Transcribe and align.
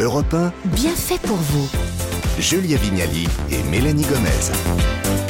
Europe 0.00 0.32
1, 0.32 0.52
Bien 0.64 0.94
fait 0.94 1.20
pour 1.20 1.36
vous. 1.36 1.68
Julia 2.38 2.78
Vignali 2.78 3.28
et 3.50 3.62
Mélanie 3.64 4.04
Gomez. 4.04 5.29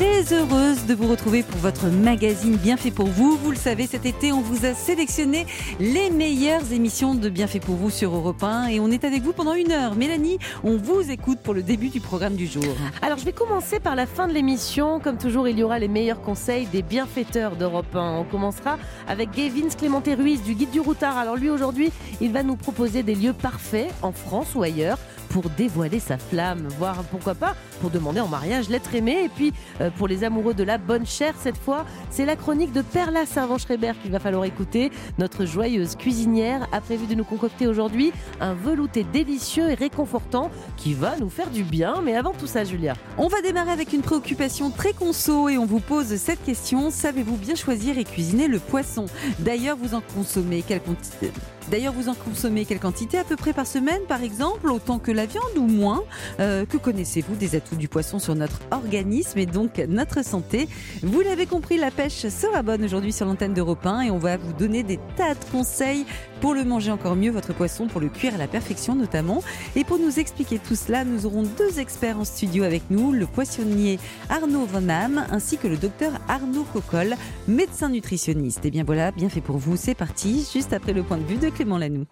Très 0.00 0.32
heureuse 0.32 0.86
de 0.86 0.94
vous 0.94 1.06
retrouver 1.08 1.42
pour 1.42 1.58
votre 1.58 1.88
magazine 1.88 2.56
Bien 2.56 2.78
fait 2.78 2.90
pour 2.90 3.08
vous. 3.08 3.36
Vous 3.36 3.50
le 3.50 3.56
savez, 3.58 3.86
cet 3.86 4.06
été, 4.06 4.32
on 4.32 4.40
vous 4.40 4.64
a 4.64 4.72
sélectionné 4.72 5.44
les 5.78 6.08
meilleures 6.08 6.72
émissions 6.72 7.14
de 7.14 7.28
Bien 7.28 7.46
fait 7.46 7.60
pour 7.60 7.74
vous 7.74 7.90
sur 7.90 8.14
Europe 8.14 8.42
1 8.42 8.68
et 8.68 8.80
on 8.80 8.90
est 8.90 9.04
avec 9.04 9.22
vous 9.22 9.34
pendant 9.34 9.52
une 9.52 9.72
heure. 9.72 9.96
Mélanie, 9.96 10.38
on 10.64 10.78
vous 10.78 11.10
écoute 11.10 11.40
pour 11.40 11.52
le 11.52 11.62
début 11.62 11.90
du 11.90 12.00
programme 12.00 12.34
du 12.34 12.46
jour. 12.46 12.64
Alors 13.02 13.18
je 13.18 13.26
vais 13.26 13.34
commencer 13.34 13.78
par 13.78 13.94
la 13.94 14.06
fin 14.06 14.26
de 14.26 14.32
l'émission. 14.32 15.00
Comme 15.00 15.18
toujours, 15.18 15.48
il 15.48 15.58
y 15.58 15.62
aura 15.62 15.78
les 15.78 15.88
meilleurs 15.88 16.22
conseils 16.22 16.64
des 16.64 16.80
bienfaiteurs 16.80 17.54
d'Europe 17.56 17.94
1. 17.94 18.20
On 18.20 18.24
commencera 18.24 18.78
avec 19.06 19.32
Gavin 19.32 19.68
Clémenté 19.68 20.14
Ruiz 20.14 20.42
du 20.42 20.54
Guide 20.54 20.70
du 20.70 20.80
Routard. 20.80 21.18
Alors 21.18 21.36
lui 21.36 21.50
aujourd'hui, 21.50 21.92
il 22.22 22.32
va 22.32 22.42
nous 22.42 22.56
proposer 22.56 23.02
des 23.02 23.14
lieux 23.14 23.34
parfaits 23.34 23.92
en 24.00 24.12
France 24.12 24.54
ou 24.54 24.62
ailleurs 24.62 24.96
pour 25.30 25.48
dévoiler 25.50 26.00
sa 26.00 26.18
flamme, 26.18 26.68
voire 26.78 27.02
pourquoi 27.04 27.34
pas 27.34 27.54
pour 27.80 27.90
demander 27.90 28.20
en 28.20 28.28
mariage 28.28 28.68
l'être 28.68 28.94
aimé. 28.94 29.24
Et 29.24 29.28
puis 29.28 29.52
euh, 29.80 29.90
pour 29.90 30.06
les 30.06 30.24
amoureux 30.24 30.54
de 30.54 30.62
la 30.62 30.76
bonne 30.76 31.06
chair, 31.06 31.34
cette 31.38 31.56
fois, 31.56 31.86
c'est 32.10 32.26
la 32.26 32.36
chronique 32.36 32.72
de 32.72 32.82
Perla 32.82 33.24
Servan-Schreiber 33.24 33.92
qu'il 34.02 34.10
va 34.10 34.18
falloir 34.18 34.44
écouter. 34.44 34.90
Notre 35.18 35.46
joyeuse 35.46 35.96
cuisinière 35.96 36.68
a 36.72 36.80
prévu 36.80 37.06
de 37.06 37.14
nous 37.14 37.24
concocter 37.24 37.66
aujourd'hui 37.66 38.12
un 38.40 38.54
velouté 38.54 39.04
délicieux 39.04 39.70
et 39.70 39.74
réconfortant 39.74 40.50
qui 40.76 40.94
va 40.94 41.16
nous 41.18 41.30
faire 41.30 41.50
du 41.50 41.62
bien. 41.62 42.02
Mais 42.04 42.16
avant 42.16 42.32
tout 42.32 42.46
ça, 42.46 42.64
Julia. 42.64 42.94
On 43.16 43.28
va 43.28 43.40
démarrer 43.40 43.70
avec 43.70 43.92
une 43.92 44.02
préoccupation 44.02 44.70
très 44.70 44.92
conso 44.92 45.48
et 45.48 45.58
on 45.58 45.66
vous 45.66 45.80
pose 45.80 46.16
cette 46.16 46.44
question. 46.44 46.90
Savez-vous 46.90 47.36
bien 47.36 47.54
choisir 47.54 47.98
et 47.98 48.04
cuisiner 48.04 48.48
le 48.48 48.58
poisson? 48.58 49.06
D'ailleurs, 49.38 49.76
vous 49.76 49.94
en 49.94 50.02
consommez 50.14 50.62
quelle 50.62 50.82
quantité 50.82 51.30
D'ailleurs, 51.70 51.92
vous 51.92 52.08
en 52.08 52.14
consommez 52.14 52.64
quelle 52.64 52.80
quantité 52.80 53.18
à 53.18 53.24
peu 53.24 53.36
près 53.36 53.52
par 53.52 53.66
semaine, 53.66 54.00
par 54.08 54.22
exemple, 54.22 54.70
autant 54.70 54.98
que 54.98 55.12
la 55.12 55.26
viande 55.26 55.56
ou 55.56 55.66
moins. 55.66 56.02
Euh, 56.40 56.64
Que 56.66 56.76
connaissez-vous 56.76 57.34
des 57.36 57.54
atouts 57.54 57.76
du 57.76 57.88
poisson 57.88 58.18
sur 58.18 58.34
notre 58.34 58.60
organisme 58.70 59.38
et 59.38 59.46
donc 59.46 59.78
notre 59.88 60.24
santé? 60.24 60.68
Vous 61.02 61.20
l'avez 61.20 61.46
compris, 61.46 61.76
la 61.76 61.90
pêche 61.90 62.26
sera 62.28 62.62
bonne 62.62 62.84
aujourd'hui 62.84 63.12
sur 63.12 63.26
l'antenne 63.26 63.54
d'Europe 63.54 63.84
1 63.86 64.02
et 64.02 64.10
on 64.10 64.18
va 64.18 64.36
vous 64.36 64.52
donner 64.52 64.82
des 64.82 64.98
tas 65.16 65.34
de 65.34 65.44
conseils 65.52 66.06
pour 66.40 66.54
le 66.54 66.64
manger 66.64 66.90
encore 66.90 67.16
mieux, 67.16 67.30
votre 67.30 67.52
poisson, 67.52 67.86
pour 67.86 68.00
le 68.00 68.08
cuire 68.08 68.34
à 68.34 68.38
la 68.38 68.48
perfection 68.48 68.94
notamment. 68.94 69.42
Et 69.76 69.84
pour 69.84 69.98
nous 69.98 70.18
expliquer 70.18 70.58
tout 70.58 70.74
cela, 70.74 71.04
nous 71.04 71.26
aurons 71.26 71.42
deux 71.42 71.78
experts 71.78 72.18
en 72.18 72.24
studio 72.24 72.64
avec 72.64 72.82
nous, 72.90 73.12
le 73.12 73.26
poissonnier 73.26 73.98
Arnaud 74.28 74.66
Van 74.66 74.88
Am 74.88 75.26
ainsi 75.30 75.58
que 75.58 75.68
le 75.68 75.76
docteur 75.76 76.12
Arnaud 76.28 76.66
Cocolle, 76.72 77.16
médecin 77.48 77.88
nutritionniste. 77.90 78.64
Et 78.64 78.70
bien 78.70 78.84
voilà, 78.84 79.12
bien 79.12 79.28
fait 79.28 79.40
pour 79.40 79.58
vous, 79.58 79.76
c'est 79.76 79.94
parti, 79.94 80.46
juste 80.52 80.72
après 80.72 80.92
le 80.92 81.02
point 81.02 81.18
de 81.18 81.24
vue 81.24 81.36
de 81.36 81.50
Clément 81.50 81.78
Lanoux. 81.78 82.06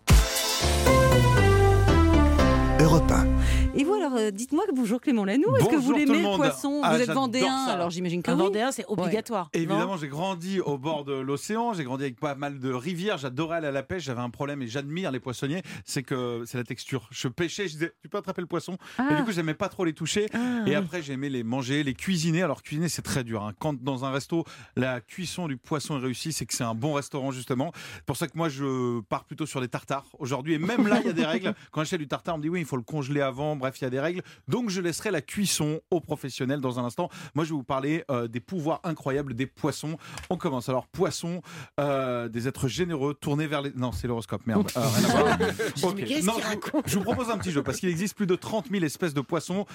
Europe 2.80 3.10
1. 3.10 3.26
Et 3.74 3.84
vous 3.84 3.94
alors, 3.94 4.14
euh, 4.16 4.30
dites-moi 4.32 4.64
bonjour 4.74 5.00
Clément 5.00 5.24
Lanoux, 5.24 5.54
est-ce 5.56 5.68
que 5.68 5.76
vous 5.76 5.92
l'aimez 5.92 6.22
le 6.22 6.36
poisson 6.36 6.80
Ah, 6.82 6.90
Vous 6.94 7.00
êtes 7.00 7.06
j'adore 7.06 7.22
vendéen, 7.24 7.66
ça. 7.66 7.72
alors 7.74 7.90
j'imagine 7.90 8.22
que 8.22 8.30
Un 8.30 8.34
oui. 8.36 8.42
Vendéen, 8.42 8.72
c'est 8.72 8.84
obligatoire. 8.88 9.50
Évidemment, 9.52 9.96
j'ai 9.96 10.08
grandi 10.08 10.58
au 10.60 10.78
bord 10.78 11.04
de 11.04 11.12
l'océan, 11.12 11.74
j'ai 11.74 11.84
grandi 11.84 12.02
avec 12.04 12.18
pas 12.18 12.34
mal 12.34 12.58
de 12.58 12.72
rivières, 12.72 13.18
j'adorais 13.18 13.58
aller 13.58 13.68
à 13.68 13.70
la 13.72 13.84
pêche, 13.84 14.02
j'avais 14.04 14.20
un 14.20 14.30
problème 14.30 14.62
et 14.62 14.66
j'admire 14.66 15.12
les 15.12 15.20
poissonniers, 15.20 15.62
c'est 15.84 16.02
que 16.02 16.42
c'est 16.46 16.58
la 16.58 16.64
texture. 16.64 17.08
Je 17.12 17.28
pêchais, 17.28 17.68
je 17.68 17.74
disais, 17.74 17.92
tu 18.02 18.08
peux 18.08 18.18
attraper 18.18 18.40
le 18.40 18.48
poisson 18.48 18.72
Et 18.72 18.76
Ah. 18.98 19.14
du 19.14 19.22
coup, 19.24 19.30
j'aimais 19.32 19.54
pas 19.54 19.68
trop 19.68 19.84
les 19.84 19.92
toucher. 19.92 20.26
Ah, 20.34 20.62
Et 20.66 20.70
oui. 20.70 20.74
après, 20.74 21.00
j'aimais 21.02 21.28
les 21.28 21.44
manger, 21.44 21.84
les 21.84 21.94
cuisiner. 21.94 22.42
Alors, 22.42 22.62
cuisiner, 22.62 22.88
c'est 22.88 23.02
très 23.02 23.22
dur. 23.22 23.44
hein. 23.44 23.52
Quand 23.60 23.80
dans 23.80 24.04
un 24.04 24.10
resto, 24.10 24.44
la 24.76 25.00
cuisson 25.00 25.46
du 25.46 25.56
poisson 25.56 25.98
est 25.98 26.02
réussie, 26.02 26.32
c'est 26.32 26.46
que 26.46 26.54
c'est 26.54 26.64
un 26.64 26.74
bon 26.74 26.94
restaurant, 26.94 27.30
justement. 27.30 27.70
C'est 27.94 28.04
pour 28.06 28.16
ça 28.16 28.26
que 28.26 28.36
moi, 28.36 28.48
je 28.48 29.00
pars 29.02 29.24
plutôt 29.24 29.46
sur 29.46 29.60
les 29.60 29.68
tartares 29.68 30.06
aujourd'hui. 30.18 30.54
Et 30.54 30.58
même 30.58 30.88
là, 30.88 30.98
il 31.00 31.06
y 31.06 31.10
a 31.10 31.12
des 31.12 31.24
règles. 31.26 31.54
Quand 31.70 31.82
j'achète 31.82 32.00
du 32.00 32.08
tartare, 32.08 32.34
on 32.34 32.38
me 32.38 32.42
dit 32.42 32.48
oui, 32.48 32.60
il 32.60 32.66
faut 32.66 32.76
le 32.76 32.82
congeler 32.82 33.20
avant. 33.20 33.54
Bref, 33.56 33.67
il 33.76 33.84
y 33.84 33.86
a 33.86 33.90
des 33.90 34.00
règles. 34.00 34.22
Donc, 34.48 34.70
je 34.70 34.80
laisserai 34.80 35.10
la 35.10 35.20
cuisson 35.20 35.80
aux 35.90 36.00
professionnels 36.00 36.60
dans 36.60 36.78
un 36.78 36.84
instant. 36.84 37.08
Moi, 37.34 37.44
je 37.44 37.50
vais 37.50 37.56
vous 37.56 37.62
parler 37.64 38.04
euh, 38.10 38.28
des 38.28 38.40
pouvoirs 38.40 38.80
incroyables 38.84 39.34
des 39.34 39.46
poissons. 39.46 39.96
On 40.30 40.36
commence. 40.36 40.68
Alors, 40.68 40.86
poissons, 40.86 41.42
euh, 41.80 42.28
des 42.28 42.48
êtres 42.48 42.68
généreux, 42.68 43.14
tournés 43.14 43.46
vers 43.46 43.62
les. 43.62 43.72
Non, 43.74 43.92
c'est 43.92 44.06
l'horoscope, 44.08 44.46
merde. 44.46 44.70
Euh, 44.76 44.80
rien 44.80 45.08
à 45.08 45.22
voir. 45.22 45.38
Non, 45.48 45.94
je 45.98 46.20
vous- 46.22 46.30
raconte 46.48 46.84
je 46.88 46.98
vous 46.98 47.04
propose 47.04 47.30
un 47.30 47.38
petit 47.38 47.50
jeu 47.52 47.62
parce 47.62 47.78
qu'il 47.78 47.88
existe 47.88 48.14
plus 48.16 48.26
de 48.26 48.34
30 48.34 48.68
000 48.70 48.84
espèces 48.84 49.14
de 49.14 49.20
poissons. 49.20 49.66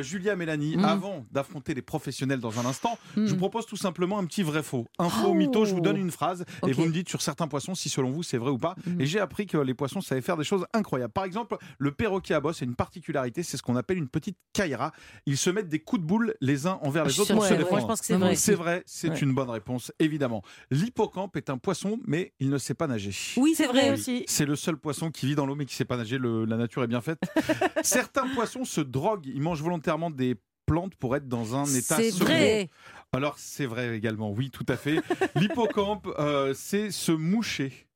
Julia, 0.00 0.36
Mélanie, 0.36 0.76
Mm. 0.76 0.84
avant 0.84 1.26
d'affronter 1.32 1.74
les 1.74 1.82
professionnels 1.82 2.40
dans 2.40 2.58
un 2.60 2.66
instant, 2.66 2.98
Mm. 3.16 3.26
je 3.26 3.30
vous 3.32 3.36
propose 3.38 3.66
tout 3.66 3.76
simplement 3.76 4.18
un 4.18 4.24
petit 4.24 4.42
vrai-faux. 4.42 4.86
Info, 4.98 5.28
Oh. 5.28 5.34
mytho, 5.34 5.64
je 5.64 5.74
vous 5.74 5.80
donne 5.80 5.96
une 5.96 6.10
phrase 6.10 6.44
et 6.66 6.72
vous 6.72 6.84
me 6.86 6.92
dites 6.92 7.08
sur 7.08 7.22
certains 7.22 7.48
poissons 7.48 7.74
si 7.74 7.88
selon 7.88 8.10
vous 8.10 8.22
c'est 8.22 8.38
vrai 8.38 8.50
ou 8.50 8.58
pas. 8.58 8.74
Mm. 8.86 9.00
Et 9.00 9.06
j'ai 9.06 9.20
appris 9.20 9.46
que 9.46 9.58
les 9.58 9.74
poissons 9.74 10.00
savaient 10.00 10.20
faire 10.20 10.36
des 10.36 10.44
choses 10.44 10.66
incroyables. 10.72 11.12
Par 11.12 11.24
exemple, 11.24 11.56
le 11.78 11.92
perroquet 11.92 12.34
à 12.34 12.40
bosse 12.40 12.62
a 12.62 12.64
une 12.64 12.74
particularité, 12.74 13.04
c'est 13.42 13.56
ce 13.56 13.62
qu'on 13.62 13.76
appelle 13.76 13.98
une 13.98 14.08
petite 14.08 14.36
caïra. 14.52 14.92
Ils 15.26 15.36
se 15.36 15.50
mettent 15.50 15.68
des 15.68 15.78
coups 15.80 16.02
de 16.02 16.06
boule 16.06 16.34
les 16.40 16.66
uns 16.66 16.78
envers 16.82 17.04
les 17.04 17.20
autres 17.20 17.34
pour 17.34 17.44
se 17.44 17.54
défendre. 17.54 17.94
c'est 18.36 18.54
vrai. 18.54 18.82
C'est 18.86 19.08
Ouais. 19.10 19.18
une 19.18 19.34
bonne 19.34 19.50
réponse, 19.50 19.92
évidemment. 19.98 20.42
L'hippocampe 20.70 21.36
est 21.36 21.50
un 21.50 21.58
poisson, 21.58 21.98
mais 22.06 22.32
il 22.40 22.50
ne 22.50 22.58
sait 22.58 22.74
pas 22.74 22.86
nager. 22.86 23.12
Oui, 23.36 23.54
c'est 23.56 23.66
vrai. 23.66 23.88
Oui. 23.88 23.94
aussi. 23.94 24.24
C'est 24.26 24.46
le 24.46 24.56
seul 24.56 24.76
poisson 24.76 25.10
qui 25.10 25.26
vit 25.26 25.34
dans 25.34 25.46
l'eau 25.46 25.54
mais 25.54 25.64
qui 25.66 25.74
ne 25.74 25.76
sait 25.76 25.84
pas 25.84 25.96
nager. 25.96 26.18
Le- 26.18 26.44
la 26.44 26.56
nature 26.56 26.82
est 26.82 26.88
bien 26.88 27.00
faite. 27.00 27.18
Certains 27.82 28.26
poissons 28.34 28.64
se 28.64 28.80
droguent. 28.80 29.26
Ils 29.26 29.40
mangent 29.42 29.62
volontairement 29.62 30.10
des 30.10 30.36
plantes 30.66 30.94
pour 30.96 31.14
être 31.14 31.28
dans 31.28 31.54
un 31.56 31.64
état 31.66 31.96
C'est 31.96 32.10
vrai. 32.14 32.70
Alors 33.12 33.38
c'est 33.38 33.66
vrai 33.66 33.96
également, 33.96 34.30
oui, 34.32 34.50
tout 34.50 34.64
à 34.68 34.76
fait. 34.76 35.00
L'hippocampe, 35.36 36.08
euh, 36.18 36.52
c'est 36.56 36.90
se 36.90 37.12
moucher. 37.12 37.86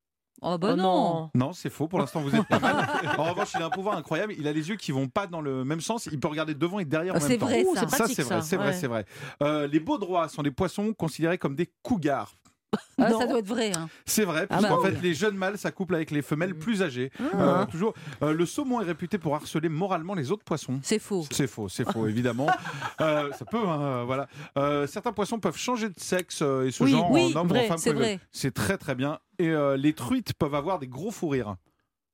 Oh 0.40 0.56
bah 0.58 0.68
Oh 0.72 0.76
non. 0.76 1.30
Non, 1.34 1.52
c'est 1.52 1.70
faux. 1.70 1.88
Pour 1.88 1.98
l'instant, 1.98 2.20
vous 2.20 2.34
êtes 2.34 2.46
pas 2.46 2.58
mal. 2.60 2.76
En 3.18 3.24
revanche, 3.24 3.52
il 3.56 3.62
a 3.62 3.66
un 3.66 3.70
pouvoir 3.70 3.96
incroyable. 3.96 4.34
Il 4.38 4.46
a 4.46 4.52
les 4.52 4.68
yeux 4.68 4.76
qui 4.76 4.92
vont 4.92 5.08
pas 5.08 5.26
dans 5.26 5.40
le 5.40 5.64
même 5.64 5.80
sens. 5.80 6.06
Il 6.12 6.20
peut 6.20 6.28
regarder 6.28 6.54
devant 6.54 6.78
et 6.78 6.84
derrière 6.84 7.14
en 7.14 7.16
Ah, 7.16 7.20
même 7.20 7.28
c'est 7.28 7.38
temps. 7.38 7.46
vrai 7.46 7.64
ça. 7.64 7.80
c'est 7.80 7.88
Ça, 7.90 7.96
pratique, 7.96 8.16
c'est 8.16 8.22
vrai, 8.22 8.34
ça. 8.36 8.42
c'est 8.42 8.56
vrai, 8.56 8.72
c'est 8.72 8.86
vrai. 8.86 9.04
Euh, 9.42 9.66
les 9.66 9.80
baudrois 9.80 10.28
sont 10.28 10.42
des 10.42 10.50
poissons 10.50 10.92
considérés 10.94 11.38
comme 11.38 11.54
des 11.56 11.70
cougars. 11.82 12.34
Ah, 12.98 13.10
ça 13.12 13.26
doit 13.26 13.38
être 13.38 13.46
vrai. 13.46 13.72
hein. 13.76 13.88
C'est 14.04 14.24
vrai, 14.24 14.46
Ah 14.50 14.56
puisqu'en 14.58 14.82
bah 14.82 14.88
fait, 14.90 15.00
les 15.00 15.14
jeunes 15.14 15.36
mâles 15.36 15.56
s'accouplent 15.56 15.94
avec 15.94 16.10
les 16.10 16.20
femelles 16.20 16.54
plus 16.54 16.82
âgées. 16.82 17.10
Ah. 17.32 17.62
Euh, 17.62 17.66
toujours, 17.66 17.94
euh, 18.22 18.32
le 18.34 18.44
saumon 18.44 18.80
est 18.80 18.84
réputé 18.84 19.16
pour 19.18 19.34
harceler 19.36 19.68
moralement 19.68 20.14
les 20.14 20.30
autres 20.30 20.44
poissons. 20.44 20.80
C'est 20.82 20.98
faux. 20.98 21.24
C'est 21.30 21.46
faux, 21.46 21.68
c'est 21.68 21.90
faux, 21.90 22.06
évidemment. 22.08 22.48
Euh, 23.00 23.30
ça 23.32 23.44
peut, 23.44 23.56
hein, 23.66 24.04
voilà. 24.04 24.26
Certains 24.86 25.12
poissons 25.12 25.38
peuvent 25.38 25.56
changer 25.56 25.88
de 25.88 25.98
sexe 25.98 26.42
et 26.42 26.70
ce 26.70 26.82
Oui, 26.84 26.90
genre 26.90 27.10
oui, 27.10 27.32
en 27.34 27.40
homme 27.40 27.52
ou 27.52 27.56
en 27.56 27.78
femme. 27.78 28.18
c'est 28.32 28.52
très 28.54 28.76
très 28.76 28.94
bien. 28.94 29.18
Et 29.38 29.52
les 29.76 29.92
truites 29.92 30.34
peuvent 30.34 30.54
avoir 30.54 30.78
des 30.78 30.88
gros 30.88 31.10
fous 31.10 31.28
rires. 31.28 31.56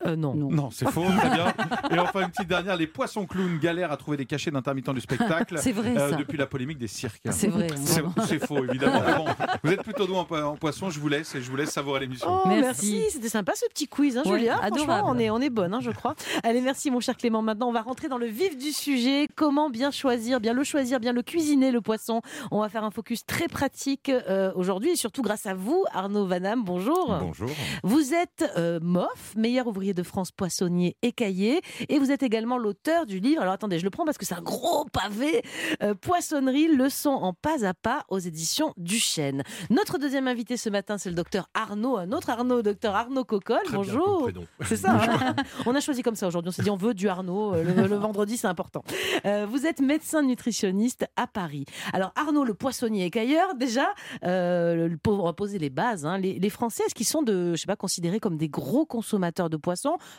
Euh, 0.06 0.16
non. 0.16 0.34
Non. 0.34 0.50
Non, 0.50 0.70
c'est 0.70 0.88
faux, 0.90 1.04
très 1.18 1.30
bien. 1.30 1.46
Et 1.90 1.98
enfin, 1.98 2.20
une 2.22 2.30
petite 2.30 2.48
dernière, 2.48 2.76
les 2.76 2.86
poissons 2.86 3.26
clowns 3.26 3.58
galèrent 3.58 3.92
à 3.92 3.96
trouver 3.96 4.16
des 4.16 4.26
cachets 4.26 4.50
d'intermittents 4.50 4.92
du 4.92 5.00
spectacle 5.00 5.56
C'est 5.58 5.72
vrai 5.72 5.96
euh, 5.96 6.10
ça. 6.10 6.16
depuis 6.16 6.36
la 6.38 6.46
polémique 6.46 6.78
des 6.78 6.88
cirques. 6.88 7.22
C'est 7.30 7.48
vrai. 7.48 7.66
C'est 7.84 8.02
c'est 8.26 8.44
faux, 8.46 8.64
évidemment. 8.64 9.00
Bon, 9.16 9.24
vous 9.62 9.72
êtes 9.72 9.82
plutôt 9.82 10.06
doux 10.06 10.14
en, 10.16 10.24
po- 10.24 10.36
en 10.36 10.56
poisson, 10.56 10.90
je 10.90 11.00
vous 11.00 11.08
laisse 11.08 11.34
et 11.34 11.40
je 11.42 11.50
vous 11.50 11.56
laisse 11.56 11.70
savourer 11.70 12.00
l'émission. 12.00 12.28
Oh, 12.28 12.48
Merci. 12.48 12.92
merci. 12.94 13.04
C'était 13.10 13.28
sympa 13.28 13.52
ce 13.54 13.66
petit 13.68 13.88
quiz, 13.88 14.16
hein, 14.18 14.22
Ouais, 14.26 14.38
Julia. 14.38 14.56
Franchement, 14.58 14.76
adorable. 14.94 15.08
on 15.08 15.18
est, 15.18 15.30
on 15.30 15.40
est 15.40 15.50
bonne, 15.50 15.72
hein, 15.74 15.80
je 15.80 15.90
crois. 15.90 16.14
Allez, 16.42 16.60
merci 16.60 16.90
mon 16.90 17.00
cher 17.00 17.16
Clément. 17.16 17.42
Maintenant, 17.42 17.68
on 17.68 17.72
va 17.72 17.82
rentrer 17.82 18.08
dans 18.08 18.18
le 18.18 18.26
vif 18.26 18.56
du 18.58 18.72
sujet. 18.72 19.26
Comment 19.34 19.70
bien 19.70 19.90
choisir, 19.90 20.40
bien 20.40 20.52
le 20.52 20.64
choisir, 20.64 21.00
bien 21.00 21.12
le 21.12 21.22
cuisiner, 21.22 21.70
le 21.70 21.80
poisson? 21.80 22.20
On 22.50 22.60
va 22.60 22.68
faire 22.68 22.84
un 22.84 22.90
focus 22.90 23.24
très 23.24 23.48
pratique 23.48 24.08
euh, 24.10 24.52
aujourd'hui 24.54 24.90
et 24.90 24.96
surtout 24.96 25.22
grâce 25.22 25.46
à 25.46 25.54
vous, 25.54 25.84
Arnaud 25.92 26.26
Vanham. 26.26 26.62
Bonjour. 26.64 27.16
Bonjour. 27.20 27.48
Vous 27.82 28.12
êtes 28.12 28.44
euh, 28.58 28.78
MOF, 28.82 29.34
meilleur 29.36 29.66
ouvrier 29.66 29.93
de 29.94 30.02
France 30.02 30.30
poissonnier 30.32 30.96
écaillé, 31.02 31.60
et 31.88 31.98
vous 31.98 32.10
êtes 32.10 32.22
également 32.22 32.58
l'auteur 32.58 33.06
du 33.06 33.18
livre. 33.20 33.40
Alors 33.42 33.54
attendez, 33.54 33.78
je 33.78 33.84
le 33.84 33.90
prends 33.90 34.04
parce 34.04 34.18
que 34.18 34.26
c'est 34.26 34.34
un 34.34 34.42
gros 34.42 34.84
pavé. 34.92 35.42
euh, 35.82 35.94
Poissonnerie, 35.94 36.68
leçon 36.68 37.10
en 37.10 37.32
pas 37.32 37.64
à 37.66 37.74
pas 37.74 38.04
aux 38.08 38.18
éditions 38.18 38.72
Duchesne. 38.76 39.42
Notre 39.70 39.98
deuxième 39.98 40.28
invité 40.28 40.56
ce 40.56 40.68
matin, 40.68 40.98
c'est 40.98 41.08
le 41.08 41.14
docteur 41.14 41.48
Arnaud, 41.54 41.96
un 41.96 42.12
autre 42.12 42.30
Arnaud, 42.30 42.62
docteur 42.62 42.94
Arnaud 42.94 43.24
Cocolle. 43.24 43.62
Très 43.64 43.76
Bonjour. 43.76 44.28
C'est 44.66 44.76
ça. 44.76 44.92
hein 45.00 45.34
on 45.66 45.74
a 45.74 45.80
choisi 45.80 46.02
comme 46.02 46.14
ça 46.16 46.26
aujourd'hui. 46.26 46.48
On 46.50 46.52
s'est 46.52 46.62
dit 46.62 46.70
on 46.70 46.76
veut 46.76 46.94
du 46.94 47.08
Arnaud. 47.08 47.54
euh, 47.54 47.62
Le, 47.62 47.86
le 47.88 47.96
vendredi, 47.96 48.36
c'est 48.36 48.46
important. 48.46 48.82
Euh, 49.26 49.46
vous 49.48 49.66
êtes 49.66 49.80
médecin 49.80 50.22
nutritionniste 50.22 51.06
à 51.16 51.26
Paris. 51.26 51.64
Alors 51.92 52.12
Arnaud, 52.16 52.44
le 52.44 52.54
poissonnier 52.54 53.04
écailleur, 53.06 53.54
déjà, 53.54 53.86
euh, 54.24 54.94
pour 55.02 55.34
poser 55.34 55.58
les 55.58 55.70
bases, 55.70 56.06
hein, 56.06 56.18
les, 56.18 56.38
les 56.38 56.50
Français, 56.50 56.82
est-ce 56.86 56.94
qu'ils 56.94 57.06
sont 57.06 57.22
de, 57.22 57.54
je 57.54 57.60
sais 57.60 57.66
pas, 57.66 57.76
considérés 57.76 58.20
comme 58.20 58.36
des 58.36 58.48
gros 58.48 58.86
consommateurs 58.86 59.50
de 59.50 59.56
poissons? 59.56 59.73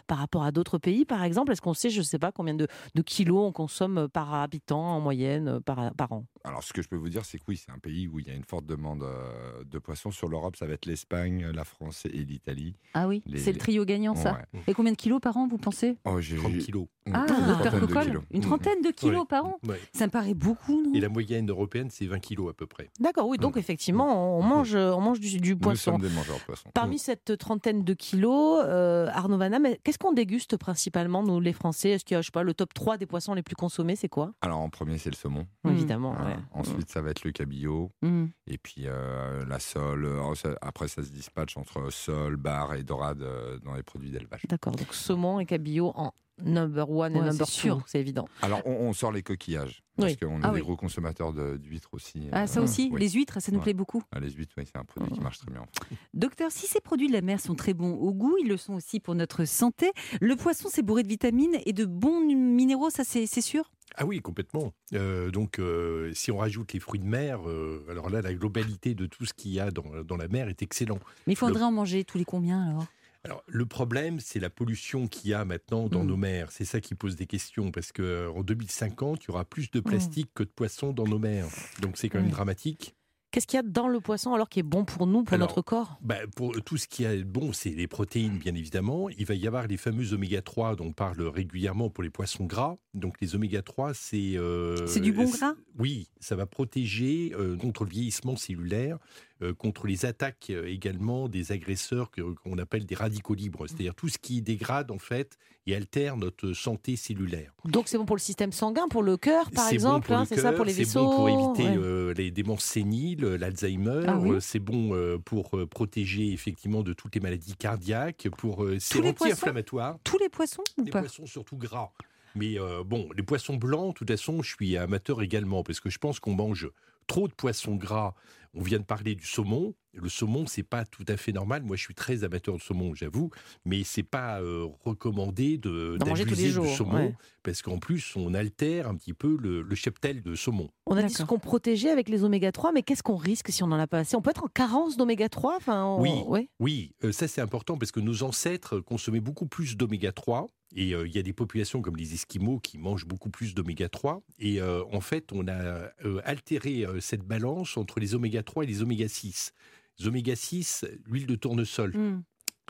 Par 0.07 0.17
rapport 0.17 0.43
à 0.43 0.51
d'autres 0.51 0.77
pays, 0.77 1.05
par 1.05 1.23
exemple? 1.23 1.51
Est-ce 1.51 1.61
qu'on 1.61 1.73
sait, 1.73 1.89
je 1.89 2.01
sais 2.01 2.19
pas, 2.19 2.31
combien 2.31 2.53
de, 2.53 2.67
kilos 3.05 3.47
on 3.47 3.51
consomme 3.51 4.07
par 4.09 4.33
habitant 4.33 4.95
en 4.95 4.99
moyenne 4.99 5.47
euh, 5.47 5.59
par 5.59 6.11
an? 6.11 6.25
Alors, 6.47 6.63
ce 6.63 6.73
que 6.73 6.81
je 6.81 6.87
peux 6.87 6.95
vous 6.95 7.09
dire, 7.09 7.25
c'est 7.25 7.37
que 7.39 7.43
oui, 7.47 7.57
c'est 7.57 7.71
un 7.71 7.79
pays 7.79 8.07
où 8.07 8.19
il 8.19 8.27
y 8.27 8.31
a 8.31 8.33
une 8.33 8.43
forte 8.43 8.65
demande 8.65 9.03
euh, 9.03 9.63
de 9.65 9.79
poissons. 9.79 10.11
Sur 10.11 10.27
l'Europe, 10.29 10.55
ça 10.55 10.65
va 10.67 10.73
être 10.73 10.85
l'Espagne, 10.85 11.45
la 11.53 11.63
France 11.63 12.05
et 12.05 12.23
l'Italie. 12.23 12.75
Ah 12.93 13.07
oui, 13.07 13.23
Les- 13.25 13.39
c'est 13.39 13.51
le 13.51 13.57
trio 13.57 13.83
gagnant, 13.85 14.15
ça. 14.15 14.33
Ouais. 14.53 14.61
Et 14.67 14.73
combien 14.73 14.91
de 14.91 14.97
kilos 14.97 15.19
par 15.21 15.35
an, 15.37 15.47
vous 15.47 15.57
pensez? 15.57 15.97
Oh, 16.05 16.21
j'ai 16.21 16.37
30 16.37 16.57
kilos. 16.59 16.87
Ah, 17.13 17.25
une 17.29 17.47
docteur 17.47 17.57
trentaine 17.57 17.79
de 17.81 17.85
Cocolle, 17.85 18.05
kilos. 18.07 18.23
une 18.31 18.41
trentaine 18.41 18.81
de 18.81 18.89
kilos 18.89 19.19
Ouais. 19.21 19.25
par 19.27 19.45
an 19.45 19.59
Ouais. 19.67 19.79
Ça 19.93 20.05
me 20.07 20.11
paraît 20.11 20.33
beaucoup, 20.33 20.81
non? 20.81 20.93
Et 20.93 20.99
la 20.99 21.09
moyenne 21.09 21.49
européenne, 21.49 21.89
c'est 21.91 22.05
20 22.07 22.19
kilos 22.19 22.49
à 22.49 22.53
peu 22.53 22.65
près. 22.67 22.89
D'accord, 22.99 23.27
oui, 23.27 23.37
donc 23.37 23.55
Mm. 23.55 23.59
effectivement, 23.59 24.39
on 24.39 24.43
mange, 24.43 24.75
on 24.75 25.01
mange 25.01 25.19
du, 25.19 25.37
du 25.39 25.51
Nous 25.51 25.57
poisson. 25.57 25.91
sommes 25.93 26.01
des 26.01 26.09
mangeurs 26.09 26.37
de 26.37 26.43
poissons. 26.43 26.69
Parmi 26.73 26.97
cette 26.99 27.37
trentaine 27.37 27.83
de 27.83 27.93
kilos, 27.93 28.63
euh, 28.65 29.07
Arnaud 29.13 29.37
Vanham, 29.37 29.67
qu'est-ce 29.83 29.99
qu'on 29.99 30.13
déguste 30.13 30.57
principalement, 30.57 31.21
nous 31.23 31.39
les 31.39 31.53
Français? 31.53 31.89
Est-ce 31.91 32.05
qu'il 32.05 32.15
y 32.15 32.17
a, 32.17 32.21
je 32.21 32.27
sais 32.27 32.31
pas, 32.31 32.43
le 32.43 32.53
top 32.53 32.73
3 32.73 32.97
des 32.97 33.05
poissons 33.05 33.33
les 33.33 33.43
plus 33.43 33.55
consommés, 33.55 33.95
c'est 33.95 34.09
quoi? 34.09 34.33
Alors, 34.41 34.59
en 34.59 34.69
premier, 34.69 34.97
c'est 34.97 35.09
le 35.11 35.15
saumon. 35.15 35.45
Mm. 35.63 35.69
Évidemment. 35.69 36.15
Ouais. 36.35 36.43
Ensuite, 36.53 36.89
ça 36.89 37.01
va 37.01 37.11
être 37.11 37.23
le 37.23 37.31
cabillaud. 37.31 37.91
Hmm. 38.01 38.25
Et 38.47 38.57
puis 38.57 38.83
euh, 38.85 39.45
la 39.45 39.59
sole. 39.59 40.05
Alors, 40.05 40.35
ça- 40.37 40.55
après, 40.61 40.87
ça 40.87 41.03
se 41.03 41.09
dispatche 41.09 41.57
entre 41.57 41.91
sole, 41.91 42.35
bar 42.37 42.73
et 42.75 42.83
dorade 42.83 43.21
euh, 43.21 43.59
dans 43.59 43.73
les 43.73 43.83
produits 43.83 44.11
d'élevage. 44.11 44.41
D'accord, 44.49 44.75
donc 44.75 44.93
saumon 44.93 45.39
et 45.39 45.45
cabillaud 45.45 45.91
en 45.95 46.13
number 46.43 46.89
one 46.89 47.13
et 47.15 47.19
Ouais, 47.19 47.25
number 47.27 47.47
c'est 47.47 47.53
sûr. 47.53 47.77
two, 47.77 47.83
c'est 47.87 47.99
évident. 48.01 48.27
Alors, 48.41 48.61
on, 48.65 48.71
on 48.73 48.91
sort 48.93 49.13
les 49.13 49.23
coquillages. 49.23 49.81
Parce 49.95 50.11
Oui. 50.11 50.17
qu'on 50.17 50.39
est 50.41 50.43
Ah 50.43 50.49
des 50.49 50.55
oui. 50.55 50.61
gros 50.61 50.75
consommateurs 50.75 51.31
d'huîtres 51.31 51.93
aussi. 51.93 52.27
Ah, 52.33 52.45
ça 52.47 52.59
euh, 52.59 52.63
aussi, 52.63 52.89
oui. 52.91 52.99
les 52.99 53.09
huîtres, 53.11 53.41
ça 53.41 53.53
nous 53.53 53.59
Ouais. 53.59 53.63
plaît 53.63 53.73
beaucoup? 53.73 54.03
Ah, 54.11 54.19
les 54.19 54.29
huîtres, 54.31 54.53
oui, 54.57 54.63
c'est 54.65 54.77
un 54.77 54.83
produit 54.83 55.13
qui 55.13 55.21
marche 55.21 55.37
très 55.37 55.49
bien. 55.49 55.61
en 55.61 55.65
fait. 55.87 55.95
Docteur, 56.13 56.51
si 56.51 56.67
ces 56.67 56.81
produits 56.81 57.07
de 57.07 57.13
la 57.13 57.21
mer 57.21 57.39
sont 57.39 57.55
très 57.55 57.73
bons 57.73 57.93
au 57.93 58.13
goût, 58.13 58.35
ils 58.41 58.49
le 58.49 58.57
sont 58.57 58.73
aussi 58.73 58.99
pour 58.99 59.15
notre 59.15 59.45
santé. 59.45 59.91
Le 60.19 60.35
poisson, 60.35 60.67
c'est 60.69 60.81
bourré 60.83 61.03
de 61.03 61.07
vitamines 61.07 61.55
et 61.65 61.71
de 61.71 61.85
bons 61.85 62.19
minéraux, 62.19 62.89
ça 62.89 63.05
c'est 63.05 63.25
sûr? 63.39 63.71
Ah 63.97 64.05
oui, 64.05 64.19
complètement. 64.21 64.73
Euh, 64.93 65.31
donc, 65.31 65.59
euh, 65.59 66.11
si 66.13 66.31
on 66.31 66.37
rajoute 66.37 66.73
les 66.73 66.79
fruits 66.79 66.99
de 66.99 67.05
mer, 67.05 67.47
euh, 67.49 67.85
alors 67.89 68.09
là, 68.09 68.21
la 68.21 68.33
globalité 68.33 68.93
de 68.93 69.05
tout 69.05 69.25
ce 69.25 69.33
qu'il 69.33 69.51
y 69.51 69.59
a 69.59 69.71
dans, 69.71 70.03
dans 70.03 70.17
la 70.17 70.27
mer 70.27 70.49
est 70.49 70.61
excellent. 70.61 70.99
Mais 71.27 71.33
il 71.33 71.37
faudrait 71.37 71.63
en 71.63 71.71
manger 71.71 72.03
tous 72.03 72.17
les 72.17 72.25
combien 72.25 72.61
alors? 72.69 72.87
Alors, 73.23 73.41
le 73.47 73.65
problème, 73.65 74.19
c'est 74.19 74.39
la 74.39 74.51
pollution 74.51 75.07
qu'il 75.07 75.31
y 75.31 75.33
a 75.33 75.45
maintenant 75.45 75.87
dans 75.89 76.03
Mm. 76.03 76.07
nos 76.07 76.17
mers. 76.17 76.51
C'est 76.51 76.65
ça 76.65 76.79
qui 76.79 76.93
pose 76.93 77.15
des 77.15 77.25
questions, 77.25 77.71
parce 77.71 77.91
qu'en 77.91 78.41
2050, 78.43 79.23
il 79.23 79.27
y 79.29 79.31
aura 79.31 79.45
plus 79.45 79.71
de 79.71 79.79
plastique 79.79 80.29
que 80.35 80.43
de 80.43 80.49
poissons 80.49 80.91
dans 80.93 81.05
nos 81.07 81.17
mers. 81.17 81.47
Donc, 81.81 81.97
c'est 81.97 82.09
quand 82.09 82.19
même 82.19 82.27
Mm. 82.27 82.31
dramatique. 82.31 82.94
Qu'est-ce 83.35 83.47
qu'il 83.47 83.57
y 83.57 83.59
a 83.59 83.63
dans 83.63 83.89
le 83.89 83.99
poisson 83.99 84.33
alors 84.33 84.47
qui 84.47 84.61
est 84.61 84.63
bon 84.63 84.85
pour 84.85 85.07
nous, 85.07 85.25
pour 85.25 85.33
Alors, 85.33 85.49
notre 85.49 85.61
corps? 85.61 85.97
Bah, 85.99 86.15
pour 86.37 86.53
tout 86.63 86.77
ce 86.77 86.87
qui 86.87 87.03
est 87.03 87.25
bon, 87.25 87.51
c'est 87.51 87.71
les 87.71 87.85
protéines, 87.85 88.37
bien 88.37 88.55
évidemment. 88.55 89.09
Il 89.09 89.25
va 89.25 89.33
y 89.35 89.45
avoir 89.45 89.67
les 89.67 89.75
fameux 89.75 90.13
oméga 90.13 90.41
3 90.41 90.77
dont 90.77 90.85
on 90.85 90.93
parle 90.93 91.21
régulièrement 91.21 91.89
pour 91.89 92.01
les 92.01 92.09
poissons 92.09 92.45
gras. 92.45 92.77
Donc 92.93 93.19
les 93.19 93.35
oméga 93.35 93.61
3, 93.61 93.93
c'est... 93.93 94.37
euh, 94.37 94.87
C'est 94.87 95.01
du 95.01 95.11
bon 95.11 95.29
gras? 95.29 95.53
Oui, 95.77 96.07
ça 96.21 96.37
va 96.37 96.45
protéger 96.45 97.33
euh, 97.37 97.57
contre 97.57 97.83
le 97.83 97.89
vieillissement 97.89 98.37
cellulaire, 98.37 98.99
euh, 99.41 99.53
contre 99.53 99.85
les 99.85 100.05
attaques 100.05 100.47
euh, 100.49 100.65
également 100.67 101.27
des 101.27 101.51
agresseurs 101.51 102.11
que- 102.11 102.21
qu'on 102.21 102.57
appelle 102.57 102.85
des 102.85 102.95
radicaux 102.95 103.33
libres, 103.33 103.67
c'est-à-dire 103.67 103.95
tout 103.95 104.07
ce 104.07 104.17
qui 104.17 104.41
dégrade 104.41 104.91
en 104.91 104.97
fait 104.97 105.37
et 105.67 105.75
altère 105.75 106.17
notre 106.17 106.53
santé 106.53 106.95
cellulaire. 106.95 107.51
Donc 107.65 107.87
c'est 107.87 107.97
bon 107.97 108.05
pour 108.05 108.15
le 108.15 108.21
système 108.21 108.51
sanguin, 108.51 108.87
pour 108.87 109.01
le 109.03 109.17
cœur 109.17 109.49
par 109.51 109.65
C'est 109.65 109.71
bon 109.71 109.73
exemple, 109.75 110.13
hein, 110.13 110.25
c'est 110.25 110.39
ça 110.39 110.51
pour 110.53 110.65
les 110.65 110.73
c'est 110.73 110.83
vaisseaux 110.83 111.05
bon 111.05 111.15
pour 111.15 111.29
éviter 111.29 111.69
ouais. 111.69 111.77
euh, 111.83 112.13
les 112.13 112.29
démences 112.31 112.63
séniles, 112.63 113.21
l'Alzheimer. 113.25 114.03
Ah 114.07 114.17
oui 114.19 114.31
euh, 114.31 114.39
c'est 114.39 114.59
bon 114.59 114.93
euh, 114.93 115.17
pour 115.17 115.57
euh, 115.57 115.65
protéger 115.65 116.31
effectivement 116.31 116.83
de 116.83 116.93
toutes 116.93 117.15
les 117.15 117.21
maladies 117.21 117.55
cardiaques. 117.55 118.27
Pour 118.37 118.63
euh, 118.63 118.77
c'est 118.79 118.95
Tous 118.95 119.01
les 119.01 119.13
poissons 119.13 119.33
anti-inflammatoire. 119.33 119.97
Tous 120.03 120.19
les 120.19 120.29
poissons 120.29 120.63
ou 120.77 120.83
Les 120.83 120.91
pas 120.91 120.99
poissons 120.99 121.25
surtout 121.25 121.57
gras. 121.57 121.91
Mais 122.35 122.59
euh, 122.59 122.83
bon, 122.83 123.09
les 123.15 123.23
poissons 123.23 123.55
blancs, 123.55 123.93
de 123.93 123.99
toute 123.99 124.09
façon, 124.11 124.41
je 124.43 124.53
suis 124.53 124.77
amateur 124.77 125.21
également 125.21 125.63
parce 125.63 125.79
que 125.79 125.89
je 125.89 125.97
pense 125.97 126.19
qu'on 126.19 126.35
mange 126.35 126.69
trop 127.07 127.27
de 127.27 127.33
poissons 127.33 127.75
gras. 127.75 128.13
On 128.55 128.61
vient 128.61 128.79
de 128.79 128.83
parler 128.85 129.15
du 129.15 129.25
saumon. 129.25 129.73
Le 129.93 130.09
saumon, 130.09 130.45
c'est 130.47 130.63
pas 130.63 130.85
tout 130.85 131.05
à 131.07 131.15
fait 131.17 131.31
normal. 131.31 131.63
Moi, 131.63 131.75
je 131.77 131.81
suis 131.81 131.93
très 131.93 132.23
amateur 132.25 132.55
de 132.57 132.61
saumon, 132.61 132.93
j'avoue, 132.95 133.29
mais 133.63 133.83
c'est 133.85 134.03
pas 134.03 134.41
euh, 134.41 134.65
recommandé 134.83 135.57
de 135.57 135.97
D'en 135.99 136.07
manger 136.07 136.23
tous 136.23 136.29
les 136.31 136.35
d'abuser 136.35 136.51
jours, 136.51 136.65
du 136.65 136.71
saumon 136.73 136.93
ouais. 136.97 137.15
parce 137.43 137.61
qu'en 137.61 137.77
plus, 137.79 138.15
on 138.15 138.33
altère 138.33 138.87
un 138.89 138.95
petit 138.95 139.13
peu 139.13 139.37
le, 139.39 139.61
le 139.61 139.75
cheptel 139.75 140.21
de 140.21 140.35
saumon. 140.35 140.69
On 140.85 140.97
a 140.97 141.03
dit 141.03 141.13
ce 141.13 141.23
qu'on 141.23 141.39
protégeait 141.39 141.89
avec 141.91 142.09
les 142.09 142.23
oméga 142.23 142.51
3, 142.51 142.71
mais 142.73 142.83
qu'est-ce 142.83 143.03
qu'on 143.03 143.15
risque 143.15 143.51
si 143.51 143.63
on 143.63 143.67
n'en 143.67 143.79
a 143.79 143.87
pas 143.87 143.99
assez? 143.99 144.15
On 144.15 144.21
peut 144.21 144.31
être 144.31 144.43
en 144.43 144.47
carence 144.47 144.97
d'oméga 144.97 145.29
3 145.29 145.55
enfin, 145.57 145.85
on- 145.85 146.01
Oui. 146.01 146.11
ouais. 146.27 146.49
Oui, 146.59 146.93
euh, 147.03 147.11
ça 147.11 147.27
c'est 147.27 147.41
important 147.41 147.77
parce 147.77 147.91
que 147.91 147.99
nos 147.99 148.23
ancêtres 148.23 148.79
consommaient 148.79 149.19
beaucoup 149.21 149.47
plus 149.47 149.77
d'oméga 149.77 150.11
3 150.11 150.47
et 150.75 150.93
euh, 150.93 151.07
il 151.07 151.15
y 151.15 151.17
a 151.17 151.23
des 151.23 151.33
populations 151.33 151.81
comme 151.81 151.95
les 151.95 152.13
Esquimaux 152.13 152.59
qui 152.59 152.77
mangent 152.77 153.05
beaucoup 153.05 153.29
plus 153.29 153.55
d'oméga 153.55 153.89
3 153.89 154.21
et 154.39 154.61
euh, 154.61 154.83
en 154.91 155.01
fait 155.01 155.31
on 155.31 155.47
a 155.47 155.53
euh, 155.53 156.21
altéré 156.25 156.85
cette 156.99 157.23
balance 157.23 157.77
entre 157.77 157.99
les 157.99 158.13
oméga 158.13 158.43
3 158.43 158.65
et 158.65 158.67
les 158.67 158.81
oméga 158.81 159.07
6. 159.07 159.53
Les 159.99 160.07
oméga 160.07 160.35
6, 160.35 160.85
l'huile 161.05 161.25
de 161.25 161.35
tournesol, 161.35 161.93
Hmm. 161.95 162.21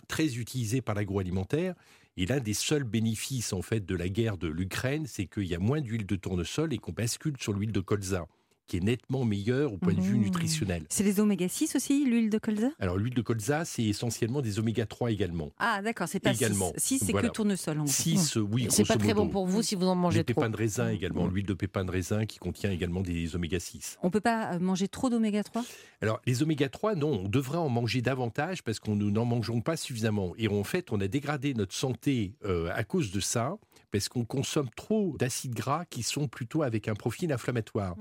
très 0.07 0.37
utilisée 0.37 0.81
par 0.81 0.93
l'agroalimentaire. 0.93 1.73
Et 2.17 2.25
l'un 2.25 2.39
des 2.39 2.53
seuls 2.53 2.83
bénéfices 2.83 3.51
en 3.51 3.61
fait 3.61 3.85
de 3.85 3.95
la 3.95 4.07
guerre 4.07 4.37
de 4.37 4.47
l'Ukraine, 4.47 5.05
c'est 5.05 5.25
qu'il 5.25 5.45
y 5.45 5.55
a 5.55 5.59
moins 5.59 5.81
d'huile 5.81 6.05
de 6.05 6.15
tournesol 6.15 6.73
et 6.73 6.77
qu'on 6.77 6.93
bascule 6.93 7.35
sur 7.39 7.51
l'huile 7.51 7.73
de 7.73 7.81
colza, 7.81 8.25
qui 8.67 8.77
est 8.77 8.83
nettement 8.83 9.23
meilleure 9.25 9.73
au 9.73 9.77
point 9.77 9.93
de 9.93 10.01
vue 10.01 10.15
Mmh. 10.17 10.21
nutritionnel. 10.23 10.85
C'est 10.89 11.03
les 11.03 11.19
oméga 11.19 11.47
6 11.47 11.75
aussi, 11.75 12.05
l'huile 12.05 12.29
de 12.29 12.37
colza? 12.37 12.69
Alors 12.79 12.97
l'huile 12.97 13.13
de 13.13 13.21
colza, 13.21 13.65
c'est 13.65 13.83
essentiellement 13.83 14.41
des 14.41 14.59
oméga 14.59 14.85
3 14.85 15.11
également. 15.11 15.51
Ah 15.59 15.81
d'accord, 15.83 16.07
c'est 16.07 16.19
pas 16.19 16.31
Également. 16.33 16.71
6, 16.77 16.99
c'est 17.05 17.11
Voilà. 17.11 17.29
que 17.29 17.33
tournesol. 17.33 17.79
en 17.79 17.83
gros. 17.83 17.91
6, 17.91 18.35
oui, 18.37 18.67
C'est 18.69 18.87
pas 18.87 18.97
très 18.97 19.13
bon 19.13 19.29
pour 19.29 19.45
vous 19.47 19.61
si 19.61 19.75
vous 19.75 19.85
en 19.85 19.95
mangez 19.95 20.19
Les 20.19 20.23
trop. 20.25 20.41
pépins 20.41 20.49
de 20.49 20.57
raisin 20.57 20.89
également, 20.89 21.27
l'huile 21.27 21.45
de 21.45 21.53
pépins 21.53 21.85
de 21.85 21.91
raisin 21.91 22.25
qui 22.25 22.37
contient 22.39 22.71
également 22.71 23.01
des 23.01 23.35
oméga 23.35 23.59
6. 23.59 23.97
On 24.03 24.09
peut 24.09 24.19
pas 24.21 24.53
euh, 24.53 24.59
manger 24.59 24.87
trop 24.87 25.09
d'oméga 25.09 25.43
3 25.43 25.63
Alors, 26.01 26.19
les 26.25 26.41
oméga 26.43 26.69
3, 26.69 26.95
non, 26.95 27.21
on 27.25 27.29
devrait 27.29 27.57
en 27.57 27.69
manger 27.69 28.01
davantage 28.01 28.63
parce 28.63 28.79
qu'on 28.79 28.95
nous 28.95 29.11
n'en 29.11 29.25
mangeons 29.25 29.61
pas 29.61 29.77
suffisamment. 29.77 30.33
Et 30.37 30.47
en 30.47 30.63
fait, 30.63 30.91
on 30.91 30.99
a 31.01 31.07
dégradé 31.07 31.53
notre 31.53 31.73
santé 31.73 32.33
euh, 32.45 32.69
à 32.73 32.83
cause 32.83 33.11
de 33.11 33.19
ça, 33.19 33.55
parce 33.91 34.09
qu'on 34.09 34.25
consomme 34.25 34.69
trop 34.75 35.15
d'acides 35.17 35.53
gras 35.53 35.85
qui 35.89 36.03
sont 36.03 36.27
plutôt 36.27 36.63
avec 36.63 36.87
un 36.87 36.95
profil 36.95 37.31
inflammatoire. 37.31 37.95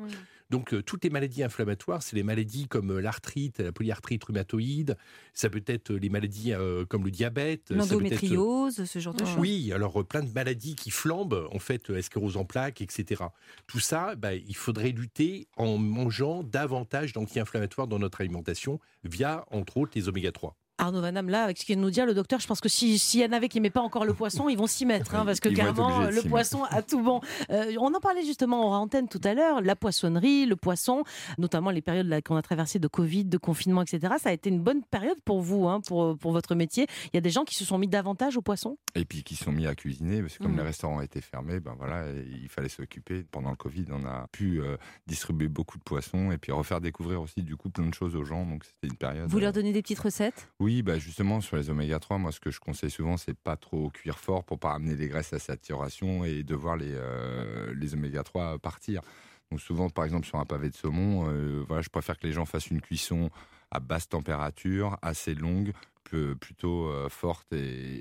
Donc, 0.55 0.73
euh, 0.73 0.83
toutes 0.83 1.03
les 1.03 1.11
maladies 1.11 1.43
inflammatoires, 1.43 2.01
c'est 2.01 2.15
les 2.15 2.23
maladies 2.23 2.69
comme 2.69 2.93
euh, 2.93 3.01
l'arthrite, 3.01 3.59
la 3.59 3.73
polyarthrite 3.73 4.23
rhumatoïde, 4.23 4.97
ça 5.33 5.51
peut 5.51 5.65
être 5.67 5.91
euh, 5.91 5.97
les 5.97 6.09
maladies 6.09 6.53
comme 6.89 7.05
le 7.05 7.11
diabète, 7.11 7.65
peut 7.65 7.75
être, 7.75 7.81
L'endométriose, 7.81 8.85
ce 8.85 8.99
genre 9.01 9.15
de 9.15 9.25
choses. 9.25 9.35
oui, 9.37 9.73
alors 9.73 10.07
plein 10.07 10.23
de 10.23 10.31
maladies 10.33 10.77
qui 10.77 10.93
flambent, 10.93 11.49
en 11.51 11.59
fait, 11.59 12.01
sclérose 12.03 12.37
en 12.37 12.45
plaques, 12.45 12.81
etc. 12.83 13.25
Tout 13.67 13.81
ça, 13.81 14.15
bah, 14.15 14.33
il 14.37 14.55
faudrait 14.55 14.91
lutter 14.91 15.49
en 15.57 15.77
mangeant 15.77 16.45
davantage 16.45 17.13
d'anti-inflammatoires 17.15 17.89
dans 17.89 17.99
notre 17.99 18.21
alimentation 18.21 18.79
via, 19.03 19.45
entre 19.51 19.79
autres, 19.79 19.93
les 19.97 20.09
oméga 20.09 20.31
3. 20.31 20.57
Arnaud 20.79 21.01
Vanham, 21.01 21.29
là, 21.29 21.45
avec 21.45 21.59
ce 21.59 21.65
qu'il 21.65 21.79
nous 21.81 21.91
dire, 21.91 22.05
le 22.07 22.15
docteur, 22.15 22.41
je 22.41 22.47
pense 22.47 22.61
que 22.61 22.69
si- 22.69 22.99
s'il 22.99 23.21
y 23.21 23.25
en 23.25 23.33
avait 23.33 23.49
qui 23.49 23.59
n'aimaient 23.59 23.71
pas 23.71 23.81
encore 23.81 24.05
le 24.05 24.13
poisson, 24.15 24.49
ils 24.49 24.57
vont 24.59 24.67
s'y 24.67 24.85
mettre, 24.87 25.15
hein, 25.15 25.25
parce 25.25 25.41
que 25.41 25.49
de 25.49 25.55
le 25.55 26.29
poisson 26.29 26.65
a 26.65 26.83
tout 26.83 27.01
bon. 27.03 27.21
Euh, 27.51 27.75
on 27.79 27.95
en 27.95 28.01
parlait 28.01 28.25
justement 28.25 28.71
en 28.73 28.81
antenne 28.83 29.09
tout 29.09 29.21
à 29.25 29.35
l'heure, 29.35 29.61
la 29.61 29.77
poissonnerie, 29.77 30.47
le 30.47 30.57
poisson, 30.57 31.05
notamment 31.39 31.71
les 31.71 31.81
périodes 31.83 32.13
qu'on 32.25 32.37
a 32.37 32.43
traversées 32.43 32.79
de 32.79 32.89
Covid, 32.89 33.25
de 33.25 33.39
confinement, 33.39 33.83
etc. 33.83 34.15
Ça 34.21 34.31
a 34.31 34.33
été 34.33 34.49
une 34.51 34.61
bonne 34.61 34.83
période 34.83 35.19
pour 35.25 35.41
vous, 35.41 35.69
hein, 35.69 35.81
pour, 35.87 36.17
pour 36.19 36.33
votre 36.33 36.55
métier. 36.55 36.87
Il 37.07 37.11
y 37.15 37.19
a 37.19 37.21
des 37.21 37.31
gens 37.31 37.45
qui 37.45 37.55
se 37.55 37.65
sont 37.65 37.79
mis 37.79 37.89
davantage 37.89 38.37
au 38.37 38.43
poisson? 38.43 38.77
Et 38.95 39.05
puis 39.05 39.23
qui 39.23 39.37
sont 39.37 39.53
mis 39.53 39.67
à 39.67 39.75
cuisiner, 39.75 40.21
parce 40.23 40.39
que 40.39 40.43
comme 40.43 40.53
Mhm. 40.53 40.59
les 40.59 40.65
restaurants 40.65 41.01
étaient 41.01 41.21
fermés, 41.21 41.61
ben 41.61 41.75
voilà, 41.79 42.05
il 42.11 42.49
fallait 42.49 42.69
s'occuper. 42.69 43.25
Pendant 43.31 43.51
le 43.51 43.57
Covid, 43.57 43.87
on 43.91 44.05
a 44.05 44.27
pu 44.33 44.61
euh, 44.61 44.77
distribuer 45.07 45.49
beaucoup 45.49 45.79
de 45.79 45.83
poissons 45.85 46.33
et 46.33 46.39
puis 46.39 46.53
refaire 46.53 46.81
découvrir 46.81 47.21
aussi 47.23 47.43
du 47.43 47.57
coup 47.57 47.71
plein 47.71 47.87
de 47.87 47.95
choses 47.95 48.17
aux 48.17 48.25
gens. 48.25 48.45
Donc 48.45 48.65
c'était 48.65 48.89
une 48.89 48.97
période. 48.97 49.29
Vous 49.31 49.39
euh, 49.39 49.41
leur 49.43 49.53
donnez 49.53 49.73
des 49.73 49.83
petites 49.83 49.99
recettes? 50.01 50.49
Oui, 50.61 50.74
bah 50.83 50.99
justement 50.99 51.41
sur 51.41 51.57
les 51.57 51.71
oméga 51.71 51.99
3, 51.99 52.19
moi 52.19 52.33
ce 52.33 52.41
que 52.41 52.51
je 52.51 52.61
conseille 52.61 52.91
souvent, 52.91 53.17
c'est 53.17 53.37
pas 53.39 53.57
trop 53.57 53.91
cuire 53.91 54.19
fort 54.19 54.45
pour 54.45 54.59
pas 54.59 54.73
amener 54.73 54.95
les 54.97 55.09
graisses 55.09 55.33
à 55.33 55.39
saturation 55.39 56.25
et 56.25 56.43
de 56.43 56.55
voir 56.55 56.77
les, 56.77 56.93
euh, 56.95 57.73
les 57.75 57.95
oméga 57.95 58.23
3 58.23 58.59
partir. 58.59 59.03
Donc 59.51 59.61
souvent, 59.61 59.91
par 59.91 60.05
exemple, 60.05 60.27
sur 60.27 60.39
un 60.39 60.45
pavé 60.47 60.71
de 60.71 60.75
saumon, 60.75 61.29
euh, 61.29 61.65
voilà, 61.69 61.83
je 61.83 61.91
préfère 61.91 62.19
que 62.19 62.27
les 62.27 62.33
gens 62.33 62.45
fassent 62.47 62.69
une 62.71 62.81
cuisson 62.81 63.31
à 63.71 63.79
basse 63.81 64.09
température, 64.09 64.97
assez 65.03 65.35
longue, 65.35 65.73
peu- 66.05 66.35
plutôt 66.37 66.87
euh, 66.89 67.09
forte 67.09 67.53
et, 67.53 67.57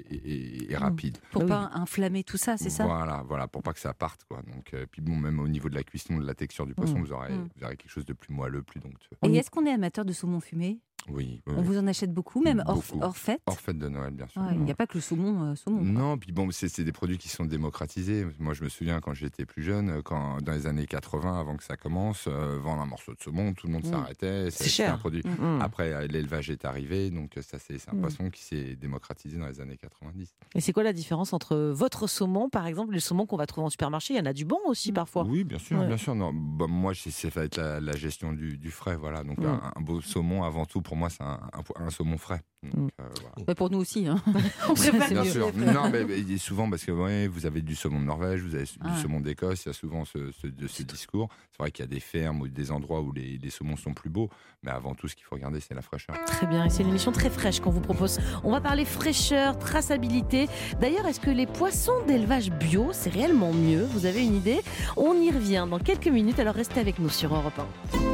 et- 0.09 0.71
et 0.71 0.75
Mm. 0.75 0.77
rapide. 0.77 1.17
Pour 1.31 1.41
Ah 1.41 1.45
oui. 1.45 1.49
pas 1.49 1.69
inflammer 1.73 2.23
tout 2.23 2.37
ça, 2.37 2.57
c'est 2.57 2.69
ça? 2.69 2.85
Voilà, 2.85 3.23
voilà, 3.27 3.47
pour 3.47 3.61
pas 3.63 3.73
que 3.73 3.79
ça 3.79 3.93
parte, 3.93 4.23
quoi. 4.25 4.41
Donc, 4.53 4.73
euh, 4.73 4.85
puis 4.91 5.01
bon, 5.01 5.15
même 5.15 5.39
au 5.39 5.47
niveau 5.47 5.69
de 5.69 5.75
la 5.75 5.83
cuisson, 5.83 6.17
de 6.17 6.25
la 6.25 6.33
texture 6.35 6.65
du 6.67 6.75
poisson, 6.75 6.99
Mm. 6.99 7.01
vous 7.03 7.11
aurez, 7.11 7.33
Mm. 7.33 7.49
vous 7.55 7.63
aurez 7.65 7.77
quelque 7.77 7.91
chose 7.91 8.05
de 8.05 8.13
plus 8.13 8.33
moelleux, 8.33 8.61
plus 8.61 8.79
donctueux. 8.79 9.17
Et 9.23 9.35
est-ce 9.35 9.49
qu'on 9.49 9.65
est 9.65 9.71
amateur 9.71 10.05
de 10.05 10.13
saumon 10.13 10.39
fumé? 10.41 10.79
Oui. 11.09 11.41
oui, 11.47 11.53
On 11.57 11.61
vous 11.61 11.77
en 11.77 11.87
achète 11.87 12.13
beaucoup, 12.13 12.41
même 12.41 12.63
hors, 12.67 12.75
Beaucoup. 12.75 12.99
hors 13.01 13.17
fête 13.17 13.41
Hors 13.45 13.59
fête 13.59 13.77
de 13.77 13.87
Noël, 13.89 14.13
bien 14.13 14.27
sûr. 14.27 14.41
Ouais, 14.41 14.53
Il 14.53 14.61
n'y 14.61 14.71
a 14.71 14.75
pas 14.75 14.87
que 14.87 14.95
le 14.97 15.01
saumon. 15.01 15.51
euh, 15.51 15.55
saumon. 15.55 15.81
Non, 15.81 16.17
puis 16.17 16.31
bon, 16.31 16.49
c'est 16.51 16.81
des 16.83 16.91
produits 16.91 17.17
qui 17.17 17.29
sont 17.29 17.45
démocratisés. 17.45 18.25
Moi, 18.39 18.53
je 18.53 18.63
me 18.63 18.69
souviens 18.69 18.99
quand 19.01 19.13
j'étais 19.13 19.45
plus 19.45 19.63
jeune, 19.63 20.01
quand 20.03 20.41
dans 20.41 20.51
les 20.53 20.67
années 20.67 20.85
80, 20.85 21.39
avant 21.39 21.57
que 21.57 21.63
ça 21.63 21.75
commence, 21.77 22.25
euh, 22.27 22.57
vendre 22.61 22.81
un 22.81 22.85
morceau 22.85 23.13
de 23.13 23.19
saumon, 23.21 23.53
tout 23.53 23.67
le 23.67 23.73
monde 23.73 23.85
Mm. 23.85 23.91
s'arrêtait. 23.91 24.51
C'est 24.51 24.57
C'était 24.63 24.69
cher. 24.69 24.93
un 24.93 24.97
produit. 24.97 25.21
Mm. 25.25 25.61
Après, 25.61 25.91
euh, 25.93 26.07
l'élevage 26.07 26.49
est 26.49 26.65
arrivé, 26.65 27.09
donc 27.11 27.37
euh, 27.37 27.41
ça, 27.41 27.57
c'est 27.59 27.77
un 27.89 27.95
Mm. 27.95 28.01
poisson 28.01 28.29
qui 28.29 28.43
s'est 28.43 28.75
démocratisé 28.75 29.37
dans 29.37 29.47
les 29.47 29.59
années 29.59 29.77
90. 29.77 30.33
Et 30.55 30.61
c'est 30.61 30.73
quoi 30.73 30.83
la 30.83 30.93
différence 30.93 31.33
entre 31.33 31.55
votre 31.57 32.07
saumon, 32.07 32.49
par 32.49 32.65
exemple, 32.67 32.91
et 32.91 32.95
le 32.95 32.99
saumon 33.01 33.25
qu'on 33.25 33.37
va 33.37 33.45
trouver 33.45 33.65
en 33.65 33.69
supermarché? 33.69 34.13
Il 34.13 34.17
y 34.17 34.21
en 34.21 34.25
a 34.25 34.33
du 34.33 34.45
bon 34.45 34.59
aussi 34.67 34.91
parfois. 34.91 35.23
Oui, 35.25 35.43
bien 35.43 35.59
sûr, 35.59 35.79
Ouais. 35.79 35.87
bien 35.87 35.97
sûr. 35.97 36.15
Non, 36.15 36.31
bah, 36.33 36.65
moi, 36.69 36.93
c'est- 36.93 37.11
c'est 37.11 37.29
va 37.33 37.43
être 37.45 37.57
la, 37.57 37.79
la 37.79 37.95
gestion 37.95 38.33
du, 38.33 38.57
du 38.57 38.71
frais, 38.71 38.95
voilà. 38.95 39.23
Donc 39.23 39.39
Mm. 39.39 39.45
un, 39.45 39.71
un 39.75 39.81
beau 39.81 40.01
saumon, 40.01 40.43
avant 40.43 40.65
tout, 40.65 40.81
pour 40.81 40.92
moi, 40.95 41.09
c'est 41.09 41.23
un, 41.23 41.39
un 41.53 41.63
po- 41.63 41.73
un 41.77 41.89
saumon 41.89 42.17
frais. 42.17 42.41
Donc, 42.63 42.73
Mm. 42.75 42.87
euh, 43.01 43.03
voilà. 43.21 43.45
Bah, 43.45 43.55
pour 43.55 43.69
nous 43.69 43.79
aussi. 43.79 44.07
hein. 44.07 44.21
On 44.69 44.73
Bien 44.73 45.23
sûr. 45.25 45.51
Non, 45.55 45.89
mais, 45.91 46.05
mais 46.05 46.37
souvent 46.37 46.69
parce 46.69 46.85
que 46.85 46.91
ouais, 46.93 47.27
vous 47.27 47.45
avez 47.45 47.61
du 47.61 47.75
saumon 47.75 47.99
de 47.99 48.05
Norvège, 48.05 48.41
vous 48.41 48.55
avez 48.55 48.65
Ah. 48.79 48.89
du 48.91 49.01
saumon 49.01 49.19
d'Écosse, 49.19 49.65
il 49.65 49.67
y 49.67 49.71
a 49.71 49.73
souvent 49.73 50.05
ce, 50.05 50.31
ce- 50.31 50.47
de 50.47 50.67
ce 50.67 50.83
discours. 50.83 51.27
C'est 51.51 51.57
vrai 51.61 51.71
qu'il 51.71 51.83
y 51.83 51.87
a 51.87 51.91
des 51.91 51.99
fermes 51.99 52.39
ou 52.41 52.47
des 52.47 52.71
endroits 52.71 53.01
où 53.01 53.11
les, 53.11 53.37
les 53.37 53.49
saumons 53.49 53.75
sont 53.75 53.93
plus 53.93 54.09
beaux, 54.09 54.29
mais 54.63 54.71
avant 54.71 54.95
tout, 54.95 55.07
ce 55.09 55.15
qu'il 55.15 55.25
faut 55.25 55.35
regarder, 55.35 55.59
c'est 55.59 55.73
la 55.73 55.81
fraîcheur. 55.81 56.15
Très 56.25 56.47
bien, 56.47 56.65
et 56.65 56.69
c'est 56.69 56.83
une 56.83 56.89
émission 56.89 57.11
très 57.11 57.29
fraîche 57.29 57.59
qu'on 57.59 57.69
vous 57.71 57.81
propose. 57.81 58.19
On 58.45 58.51
va 58.51 58.61
parler 58.61 58.85
fraîcheur, 58.85 59.59
traçabilité. 59.59 60.47
D'ailleurs, 60.79 61.05
est-ce 61.05 61.19
que 61.19 61.29
les 61.31 61.47
poissons 61.47 62.05
d'élevage 62.07 62.49
bio, 62.51 62.91
c'est 62.93 63.09
réellement 63.09 63.51
mieux? 63.53 63.83
Vous 63.83 64.05
avez 64.05 64.23
une 64.25 64.35
idée? 64.35 64.59
On 64.95 65.13
y 65.21 65.31
revient 65.31 65.67
dans 65.69 65.79
quelques 65.79 66.07
minutes, 66.07 66.39
alors 66.39 66.55
restez 66.55 66.79
avec 66.79 66.97
nous 66.99 67.09
sur 67.09 67.35
Europe 67.35 67.59
1. 67.59 68.12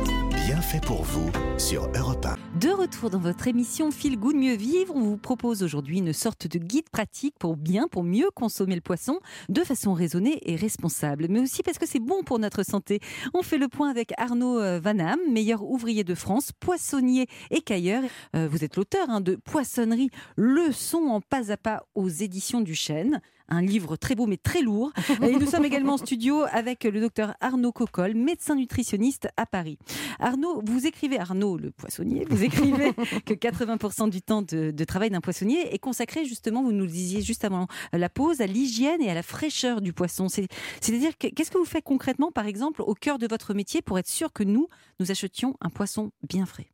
Bien 0.50 0.62
fait 0.62 0.84
pour 0.84 1.04
vous 1.04 1.30
sur 1.60 1.88
Europe 1.96 2.26
1. 2.26 2.58
De 2.60 2.70
retour 2.70 3.12
dans 3.12 3.20
votre 3.20 3.48
émission 3.48 3.92
Feel 3.92 4.18
Good 4.18 4.36
Mieux 4.36 4.56
Vivre, 4.56 4.96
on 4.96 5.02
vous 5.02 5.18
propose 5.18 5.62
aujourd'hui 5.62 6.00
une 6.00 6.12
sorte 6.12 6.48
de 6.48 6.58
guide 6.58 6.90
pratique 6.90 7.36
pour 7.38 7.56
bien, 7.56 7.88
pour 7.88 8.04
mieux 8.04 8.32
consommer 8.34 8.74
le 8.74 8.82
poisson 8.82 9.20
de 9.50 9.64
façon 9.64 9.94
raisonnée 9.94 10.40
et 10.52 10.56
responsable, 10.56 11.28
mais 11.30 11.40
aussi 11.40 11.62
parce 11.62 11.78
que 11.78 11.86
c'est 11.86 12.00
bon 12.00 12.24
pour 12.24 12.40
notre 12.40 12.64
santé. 12.64 13.00
On 13.36 13.44
fait 13.44 13.60
le 13.60 13.68
point 13.68 13.92
avec 13.92 14.12
Arnaud 14.18 14.60
euh, 14.60 14.80
Vanham, 14.80 15.20
meilleur 15.32 15.62
ouvrier 15.62 16.04
de 16.04 16.16
France, 16.16 16.52
poissonnier 16.60 17.28
et 17.52 17.62
cailleur. 17.62 18.02
Euh, 18.36 18.48
vous 18.50 18.64
êtes 18.64 18.76
l'auteur 18.76 19.08
hein, 19.08 19.22
de 19.22 19.36
Poissonnerie, 19.36 20.10
leçon 20.36 21.10
en 21.10 21.22
pas 21.22 21.52
à 21.52 21.58
pas 21.58 21.86
aux 21.94 22.10
éditions 22.10 22.62
du 22.62 22.74
Chêne. 22.74 23.22
Un 23.50 23.62
livre 23.62 23.96
très 23.96 24.16
beau 24.16 24.26
mais 24.28 24.38
très 24.38 24.62
lourd. 24.62 24.92
Et 25.24 25.32
nous 25.38 25.46
sommes 25.48 25.66
également 25.66 25.94
en 25.94 25.98
studio 25.98 26.44
avec 26.52 26.84
le 26.84 27.02
docteur 27.02 27.34
Arnaud 27.42 27.72
Coccol, 27.72 28.14
médecin 28.14 28.56
nutritionniste 28.56 29.28
à 29.38 29.46
Paris. 29.46 29.78
Arnaud, 30.20 30.62
vous 30.66 30.86
écrivez, 30.86 31.20
Arnaud 31.20 31.58
le 31.58 31.72
poissonnier, 31.72 32.26
vous 32.30 32.44
écrivez 32.44 32.94
que 33.26 33.34
80% 33.34 34.10
du 34.10 34.22
temps 34.22 34.42
de, 34.42 34.72
de 34.72 34.84
travail 34.84 35.10
d'un 35.10 35.22
poissonnier 35.22 35.74
est 35.74 35.80
consacré 35.80 36.26
justement, 36.26 36.64
vous 36.64 36.72
nous 36.72 36.86
le 36.86 36.92
disiez 36.92 37.22
juste 37.22 37.44
avant 37.44 37.68
la 37.94 38.10
pause, 38.10 38.42
à 38.42 38.46
l'hygiène 38.48 39.02
et 39.02 39.10
à 39.10 39.14
la 39.14 39.24
fraîcheur 39.24 39.82
du 39.82 39.94
poisson. 39.94 40.30
C'est- 40.30 40.48
C'est-à-dire, 40.82 41.18
que- 41.18 41.28
qu'est-ce 41.28 41.52
que 41.52 41.58
vous 41.58 41.66
faites 41.66 41.84
concrètement, 41.84 42.32
par 42.32 42.46
exemple, 42.46 42.82
au 42.82 42.94
cœur 42.94 43.18
de 43.18 43.28
votre 43.28 43.54
métier 43.54 43.82
pour 43.82 43.98
être 44.00 44.08
sûr 44.10 44.32
que 44.32 44.44
nous, 44.44 44.68
nous 45.00 45.12
achetions 45.12 45.56
un 45.62 45.70
poisson 45.70 46.12
bien 46.28 46.46
frais? 46.46 46.68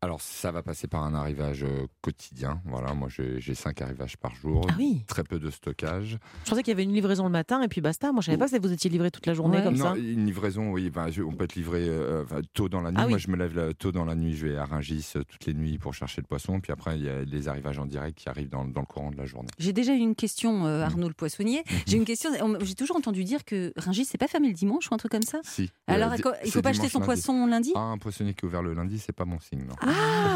Alors, 0.00 0.20
ça 0.20 0.52
va 0.52 0.62
passer 0.62 0.86
par 0.86 1.02
un 1.02 1.12
arrivage 1.12 1.64
euh, 1.64 1.88
quotidien. 2.02 2.60
Voilà, 2.66 2.94
moi, 2.94 3.08
j'ai 3.10 3.54
cinq 3.56 3.82
arrivages 3.82 4.16
par 4.16 4.32
jour. 4.36 4.64
Ah 4.70 4.74
oui 4.78 5.02
Très 5.08 5.24
peu 5.24 5.40
de 5.40 5.50
stockage. 5.50 6.18
Je 6.44 6.50
pensais 6.50 6.62
qu'il 6.62 6.70
y 6.70 6.74
avait 6.76 6.84
une 6.84 6.92
livraison 6.94 7.24
le 7.24 7.30
matin 7.30 7.62
et 7.62 7.68
puis 7.68 7.80
basta. 7.80 8.12
Moi, 8.12 8.20
je 8.20 8.26
savais 8.26 8.38
pas 8.38 8.46
si 8.46 8.56
vous 8.60 8.72
étiez 8.72 8.88
livré 8.90 9.10
toute 9.10 9.26
la 9.26 9.34
journée 9.34 9.56
Ouais. 9.58 9.64
comme 9.64 9.74
non, 9.76 9.86
ça. 9.94 9.96
une 9.96 10.24
livraison, 10.24 10.70
oui, 10.70 10.88
ben, 10.90 11.08
on 11.26 11.32
peut 11.34 11.44
être 11.44 11.56
livré 11.56 11.88
euh, 11.88 12.22
enfin, 12.22 12.40
tôt 12.54 12.68
dans 12.68 12.80
la 12.80 12.90
nuit. 12.92 12.98
Ah 13.00 13.04
oui. 13.06 13.10
Moi, 13.10 13.18
je 13.18 13.28
me 13.28 13.36
lève 13.36 13.56
là, 13.56 13.74
tôt 13.74 13.90
dans 13.90 14.04
la 14.04 14.14
nuit, 14.14 14.36
je 14.36 14.46
vais 14.46 14.56
à 14.56 14.66
Rungis 14.66 15.04
euh, 15.16 15.24
toutes 15.24 15.46
les 15.46 15.54
nuits 15.54 15.78
pour 15.78 15.94
chercher 15.94 16.20
le 16.20 16.28
poisson. 16.28 16.60
Puis 16.60 16.70
après, 16.72 16.96
il 16.96 17.04
y 17.04 17.08
a 17.08 17.22
les 17.24 17.48
arrivages 17.48 17.80
en 17.80 17.86
direct 17.86 18.16
qui 18.18 18.28
arrivent 18.28 18.50
dans, 18.50 18.64
dans 18.66 18.80
le 18.82 18.86
courant 18.86 19.10
de 19.10 19.16
la 19.16 19.26
journée. 19.26 19.48
J'ai 19.58 19.72
déjà 19.72 19.94
eu 19.94 19.98
une 19.98 20.14
question, 20.14 20.60
Mm. 20.60 20.66
euh, 20.66 20.84
Arnaud 20.84 21.08
le 21.08 21.14
poissonnier. 21.14 21.64
J'ai 21.88 21.96
une 21.96 22.04
question, 22.04 22.30
on- 22.40 22.56
j'ai 22.64 22.76
toujours 22.76 22.96
entendu 22.96 23.24
dire 23.24 23.44
que 23.44 23.72
Rungis, 23.76 24.04
c'est 24.04 24.16
pas 24.18 24.28
fermé 24.28 24.46
le 24.46 24.54
dimanche 24.54 24.88
ou 24.90 24.94
un 24.94 24.98
truc 24.98 25.10
comme 25.10 25.22
ça 25.22 25.40
Si. 25.42 25.70
Alors, 25.88 26.12
Euh, 26.12 26.16
il 26.44 26.52
faut- 26.52 26.62
pas 26.62 26.68
acheter 26.68 26.88
son 26.88 27.00
lundi. 27.00 27.06
poisson 27.06 27.46
lundi? 27.48 27.72
Ah, 27.74 27.80
un 27.80 27.98
poissonnier 27.98 28.34
qui 28.34 28.44
est 28.44 28.48
ouvert 28.48 28.62
le 28.62 28.74
lundi, 28.74 29.00
c'est 29.00 29.12
pas 29.12 29.24
mon 29.24 29.40
signe, 29.40 29.64
non. 29.66 29.74
Ah, 29.80 29.87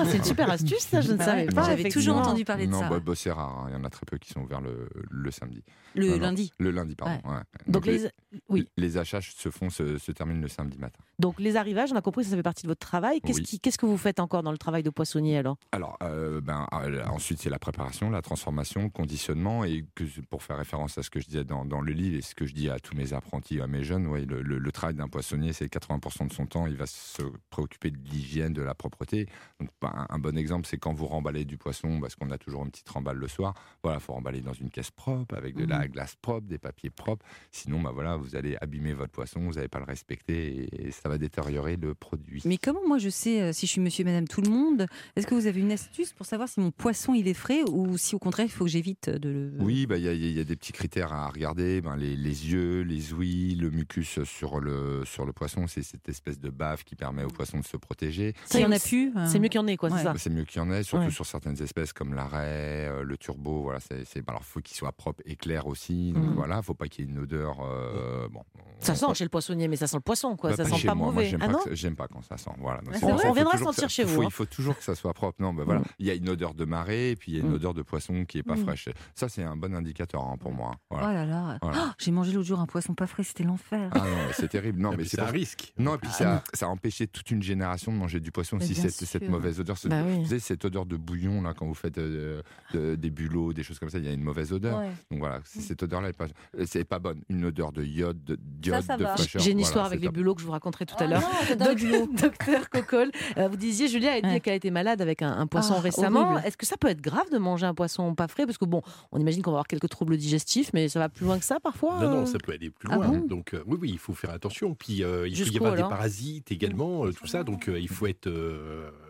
c'est 0.06 0.16
une 0.18 0.24
super 0.24 0.50
astuce, 0.50 0.80
ça, 0.80 1.00
je 1.00 1.12
ne 1.12 1.16
Bah 1.16 1.24
savais 1.24 1.42
ouais, 1.42 1.48
pas. 1.54 1.62
J'avais 1.64 1.88
toujours 1.88 2.16
entendu 2.16 2.44
parler 2.44 2.66
de 2.66 2.72
non, 2.72 2.80
ça. 2.80 2.88
bah, 2.88 3.00
bah, 3.00 3.12
c'est 3.16 3.30
rare. 3.30 3.58
hein. 3.58 3.66
Il 3.70 3.74
y 3.74 3.76
en 3.76 3.84
a 3.84 3.90
très 3.90 4.04
peu 4.06 4.18
qui 4.18 4.30
sont 4.32 4.40
ouverts 4.40 4.60
le, 4.60 4.88
le 5.10 5.30
samedi. 5.30 5.62
le 5.94 6.06
Non, 6.08 6.12
non. 6.16 6.20
lundi. 6.22 6.52
Le 6.58 6.70
lundi, 6.70 6.94
pardon. 6.96 7.14
ouais. 7.28 7.40
Donc 7.66 7.86
les, 7.86 8.08
oui. 8.48 8.68
les 8.76 8.96
achats 8.98 9.20
se 9.20 9.50
font, 9.50 9.70
se, 9.70 9.98
se 9.98 10.12
terminent 10.12 10.40
le 10.40 10.48
samedi 10.48 10.78
matin. 10.78 10.98
Donc 11.18 11.38
les 11.40 11.56
arrivages, 11.56 11.92
on 11.92 11.96
a 11.96 12.00
compris, 12.02 12.24
ça 12.24 12.36
fait 12.36 12.42
partie 12.42 12.62
de 12.64 12.68
votre 12.68 12.86
travail. 12.86 13.20
Qu'est-ce 13.20 13.40
Oui. 13.40 13.58
qu'est-ce 13.60 13.78
que 13.78 13.86
vous 13.86 13.96
faites 13.98 14.20
encore 14.20 14.42
dans 14.42 14.52
le 14.52 14.58
travail 14.58 14.82
de 14.82 14.90
poissonnier 14.90 15.38
alors? 15.38 15.56
Alors, 15.72 15.96
euh, 16.02 16.40
ben, 16.40 16.66
euh, 16.72 17.04
ensuite, 17.06 17.40
c'est 17.40 17.50
la 17.50 17.58
préparation, 17.58 18.10
la 18.10 18.22
transformation, 18.22 18.84
le 18.84 18.88
conditionnement. 18.90 19.64
Et 19.64 19.84
que, 19.94 20.04
pour 20.30 20.42
faire 20.42 20.56
référence 20.58 20.98
à 20.98 21.02
ce 21.02 21.10
que 21.10 21.20
je 21.20 21.26
disais 21.26 21.44
dans, 21.44 21.64
dans 21.64 21.80
le 21.80 21.92
livre 21.92 22.16
et 22.16 22.22
ce 22.22 22.34
que 22.34 22.46
je 22.46 22.54
dis 22.54 22.68
à 22.70 22.78
tous 22.78 22.94
mes 22.96 23.12
apprentis, 23.12 23.60
à 23.60 23.66
mes 23.66 23.84
jeunes, 23.84 24.06
ouais, 24.06 24.24
le, 24.24 24.42
le- 24.42 24.58
le 24.58 24.72
travail 24.72 24.94
d'un 24.94 25.08
poissonnier, 25.08 25.52
c'est 25.52 25.66
80% 25.66 26.28
de 26.28 26.32
son 26.32 26.46
temps, 26.46 26.66
il 26.66 26.76
va 26.76 26.86
se 26.86 27.22
préoccuper 27.50 27.90
de 27.90 27.98
l'hygiène, 28.10 28.52
de 28.52 28.62
la 28.62 28.74
propreté. 28.74 29.26
Donc, 29.60 29.68
ben, 29.80 30.06
un, 30.08 30.18
bon 30.18 30.36
exemple, 30.36 30.66
c'est 30.66 30.78
quand 30.78 30.92
vous 30.94 31.06
remballez 31.06 31.44
du 31.44 31.58
poisson, 31.58 32.00
parce 32.00 32.14
qu'on 32.16 32.30
a 32.30 32.38
toujours 32.38 32.64
une 32.64 32.70
petite 32.70 32.88
remballe 32.88 33.16
le 33.18 33.28
soir. 33.28 33.54
Voilà, 33.82 34.00
faut 34.00 34.12
remballer 34.14 34.40
dans 34.40 34.52
une 34.52 34.70
caisse 34.70 34.90
propre, 34.90 35.36
avec 35.36 35.54
de 35.56 35.64
la 35.64 35.86
glace 35.88 36.16
propre, 36.20 36.46
des 36.46 36.58
papiers 36.58 36.90
propres. 36.90 37.24
Sinon, 37.50 37.80
ben, 37.80 37.90
voilà, 37.90 38.16
vous 38.22 38.36
allez 38.36 38.56
abîmer 38.60 38.94
votre 38.94 39.12
poisson, 39.12 39.40
vous 39.40 39.54
n'allez 39.54 39.68
pas 39.68 39.78
le 39.78 39.84
respecter 39.84 40.68
et, 40.86 40.90
ça 40.92 41.08
va 41.08 41.18
détériorer 41.18 41.76
le 41.76 41.94
produit. 41.94 42.42
Mais 42.44 42.56
comment 42.58 42.80
moi 42.86 42.98
je 42.98 43.08
sais 43.08 43.40
euh, 43.42 43.52
si 43.52 43.66
je 43.66 43.72
suis 43.72 43.80
monsieur 43.80 44.02
et 44.02 44.04
madame 44.04 44.28
tout 44.28 44.40
le 44.40 44.50
monde 44.50 44.86
Est-ce 45.16 45.26
que 45.26 45.34
vous 45.34 45.46
avez 45.46 45.60
une 45.60 45.72
astuce 45.72 46.12
pour 46.12 46.26
savoir 46.26 46.48
si 46.48 46.60
mon 46.60 46.70
poisson 46.70 47.14
il 47.14 47.28
est 47.28 47.34
frais 47.34 47.62
ou 47.70 47.98
si 47.98 48.14
au 48.14 48.18
contraire 48.18 48.46
il 48.46 48.50
faut 48.52 48.64
que 48.64 48.70
j'évite 48.70 49.10
de 49.10 49.28
le. 49.28 49.52
Oui, 49.60 49.86
bah, 49.86 49.96
il 49.98 50.04
y, 50.04 50.08
a- 50.08 50.12
il 50.12 50.32
y 50.32 50.40
a 50.40 50.44
des 50.44 50.56
petits 50.56 50.72
critères 50.72 51.12
à 51.12 51.28
regarder. 51.28 51.80
Ben, 51.80 51.96
les, 51.96 52.16
les 52.16 52.50
yeux, 52.52 52.82
les 52.82 53.12
ouïes, 53.12 53.54
le 53.56 53.70
mucus 53.70 54.22
sur 54.24 54.60
le, 54.60 55.04
sur 55.04 55.24
le 55.26 55.32
poisson, 55.32 55.66
c'est 55.66 55.82
cette 55.82 56.08
espèce 56.08 56.38
de 56.40 56.50
bave 56.50 56.84
qui 56.84 56.94
permet 56.94 57.24
au 57.24 57.28
poisson 57.28 57.58
de 57.58 57.64
se 57.64 57.76
protéger. 57.76 58.34
S'il 58.46 58.60
y 58.60 58.64
en 58.64 58.72
a 58.72 58.78
plus. 58.78 59.12
euh, 59.16 59.26
C'est 59.26 59.38
mieux 59.38 59.48
qu'il 59.48 59.60
y 59.60 59.64
en 59.64 59.66
ait, 59.66 59.76
quoi, 59.76 59.90
Ouais. 59.90 59.98
c'est 59.98 60.04
ça 60.04 60.14
C'est 60.16 60.30
mieux 60.30 60.44
qu'il 60.44 60.58
y 60.58 60.64
en 60.64 60.70
ait, 60.70 60.82
surtout 60.82 61.06
Ouais. 61.06 61.10
sur 61.10 61.26
certaines 61.26 61.60
espèces 61.62 61.92
comme 61.92 62.14
l'arrêt, 62.14 62.88
euh, 62.88 63.02
le 63.02 63.16
turbo. 63.16 63.62
Voilà, 63.62 63.80
c'est, 63.80 64.04
alors, 64.28 64.44
faut 64.44 64.60
qu'il 64.60 64.76
soit 64.76 64.92
propre 64.92 65.22
et 65.24 65.36
clair 65.36 65.66
aussi. 65.66 66.12
Donc 66.12 66.24
Mhm. 66.24 66.34
voilà, 66.34 66.62
faut 66.62 66.74
pas 66.74 66.86
qu'il 66.88 67.04
y 67.04 67.08
ait 67.08 67.10
une 67.10 67.18
odeur. 67.18 67.58
euh, 67.62 68.11
bon, 68.30 68.42
Ça 68.80 68.94
sent 68.94 69.06
chez 69.14 69.24
le 69.24 69.30
poissonnier, 69.30 69.68
mais 69.68 69.76
ça 69.76 69.86
sent 69.86 69.96
le 69.96 70.02
poisson, 70.02 70.36
quoi. 70.36 70.50
bah, 70.50 70.56
ça 70.56 70.62
pas 70.64 70.70
sent 70.70 70.76
chez 70.78 70.86
pas 70.88 70.94
moi. 70.94 71.06
Moi, 71.06 71.14
mauvais. 71.14 71.28
j'aime, 71.28 71.40
ah 71.42 71.46
pas 71.46 71.52
non 71.52 71.58
que- 71.64 71.74
j'aime 71.74 71.94
pas 71.96 72.08
quand 72.08 72.22
ça 72.22 72.36
sent. 72.36 72.50
Voilà. 72.58 72.80
Donc, 72.80 72.94
Ah, 72.94 72.98
c'est 73.00 73.06
vrai 73.12 73.22
ça 73.22 73.30
On 73.30 73.32
viendra 73.32 73.58
sentir 73.58 73.82
ça- 73.84 73.88
chez 73.88 74.04
vous, 74.04 74.14
faut- 74.16 74.22
hein. 74.22 74.26
Il 74.28 74.32
faut 74.32 74.44
toujours 74.46 74.76
que 74.76 74.82
ça 74.84 74.94
soit 74.94 75.12
propre. 75.14 75.40
Non, 75.40 75.52
bah, 75.54 75.62
voilà. 75.64 75.82
Il 76.00 76.06
y 76.06 76.10
a 76.10 76.14
une 76.14 76.28
odeur 76.28 76.54
de 76.54 76.64
marée 76.64 77.10
et 77.12 77.16
puis 77.16 77.32
il 77.32 77.38
y 77.38 77.40
a 77.40 77.44
une 77.44 77.50
Mm. 77.50 77.54
odeur 77.54 77.74
de 77.74 77.82
poisson 77.82 78.24
qui 78.24 78.38
est 78.38 78.42
pas 78.42 78.54
Mm. 78.56 78.64
fraîche. 78.64 78.88
Ça, 79.14 79.28
c'est 79.28 79.42
un 79.44 79.56
bon 79.56 79.74
indicateur 79.74 80.22
hein, 80.24 80.36
pour 80.38 80.52
moi. 80.52 80.72
Oh 80.90 80.96
Voilà. 80.98 81.12
là 81.12 81.26
là. 81.26 81.58
Voilà. 81.62 81.78
Oh, 81.88 81.92
J'ai 81.98 82.10
mangé 82.10 82.32
l'autre 82.32 82.46
jour 82.48 82.58
un 82.60 82.66
poisson 82.66 82.94
pas 82.94 83.06
frais, 83.06 83.22
c'était 83.22 83.44
l'enfer. 83.44 83.88
Ah 83.92 83.98
non, 84.00 84.06
c'est 84.34 84.48
terrible. 84.48 84.80
Non, 84.80 84.92
mais 84.96 85.04
c'est 85.04 85.20
un 85.20 85.26
risque. 85.26 85.72
Non, 85.78 85.94
et 85.94 85.98
puis 85.98 86.10
ça, 86.10 86.42
ça 86.52 86.66
a 86.66 86.68
empêché 86.68 87.06
toute 87.06 87.30
une 87.30 87.42
génération 87.42 87.92
de 87.92 87.96
manger 87.96 88.18
du 88.20 88.32
poisson 88.32 88.56
Mais 88.58 88.66
si 88.66 88.74
c'était 88.74 89.06
cette 89.06 89.28
mauvaise 89.28 89.60
odeur. 89.60 89.78
Ce- 89.78 89.86
Bah. 89.88 90.02
Vous 90.02 90.24
savez, 90.24 90.40
cette 90.40 90.64
odeur 90.64 90.86
de 90.86 90.96
bouillon, 90.96 91.42
là, 91.42 91.54
quand 91.54 91.66
vous 91.66 91.74
faites 91.74 91.98
euh, 91.98 92.42
de- 92.74 92.96
des 92.96 93.10
bulots, 93.10 93.52
des 93.52 93.62
choses 93.62 93.78
comme 93.78 93.90
ça, 93.90 93.98
il 93.98 94.04
y 94.04 94.08
a 94.08 94.12
une 94.12 94.22
mauvaise 94.24 94.52
odeur. 94.52 94.80
Donc 95.10 95.20
voilà, 95.20 95.40
cette 95.44 95.82
odeur-là, 95.84 96.10
euh, 96.20 96.64
c'est 96.66 96.84
pas 96.84 96.98
bonne. 96.98 97.20
Une 97.28 97.44
odeur 97.44 97.70
de 97.72 97.82
iode, 98.02 98.22
de, 98.24 98.38
d'iode, 98.40 98.82
ça 98.82 98.96
de 98.96 99.02
va. 99.04 99.16
fraîcheur. 99.16 99.40
J'ai 99.42 99.50
une 99.52 99.60
histoire 99.60 99.86
avec 99.86 100.00
les 100.00 100.06
top. 100.06 100.14
bulots 100.14 100.34
que 100.34 100.40
je 100.42 100.46
vous 100.46 100.52
raconterai 100.52 100.86
tout 100.86 100.94
à 100.98 101.04
Oh 101.06 101.10
l'heure. 101.10 101.22
non, 101.58 101.74
bulots. 101.74 102.06
Docteur 102.22 102.68
Coccol, 102.70 103.10
euh, 103.38 103.48
vous 103.48 103.56
disiez, 103.56 103.88
Julia 103.88 104.12
a 104.12 104.20
dit 104.20 104.28
Ouais. 104.28 104.40
qu'elle 104.40 104.54
était 104.56 104.70
malade 104.70 105.00
avec 105.00 105.22
un, 105.22 105.32
un 105.32 105.46
poisson 105.46 105.74
Ah, 105.78 105.80
récemment. 105.80 106.20
horrible. 106.32 106.42
Est-ce 106.46 106.56
que 106.56 106.66
ça 106.66 106.76
peut 106.76 106.88
être 106.88 107.00
grave 107.00 107.30
de 107.32 107.38
manger 107.38 107.66
un 107.66 107.74
poisson 107.74 108.14
pas 108.14 108.28
frais? 108.28 108.44
Parce 108.46 108.58
que 108.58 108.64
bon, 108.64 108.82
on 109.12 109.18
imagine 109.18 109.42
qu'on 109.42 109.50
va 109.50 109.56
avoir 109.56 109.66
quelques 109.66 109.88
troubles 109.88 110.16
digestifs, 110.16 110.70
mais 110.74 110.88
ça 110.88 110.98
va 110.98 111.08
plus 111.08 111.24
loin 111.24 111.38
que 111.38 111.44
ça 111.44 111.58
parfois 111.60 111.98
Non, 112.00 112.02
euh? 112.02 112.14
non, 112.20 112.26
ça 112.26 112.38
peut 112.38 112.52
aller 112.52 112.70
plus 112.70 112.88
Ah 112.90 112.96
loin. 112.96 113.08
bon? 113.08 113.26
Donc, 113.26 113.54
euh, 113.54 113.62
oui, 113.66 113.78
oui, 113.80 113.90
il 113.92 113.98
faut 113.98 114.14
faire 114.14 114.30
attention. 114.30 114.74
Puis, 114.74 115.02
euh, 115.02 115.26
il 115.28 115.36
peut 115.44 115.50
y 115.50 115.56
avoir 115.58 115.74
des 115.76 115.82
parasites 115.82 116.50
également, 116.52 117.06
euh, 117.06 117.12
tout 117.12 117.26
ça. 117.26 117.42
Donc, 117.44 117.68
euh, 117.68 117.78
il 117.80 117.88
faut 117.88 118.06
être. 118.06 118.28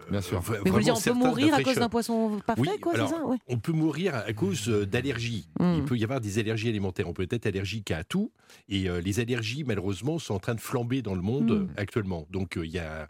Euh, 0.07 0.11
Bien 0.11 0.21
sûr. 0.21 0.41
v- 0.41 0.59
Mais 0.65 0.71
vous 0.71 0.81
dire, 0.81 0.95
on 0.97 1.01
peut 1.01 1.13
mourir 1.13 1.55
à 1.55 1.63
cause 1.63 1.77
d'un 1.77 1.89
poisson 1.89 2.41
pas 2.47 2.55
frais, 2.57 2.69
Oui, 2.73 2.81
quoi, 2.81 2.93
c'est 2.93 2.99
alors, 2.99 3.11
ça 3.11 3.25
ouais. 3.27 3.37
On 3.49 3.59
peut 3.59 3.73
mourir 3.73 4.15
à 4.15 4.33
cause 4.33 4.69
euh, 4.69 4.87
d'allergies. 4.87 5.49
Mm. 5.61 5.75
Il 5.79 5.85
peut 5.85 5.97
y 5.97 6.05
avoir 6.05 6.21
des 6.21 6.39
allergies 6.39 6.69
alimentaires. 6.69 7.09
On 7.09 7.13
peut 7.13 7.27
être 7.31 7.47
allergique 7.47 7.91
à 7.91 8.05
tout. 8.05 8.31
Et 8.69 8.89
euh, 8.89 9.01
les 9.01 9.21
allergies, 9.21 9.65
malheureusement, 9.65 10.19
sont 10.19 10.35
en 10.35 10.39
train 10.39 10.55
de 10.55 10.61
flamber 10.61 11.03
dans 11.03 11.15
le 11.15 11.23
monde 11.23 11.51
Mm. 11.51 11.53
euh, 11.53 11.67
actuellement. 11.77 12.27
Donc, 12.31 12.57
euh, 12.57 12.65
il 12.67 12.73
y, 12.73 12.79
a, 12.79 13.09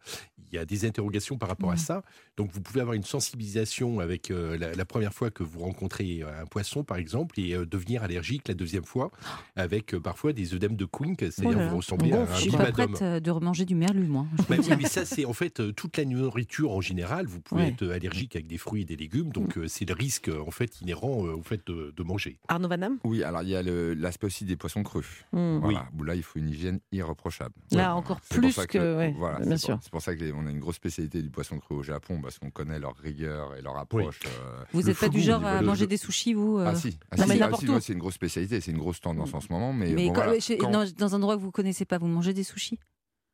il 0.50 0.54
y 0.56 0.58
a 0.58 0.64
des 0.64 0.84
interrogations 0.84 1.38
par 1.38 1.48
rapport 1.48 1.70
à 1.70 1.76
ça. 1.76 2.02
Donc, 2.38 2.50
vous 2.52 2.60
pouvez 2.62 2.80
avoir 2.80 2.94
une 2.94 3.02
sensibilisation 3.04 4.00
avec 4.00 4.30
euh, 4.30 4.56
la, 4.56 4.72
la 4.74 4.84
première 4.86 5.12
fois 5.12 5.30
que 5.30 5.42
vous 5.42 5.60
rencontrez 5.60 6.22
euh, 6.22 6.42
un 6.42 6.46
poisson, 6.46 6.82
par 6.82 6.96
exemple, 6.96 7.38
et 7.38 7.54
euh, 7.54 7.66
devenir 7.66 8.02
allergique 8.02 8.48
la 8.48 8.54
deuxième 8.54 8.84
fois, 8.84 9.10
avec 9.54 9.94
euh, 9.94 10.00
parfois 10.00 10.32
des 10.32 10.54
œdèmes 10.54 10.76
de 10.76 10.86
Quink, 10.86 11.18
Oh 11.22 11.26
c'est-à-dire 11.30 11.58
là. 11.58 11.68
vous 11.68 11.76
ressemblez 11.76 12.12
à 12.12 12.16
Bon, 12.16 12.22
un 12.32 12.34
je 12.34 12.40
suis 12.40 12.50
pas 12.50 12.72
prête 12.72 13.02
de 13.02 13.30
remanger 13.30 13.64
du 13.66 13.74
merlu, 13.74 14.04
moi. 14.06 14.26
Bah 14.48 14.56
oui, 14.58 14.66
mais 14.78 14.88
ça, 14.88 15.04
c'est 15.04 15.24
en 15.26 15.32
fait 15.34 15.60
euh, 15.60 15.72
toute 15.72 15.96
la 15.98 16.04
nourriture 16.06 16.70
en 16.72 16.80
général, 16.80 17.26
vous 17.26 17.40
pouvez 17.40 17.62
Ouais. 17.64 17.68
être 17.68 17.86
allergique 17.90 18.34
avec 18.34 18.46
des 18.46 18.56
fruits 18.58 18.82
et 18.82 18.84
des 18.86 18.96
légumes, 18.96 19.30
donc 19.30 19.58
euh, 19.58 19.68
c'est 19.68 19.84
le 19.84 19.94
risque 19.94 20.28
en 20.28 20.50
fait 20.50 20.80
inhérent 20.80 21.26
euh, 21.26 21.34
au 21.36 21.42
fait 21.42 21.60
de, 21.66 21.92
de 21.94 22.02
manger. 22.02 22.38
Arnaud 22.48 22.68
Vanham 22.68 22.98
Oui, 23.04 23.22
alors 23.22 23.42
il 23.42 23.50
y 23.50 23.56
a 23.56 23.62
l'aspect 23.62 24.26
aussi 24.26 24.44
des 24.46 24.56
poissons 24.56 24.82
crus. 24.82 25.24
Hmm. 25.32 25.58
Voilà, 25.58 25.86
où 25.98 26.02
là, 26.02 26.14
il 26.14 26.22
faut 26.22 26.38
une 26.38 26.48
hygiène 26.48 26.80
irréprochable. 26.92 27.54
Là, 27.72 27.94
encore 27.94 28.20
plus 28.22 28.54
que- 28.66 28.96
ouais, 28.96 29.14
voilà, 29.18 29.40
bien 29.40 29.56
sûr. 29.58 29.78
C'est 29.82 29.90
pour 29.92 30.00
ça 30.02 30.16
qu'on 30.16 30.46
a 30.46 30.50
une 30.50 30.60
grosse 30.60 30.76
spécialité 30.76 31.20
du 31.22 31.28
poisson 31.30 31.58
cru 31.58 31.74
au 31.74 31.82
Japon, 31.82 32.20
parce 32.22 32.38
qu'on 32.38 32.50
connaît 32.50 32.78
leur 32.78 32.96
rigueur 32.96 33.54
et 33.56 33.62
leur 33.62 33.76
approche. 33.76 34.20
euh, 34.26 34.64
Vous 34.72 34.82
n'êtes 34.82 34.98
pas 34.98 35.08
du 35.08 35.20
genre 35.20 35.44
à 35.44 35.60
manger 35.62 35.86
des 35.86 35.96
sushis, 35.96 36.32
vous 36.34 36.58
euh 36.58 36.64
Ah 36.68 36.74
si, 36.74 36.98
ah, 37.10 37.16
si, 37.16 37.28
mais 37.28 37.42
ah, 37.42 37.50
si, 37.58 37.68
ouais, 37.68 37.80
c'est 37.80 37.92
une 37.92 37.98
grosse 37.98 38.14
spécialité, 38.14 38.60
c'est 38.60 38.70
une 38.70 38.78
grosse 38.78 39.00
tendance 39.00 39.34
en 39.34 39.40
ce 39.40 39.48
moment. 39.52 39.72
Mais, 39.72 39.90
Mais 39.92 40.06
bon, 40.06 40.12
quand- 40.12 40.22
voilà, 40.24 40.40
chez- 40.40 40.56
quand- 40.56 40.70
non, 40.70 40.84
dans 40.96 41.14
un 41.14 41.18
endroit 41.18 41.36
que 41.36 41.42
vous 41.42 41.50
connaissez 41.50 41.84
pas, 41.84 41.98
vous 41.98 42.06
mangez 42.06 42.32
des 42.32 42.44
sushis? 42.44 42.78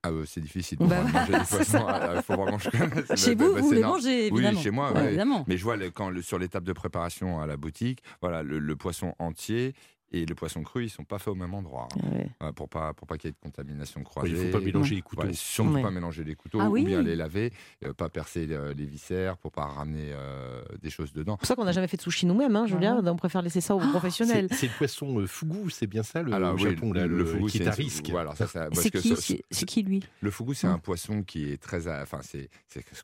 Ah, 0.05 0.11
euh, 0.11 0.25
c'est 0.27 0.41
difficile 0.41 0.79
Bah, 0.79 1.03
manger 1.03 1.33
des 1.33 1.45
poissons. 1.51 1.87
Il 2.17 2.23
faut 2.23 2.35
vraiment. 2.37 2.59
Chez 2.59 2.71
Bah, 3.35 3.45
vous, 3.47 3.55
bah, 3.55 3.61
vous 3.61 3.73
les 3.73 3.81
mangez, 3.83 4.31
Oui, 4.31 4.39
évidemment. 4.39 4.61
chez 4.61 4.71
moi, 4.71 4.93
Ouais, 4.93 5.01
ouais. 5.01 5.07
évidemment. 5.09 5.45
Mais 5.49 5.57
je 5.57 5.65
vois 5.65 5.77
le- 5.77 5.91
quand 5.91 6.09
le- 6.11 6.23
sur 6.23 6.39
l'étape 6.39 6.63
de 6.65 6.73
préparation 6.73 7.41
à 7.41 7.47
la 7.47 7.57
boutique, 7.57 8.01
voilà, 8.23 8.43
le, 8.45 8.59
le 8.61 8.77
poisson 8.77 9.15
entier 9.19 9.75
et 10.13 10.25
le 10.27 10.35
poisson 10.35 10.63
cru, 10.63 10.85
ils 10.85 10.89
sont 10.91 11.05
pas 11.05 11.19
faits 11.19 11.29
au 11.29 11.35
même 11.35 11.53
endroit. 11.55 11.89
hein. 11.97 12.09
Ouais. 12.13 12.31
Voilà, 12.41 12.53
pour 12.53 12.69
pas 12.69 12.95
pour 12.95 13.07
pas 13.07 13.19
qu'il 13.19 13.29
y 13.29 13.31
ait 13.31 13.33
de 13.33 13.39
contamination 13.41 14.01
Ouais, 14.01 14.05
croisée. 14.05 14.31
il 14.31 14.39
ne 14.39 14.45
faut 14.53 14.59
pas 14.59 14.65
mélanger 14.65 14.95
les 14.95 15.03
couteaux. 15.03 15.23
Voilà, 15.23 15.35
surtout 15.37 15.73
Ouais. 15.73 15.83
pas 15.83 15.91
mélanger 15.91 16.25
les 16.25 16.35
couteaux 16.35 16.59
Ah 16.61 16.69
ou 16.69 16.73
oui. 16.73 16.85
bien 16.85 17.03
les 17.03 17.17
laver, 17.17 17.53
euh, 17.85 17.93
pas 17.93 18.09
percer 18.09 18.47
euh, 18.51 18.73
les 18.75 18.87
viscères 18.87 19.37
pour 19.37 19.53
pas 19.53 19.65
ramener 19.67 20.11
euh, 20.13 20.63
des 20.81 20.91
choses 20.91 21.13
dedans. 21.13 21.35
C'est 21.35 21.39
pour 21.41 21.47
ça 21.49 21.57
qu'on 21.57 21.65
n'a 21.65 21.73
jamais 21.73 21.89
fait 21.89 21.97
de 21.97 22.03
sushi 22.03 22.27
nous-mêmes, 22.27 22.57
hein, 22.57 22.67
Julien. 22.67 23.03
On 23.05 23.17
préfère 23.17 23.43
laisser 23.43 23.61
ça 23.61 23.75
aux 23.75 23.81
professionnels. 23.81 24.49
C'est 24.53 24.67
le 24.69 24.73
poisson 24.79 25.19
euh, 25.21 25.27
fugu, 25.27 25.71
c'est 25.71 25.87
bien 25.87 26.03
ça 26.03 26.23
le 26.23 26.33
Alors, 26.33 26.55
au 26.55 26.57
oui, 26.57 26.63
Japon, 26.71 26.93
là, 26.93 27.07
le, 27.07 27.25
fugu, 27.25 27.47
qui 27.51 27.59
est 27.59 27.63
c'est 27.65 27.69
à 27.69 27.73
risque. 27.73 28.09
Voilà, 28.11 28.35
ça, 28.35 28.47
ça- 28.47 28.69
parce 28.71 28.81
C'est 28.83 28.91
qui, 28.91 29.15
c'est 29.51 29.83
lui? 29.83 30.03
Le 30.21 30.31
fugu, 30.31 30.55
c'est 30.55 30.67
un 30.67 30.79
poisson 30.79 31.23
qui 31.23 31.51
est 31.51 31.61
très, 31.63 31.87
enfin, 31.89 32.21
c'est, 32.23 32.49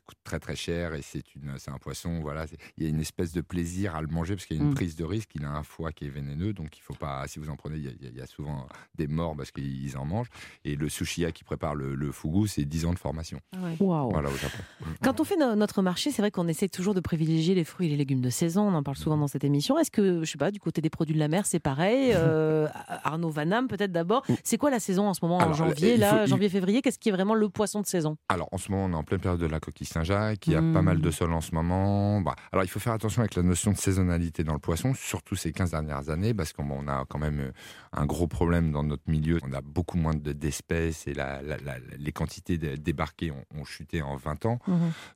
coûte 0.05 0.17
très 0.23 0.39
très 0.39 0.55
cher 0.55 0.93
et 0.93 1.01
c'est 1.01 1.23
une, 1.35 1.53
c'est 1.57 1.71
un 1.71 1.77
poisson. 1.77 2.19
Voilà, 2.21 2.45
il 2.77 2.83
y 2.83 2.85
a 2.87 2.89
une 2.89 2.99
espèce 2.99 3.31
de 3.31 3.41
plaisir 3.41 3.95
à 3.95 4.01
le 4.01 4.07
manger 4.07 4.35
parce 4.35 4.45
qu'il 4.45 4.57
y 4.57 4.59
a 4.59 4.63
une 4.63 4.71
Mm. 4.71 4.75
prise 4.75 4.95
de 4.95 5.03
risque. 5.03 5.29
Il 5.35 5.45
a 5.45 5.51
un 5.51 5.63
foie 5.63 5.91
qui 5.91 6.05
est 6.05 6.09
vénéneux, 6.09 6.53
donc 6.53 6.77
il 6.77 6.81
faut 6.81 6.94
pas. 6.97 7.27
Si 7.27 7.39
vous 7.39 7.49
en 7.49 7.55
prenez, 7.55 7.77
il 7.77 7.83
y 7.83 7.87
a, 7.87 7.91
y 7.91 8.23
y 8.23 8.27
souvent 8.27 8.67
des 8.95 9.07
morts 9.07 9.35
parce 9.35 9.51
qu'ils 9.51 9.97
en 9.97 10.05
mangent. 10.05 10.29
Et 10.63 10.75
le 10.75 10.89
sushiya 10.89 11.31
qui 11.31 11.43
prépare 11.43 11.75
le, 11.75 11.95
le 11.95 12.11
fugu, 12.11 12.47
c'est 12.47 12.65
10 12.65 12.85
ans 12.85 12.93
de 12.93 12.99
formation. 12.99 13.39
Waouh. 13.79 14.11
Voilà 14.11 14.29
au 14.29 14.35
Japon. 14.35 14.57
Quand 15.03 15.19
on 15.19 15.23
fait 15.23 15.37
no- 15.37 15.55
notre 15.55 15.81
marché, 15.81 16.11
c'est 16.11 16.21
vrai 16.21 16.31
qu'on 16.31 16.47
essaie 16.47 16.69
toujours 16.69 16.93
de 16.93 16.99
privilégier 16.99 17.55
les 17.55 17.63
fruits 17.63 17.87
et 17.87 17.89
les 17.89 17.97
légumes 17.97 18.21
de 18.21 18.29
saison. 18.29 18.67
On 18.67 18.73
en 18.73 18.83
parle 18.83 18.97
souvent 18.97 19.17
dans 19.17 19.27
cette 19.27 19.43
émission. 19.43 19.77
Est-ce 19.79 19.91
que, 19.91 20.23
je 20.23 20.31
sais 20.31 20.37
pas, 20.37 20.51
du 20.51 20.59
côté 20.59 20.81
des 20.81 20.89
produits 20.89 21.15
de 21.15 21.19
la 21.19 21.27
mer, 21.27 21.45
c'est 21.45 21.59
pareil 21.59 22.11
Euh, 22.13 22.67
Arnaud 23.03 23.29
Vanham, 23.29 23.67
peut-être 23.67 23.91
d'abord. 23.91 24.23
C'est 24.43 24.57
quoi 24.57 24.69
la 24.71 24.79
saison 24.79 25.07
en 25.07 25.13
ce 25.13 25.19
moment, 25.23 25.37
en 25.37 25.53
janvier, 25.53 25.97
là, 25.97 26.09
faut- 26.17 26.23
il- 26.23 26.27
janvier-février 26.29 26.81
Qu'est-ce 26.81 26.99
qui 26.99 27.09
est 27.09 27.11
vraiment 27.13 27.35
le 27.35 27.49
poisson 27.49 27.81
de 27.81 27.85
saison? 27.85 28.17
Alors, 28.29 28.49
en 28.51 28.57
ce 28.57 28.71
moment, 28.71 28.85
on 28.85 28.91
est 28.91 28.95
en 28.95 29.03
pleine 29.03 29.19
période 29.19 29.39
de 29.39 29.45
la 29.45 29.59
coquille 29.59 29.87
Saint-Jacques. 29.87 30.47
Il 30.47 30.53
y 30.53 30.55
a 30.55 30.61
pas 30.61 30.81
mal 30.81 30.99
de 31.01 31.11
sol 31.11 31.31
en 31.33 31.41
ce 31.41 31.53
moment. 31.53 32.21
Bah, 32.21 32.35
alors, 32.51 32.63
il 32.63 32.67
faut 32.67 32.79
faire 32.79 32.93
attention 32.93 33.21
avec 33.21 33.35
la 33.35 33.43
notion 33.43 33.71
de 33.71 33.77
saisonnalité 33.77 34.43
dans 34.43 34.53
le 34.53 34.59
poisson, 34.59 34.93
surtout 34.93 35.35
ces 35.35 35.51
15 35.51 35.71
dernières 35.71 36.09
années, 36.09 36.33
parce 36.33 36.53
qu'on 36.53 36.84
on 36.85 36.87
a 36.87 37.05
quand 37.09 37.19
même 37.19 37.39
euh, 37.39 37.51
un 37.93 38.05
gros 38.05 38.27
problème 38.27 38.71
dans 38.71 38.83
notre 38.83 39.09
milieu. 39.09 39.39
On 39.43 39.53
a 39.53 39.61
beaucoup 39.61 39.97
moins 39.97 40.13
de- 40.13 40.33
d'espèces 40.33 41.07
et 41.07 41.13
la- 41.13 41.41
la- 41.41 41.57
la- 41.57 41.79
les 41.97 42.11
quantités 42.11 42.57
débarquées 42.57 43.31
ont, 43.31 43.43
ont 43.57 43.65
chuté 43.65 44.01
en 44.01 44.15
20 44.15 44.45
ans. 44.45 44.59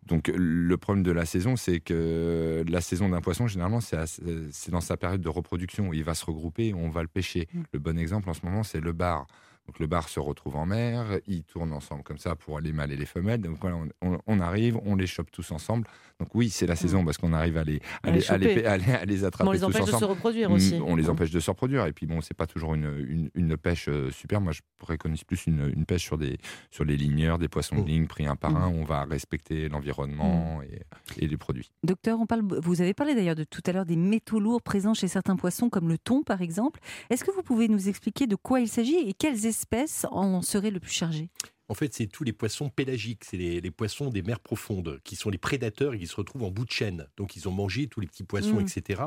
Donc, 0.06 0.32
le 0.34 0.78
problème 0.78 1.04
de 1.04 1.12
la 1.12 1.26
saison, 1.26 1.56
c'est 1.56 1.80
que 1.80 2.64
la 2.68 2.82
saison 2.82 3.10
d'un 3.10 3.22
poisson, 3.22 3.48
généralement, 3.48 3.82
c'est 3.82 4.72
dans 4.72 4.82
sa 4.82 4.98
période 4.98 5.22
de 5.22 5.30
reproduction. 5.30 5.94
Il 5.94 6.04
va 6.04 6.14
se 6.14 6.26
regrouper 6.26 6.74
on 6.74 6.90
va 6.90 7.02
le 7.02 7.08
pêcher. 7.08 7.48
Mm. 7.54 7.62
Le 7.74 7.80
bon 7.80 7.98
exemple 8.00 8.30
en 8.30 8.34
ce 8.34 8.46
moment, 8.46 8.64
c'est 8.64 8.82
le 8.82 8.92
bar. 8.94 9.28
Donc 9.70 9.78
le 9.78 9.86
bar 9.86 10.10
se 10.10 10.20
retrouve 10.20 10.56
en 10.56 10.66
mer, 10.66 11.20
ils 11.28 11.44
tournent 11.44 11.74
ensemble 11.74 12.02
comme 12.02 12.18
ça 12.18 12.36
pour 12.36 12.60
les 12.60 12.74
mâles 12.74 12.92
et 12.92 12.96
les 12.96 13.06
femelles. 13.06 13.42
Donc 13.42 13.58
voilà, 13.62 13.76
on, 13.78 13.88
on- 14.14 14.18
on 14.26 14.40
arrive, 14.40 14.80
on 14.84 14.96
les 14.96 15.06
chope 15.06 15.30
tous 15.30 15.52
ensemble. 15.52 15.86
Donc 16.20 16.34
oui, 16.34 16.50
c'est 16.50 16.66
la 16.66 16.76
saison 16.76 17.06
parce 17.06 17.20
qu'on 17.20 17.34
arrive 17.34 17.56
à 17.56 17.64
les, 17.64 17.80
à 18.02 18.08
À 18.08 18.12
les 18.12 18.32
à 18.32 18.38
les, 18.40 18.66
à 18.66 18.78
les- 18.78 18.92
à 18.94 19.06
les 19.06 19.24
attraper 19.26 19.48
On 19.48 19.52
les 19.52 19.60
tous 19.60 19.66
empêche 19.66 19.86
de 19.86 19.92
se 19.92 20.06
reproduire 20.06 20.50
aussi. 20.50 20.80
Mm, 20.80 20.84
On 20.88 20.96
les 20.96 21.06
Hein. 21.06 21.10
empêche 21.12 21.30
de 21.30 21.40
se 21.40 21.52
reproduire. 21.52 21.86
Et 21.86 21.94
puis 21.94 22.08
bon, 22.08 22.20
c'est 22.22 22.34
pas 22.34 22.48
toujours 22.48 22.74
une, 22.74 22.92
une, 23.08 23.30
une 23.36 23.58
pêche 23.58 23.90
euh, 23.90 24.10
super. 24.10 24.42
Moi, 24.42 24.54
je 24.54 24.62
préconise 24.80 25.24
plus 25.24 25.46
une, 25.46 25.72
une 25.76 25.86
pêche 25.86 26.02
sur, 26.04 26.18
des, 26.18 26.40
sur 26.72 26.84
les 26.84 26.98
ligneurs, 26.98 27.38
des 27.38 27.48
poissons 27.48 27.76
de 27.76 27.82
Mm. 27.82 27.86
ligne 27.86 28.08
pris 28.08 28.26
un 28.26 28.36
par 28.36 28.56
un. 28.58 28.70
On 28.70 28.84
va 28.86 29.04
respecter 29.06 29.70
l'environnement 29.70 30.62
et, 30.64 30.82
et 31.24 31.28
les 31.28 31.38
produits. 31.38 31.70
Docteur, 31.84 32.20
on 32.20 32.26
parle, 32.26 32.42
vous 32.64 32.82
avez 32.82 32.96
parlé 32.96 33.14
d'ailleurs 33.14 33.36
de 33.36 33.44
tout 33.44 33.62
à 33.68 33.72
l'heure 33.72 33.86
des 33.86 33.96
métaux 33.96 34.40
lourds 34.40 34.64
présents 34.64 34.96
chez 34.96 35.08
certains 35.08 35.36
poissons, 35.36 35.70
comme 35.70 35.88
le 35.90 36.00
thon 36.00 36.24
par 36.24 36.42
exemple. 36.42 36.80
Est-ce 37.12 37.24
que 37.24 37.32
vous 37.32 37.44
pouvez 37.44 37.68
nous 37.68 37.88
expliquer 37.88 38.26
de 38.26 38.36
quoi 38.36 38.60
il 38.62 38.68
s'agit 38.68 38.98
et 38.98 39.14
quelles 39.14 39.46
en 40.12 40.42
seraient 40.42 40.72
le 40.72 40.80
plus 40.80 40.92
chargées 40.92 41.30
En 41.68 41.74
fait, 41.74 41.94
c'est 41.94 42.08
tous 42.08 42.24
les 42.24 42.34
poissons 42.34 42.70
pélagiques, 42.70 43.24
c'est 43.26 43.38
les, 43.38 43.62
les 43.62 43.72
poissons 43.72 44.10
des 44.10 44.22
mers 44.24 44.40
profondes, 44.40 45.00
qui 45.04 45.16
sont 45.16 45.30
les 45.30 45.38
prédateurs 45.38 45.94
et 45.94 46.00
qui 46.00 46.08
se 46.08 46.16
retrouvent 46.16 46.44
en 46.44 46.52
bout 46.52 46.66
de 46.66 46.72
chaîne. 46.72 47.08
Donc, 47.18 47.36
ils 47.36 47.48
ont 47.48 47.52
mangé 47.52 47.88
tous 47.88 48.00
les 48.00 48.08
petits 48.08 48.24
poissons, 48.24 48.60
Mm. 48.60 48.66
etc. 48.66 49.02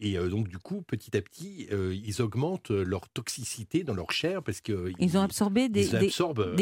Et 0.00 0.18
euh, 0.18 0.28
donc, 0.28 0.48
du 0.48 0.58
coup, 0.58 0.82
petit 0.82 1.16
à 1.16 1.22
petit, 1.22 1.68
euh, 1.72 1.94
ils 1.94 2.20
augmentent 2.20 2.70
leur 2.70 3.08
toxicité 3.08 3.84
dans 3.84 3.94
leur 3.94 4.10
chair 4.10 4.42
parce 4.42 4.60
que 4.60 4.92
Ils 4.98 5.16
ont 5.16 5.20
absorbé 5.22 5.68
des, 5.68 5.94
euh, 5.94 6.10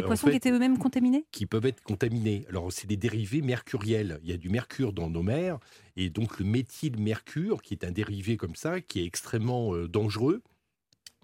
poissons 0.02 0.26
fait, 0.26 0.32
qui 0.32 0.36
étaient 0.36 0.50
eux-mêmes 0.50 0.78
contaminés? 0.78 1.24
qui 1.32 1.46
peuvent 1.46 1.64
être 1.66 1.82
contaminés. 1.82 2.44
Alors, 2.48 2.70
c'est 2.72 2.86
des 2.86 2.96
dérivés 2.98 3.40
mercuriels. 3.42 4.20
Il 4.22 4.30
y 4.30 4.32
a 4.34 4.36
du 4.36 4.48
mercure 4.50 4.92
dans 4.92 5.08
nos 5.10 5.22
mers, 5.22 5.58
et 5.96 6.10
donc 6.10 6.38
le 6.38 6.44
méthylmercure, 6.44 7.62
qui 7.62 7.74
est 7.74 7.84
un 7.84 7.90
dérivé 7.90 8.36
comme 8.36 8.54
ça, 8.54 8.80
qui 8.80 9.00
est 9.00 9.04
extrêmement 9.06 9.74
euh, 9.74 9.88
dangereux, 9.88 10.42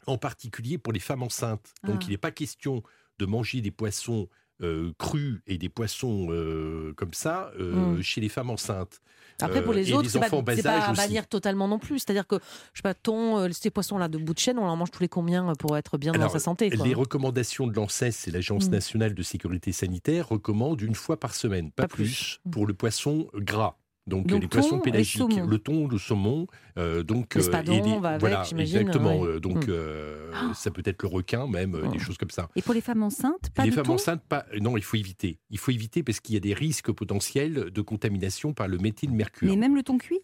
en 0.08 0.18
particulier 0.18 0.78
pour 0.78 0.92
les 0.92 1.00
femmes 1.00 1.22
enceintes. 1.22 1.72
Donc, 1.84 1.98
Ah. 2.00 2.04
il 2.06 2.10
n'est 2.10 2.16
pas 2.18 2.30
question 2.32 2.82
de 3.18 3.26
manger 3.26 3.60
des 3.60 3.70
poissons 3.70 4.28
euh, 4.60 4.90
crus 4.98 5.40
et 5.46 5.56
des 5.56 5.68
poissons 5.68 6.26
euh, 6.30 6.92
comme 6.96 7.14
ça 7.14 7.52
euh, 7.60 7.96
Mm. 7.98 8.02
chez 8.02 8.20
les 8.20 8.28
femmes 8.28 8.50
enceintes. 8.50 9.00
Après, 9.40 9.62
pour 9.62 9.72
les 9.72 9.88
et 9.88 9.94
autres, 9.94 10.08
c'est 10.10 10.18
pas, 10.18 10.28
pas 10.30 10.84
à 10.88 10.92
bannir 10.94 11.28
totalement 11.28 11.68
non 11.68 11.78
plus. 11.78 12.00
C'est-à-dire 12.00 12.26
que, 12.26 12.40
je 12.72 12.78
sais 12.78 12.82
pas, 12.82 12.94
euh, 13.08 13.48
ces 13.52 13.70
poissons-là 13.70 14.08
de 14.08 14.18
bout 14.18 14.34
de 14.34 14.38
chaîne, 14.40 14.58
on 14.58 14.66
en 14.66 14.74
mange 14.74 14.90
tous 14.90 15.00
les 15.00 15.08
combien 15.08 15.52
pour 15.60 15.76
être 15.76 15.96
bien 15.96 16.10
dans 16.10 16.28
sa 16.28 16.40
santé 16.40 16.70
quoi. 16.70 16.84
Les 16.84 16.94
recommandations 16.94 17.68
de 17.68 17.72
l'ANSES, 17.76 18.10
c'est 18.10 18.32
l'Agence 18.32 18.66
Mm. 18.66 18.70
nationale 18.72 19.14
de 19.14 19.22
sécurité 19.22 19.70
sanitaire, 19.70 20.28
recommande 20.28 20.80
une 20.80 20.96
fois 20.96 21.20
par 21.20 21.36
semaine, 21.36 21.70
pas, 21.70 21.84
Pas 21.84 21.94
plus. 21.94 22.38
plus, 22.42 22.50
pour 22.50 22.66
le 22.66 22.74
poisson 22.74 23.28
gras. 23.36 23.76
Donc, 24.08 24.26
Donc, 24.26 24.40
les 24.42 24.48
poissons 24.48 24.78
pélagiques, 24.80 25.36
le 25.46 25.58
thon, 25.58 25.86
le 25.86 25.98
saumon, 25.98 26.46
euh, 26.78 27.02
donc 27.02 27.36
euh, 27.36 27.40
spadon 27.40 27.72
et 27.74 27.80
les- 27.82 27.98
va 27.98 28.08
avec, 28.08 28.20
voilà, 28.20 28.42
exactement. 28.58 29.20
ouais. 29.20 29.28
euh, 29.28 29.40
donc 29.40 29.66
Mm. 29.66 29.70
euh, 29.70 30.30
Ah. 30.34 30.52
ça 30.54 30.70
peut 30.70 30.82
être 30.84 31.02
le 31.02 31.08
requin 31.08 31.46
même, 31.46 31.72
des 31.90 31.98
Mm. 31.98 32.00
choses 32.00 32.16
comme 32.16 32.30
ça. 32.30 32.48
Et 32.56 32.62
pour 32.62 32.72
les 32.74 32.80
femmes 32.80 33.02
enceintes, 33.02 33.50
pas 33.54 33.64
les 33.64 33.70
de 33.70 33.74
femmes 33.74 33.84
thon 33.86 33.94
enceintes, 33.94 34.22
pas. 34.28 34.46
Non, 34.60 34.76
il 34.76 34.82
faut 34.82 34.96
éviter. 34.96 35.38
Il 35.50 35.58
faut 35.58 35.70
éviter 35.72 36.02
parce 36.02 36.20
qu'il 36.20 36.34
y 36.34 36.38
a 36.38 36.40
des 36.40 36.54
risques 36.54 36.90
potentiels 36.90 37.70
de 37.70 37.80
contamination 37.82 38.54
par 38.54 38.66
le 38.66 38.78
méthylmercure. 38.78 39.48
Mais 39.50 39.56
même 39.56 39.76
le 39.76 39.82
thon 39.82 39.98
cuit? 39.98 40.20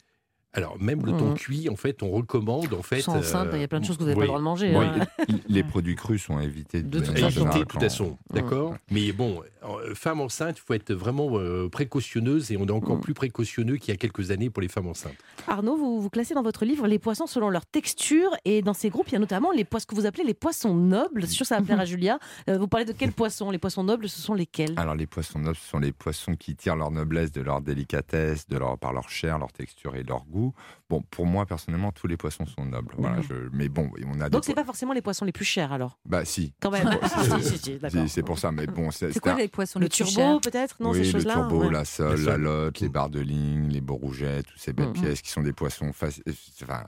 Alors 0.55 0.79
même 0.81 1.05
le 1.05 1.13
thon 1.13 1.31
Mm. 1.33 1.35
cuit, 1.35 1.69
en 1.69 1.77
fait, 1.77 2.03
on 2.03 2.11
recommande 2.11 2.73
en 2.75 2.83
fait. 2.83 3.01
Sans 3.01 3.17
enceinte, 3.17 3.49
il 3.55 3.61
y 3.61 3.65
a 3.65 3.69
plein 3.69 3.81
de 3.81 3.85
choses 3.85 3.97
que 3.97 4.03
vous 4.05 4.09
n'avez 4.09 4.21
oui. 4.21 4.27
pas 4.29 4.33
le 4.35 4.39
droit 4.39 4.39
de 4.39 4.45
manger. 4.45 4.73
Bon, 4.73 4.81
hein. 4.83 5.07
les- 5.29 5.43
les 5.49 5.63
produits 5.65 5.97
crus 5.97 6.23
sont 6.23 6.37
à 6.37 6.45
éviter 6.45 6.83
De 6.83 7.01
toute 7.01 7.19
façon. 7.19 7.45
de 7.45 7.59
toute 7.65 7.73
façon, 7.81 8.19
d'accord 8.33 8.75
Mais 8.91 9.13
bon, 9.13 9.43
euh, 9.65 9.95
femme 9.95 10.21
enceinte, 10.21 10.57
il 10.59 10.61
faut 10.61 10.75
être 10.75 10.93
vraiment 10.95 11.29
euh, 11.39 11.69
précautionneuse 11.69 12.53
et 12.53 12.57
on 12.57 12.67
est 12.67 12.71
encore 12.71 12.97
Mm. 12.99 13.01
plus 13.01 13.15
précautionneux 13.15 13.77
qu'il 13.77 13.93
y 13.93 13.95
a 13.95 13.97
quelques 13.97 14.31
années 14.31 14.49
pour 14.51 14.63
les 14.63 14.69
femmes 14.69 14.87
enceintes. 14.87 15.17
Arnaud, 15.49 15.77
vous, 15.77 16.01
vous 16.01 16.11
classez 16.11 16.35
dans 16.35 16.43
votre 16.43 16.65
livre 16.65 16.87
les 16.87 16.99
poissons 16.99 17.27
selon 17.27 17.51
leur 17.51 17.67
texture 17.67 18.31
et 18.45 18.63
dans 18.63 18.75
ces 18.75 18.91
groupes, 18.91 19.09
il 19.09 19.13
y 19.15 19.17
a 19.17 19.21
notamment 19.21 19.51
les 19.51 19.65
poissons 19.65 19.87
que 19.89 19.95
vous 19.97 20.07
appelez 20.07 20.25
les 20.25 20.35
poissons 20.35 20.75
nobles. 20.75 21.23
C'est 21.27 21.33
sûr, 21.35 21.47
ça 21.47 21.57
va 21.59 21.63
plaire 21.63 21.81
à 21.81 21.85
Julia. 21.95 22.19
Euh, 22.49 22.59
vous 22.59 22.69
parlez 22.69 22.87
de 22.87 22.93
quels 22.93 23.13
poissons? 23.13 23.51
Les 23.51 23.59
poissons 23.59 23.83
nobles, 23.85 24.09
ce 24.09 24.21
sont 24.21 24.35
lesquels? 24.35 24.75
Alors 24.77 24.95
les 24.95 25.07
poissons 25.07 25.39
nobles, 25.41 25.57
ce 25.57 25.69
sont 25.69 25.79
les 25.79 25.93
poissons 25.93 26.37
qui 26.37 26.55
tirent 26.55 26.77
leur 26.77 26.91
noblesse 26.93 27.33
de 27.33 27.41
leur 27.41 27.61
délicatesse, 27.61 28.49
de 28.49 28.57
leur, 28.57 28.79
par 28.79 28.93
leur 28.93 29.09
chair, 29.09 29.39
leur 29.39 29.53
texture 29.53 29.97
et 29.97 30.03
leur 30.03 30.25
goût. 30.27 30.44
Bon, 30.91 31.03
pour 31.11 31.27
moi 31.27 31.47
personnellement, 31.47 31.93
tous 31.93 32.07
les 32.07 32.17
poissons 32.17 32.45
sont 32.47 32.65
nobles. 32.67 32.95
Voilà, 32.99 33.17
D'accord. 33.21 33.37
je- 33.37 33.57
mais 33.57 33.69
bon, 33.69 33.91
on 34.07 34.21
a 34.21 34.29
Donc 34.29 34.45
c'est 34.45 34.53
po- 34.53 34.57
pas 34.61 34.65
forcément 34.65 34.93
les 34.93 35.03
poissons 35.03 35.25
les 35.25 35.33
plus 35.33 35.45
chers 35.45 35.73
alors? 35.73 35.99
Bah 36.05 36.25
si. 36.25 36.53
Quand 36.61 36.71
même. 36.71 36.89
C'est- 37.03 37.31
Si, 37.41 37.49
si, 37.49 37.59
si, 37.59 37.79
d'accord. 37.79 38.03
Si, 38.03 38.09
c'est 38.09 38.23
pour 38.23 38.39
ça, 38.39 38.51
mais 38.53 38.67
bon, 38.67 38.91
c'est 38.91 39.13
C'est 39.13 39.21
quoi 39.21 39.33
un- 39.33 39.37
les 39.37 39.49
poissons 39.49 39.79
Le 39.79 39.85
les 39.85 39.89
plus 39.91 39.97
turbo 40.05 40.11
chers? 40.13 40.41
peut-être? 40.41 40.77
Non, 40.81 40.91
oui, 40.91 40.99
ces 40.99 41.05
le 41.05 41.11
choses-là 41.13 41.35
turbo, 41.35 41.63
ouais. 41.65 41.71
la 41.71 41.85
sole, 41.85 42.21
La 42.25 42.37
lotte, 42.37 42.81
les 42.81 42.89
barres 42.89 43.11
de 43.11 43.21
ligne, 43.21 43.69
les 43.69 43.81
beaux 43.81 43.97
rougets, 43.97 44.43
toutes 44.43 44.59
ces 44.61 44.73
belles 44.73 44.89
Mhm. 44.89 44.93
pièces 44.95 45.23
qui 45.23 45.31
sont 45.31 45.43
des 45.43 45.53
poissons 45.53 45.93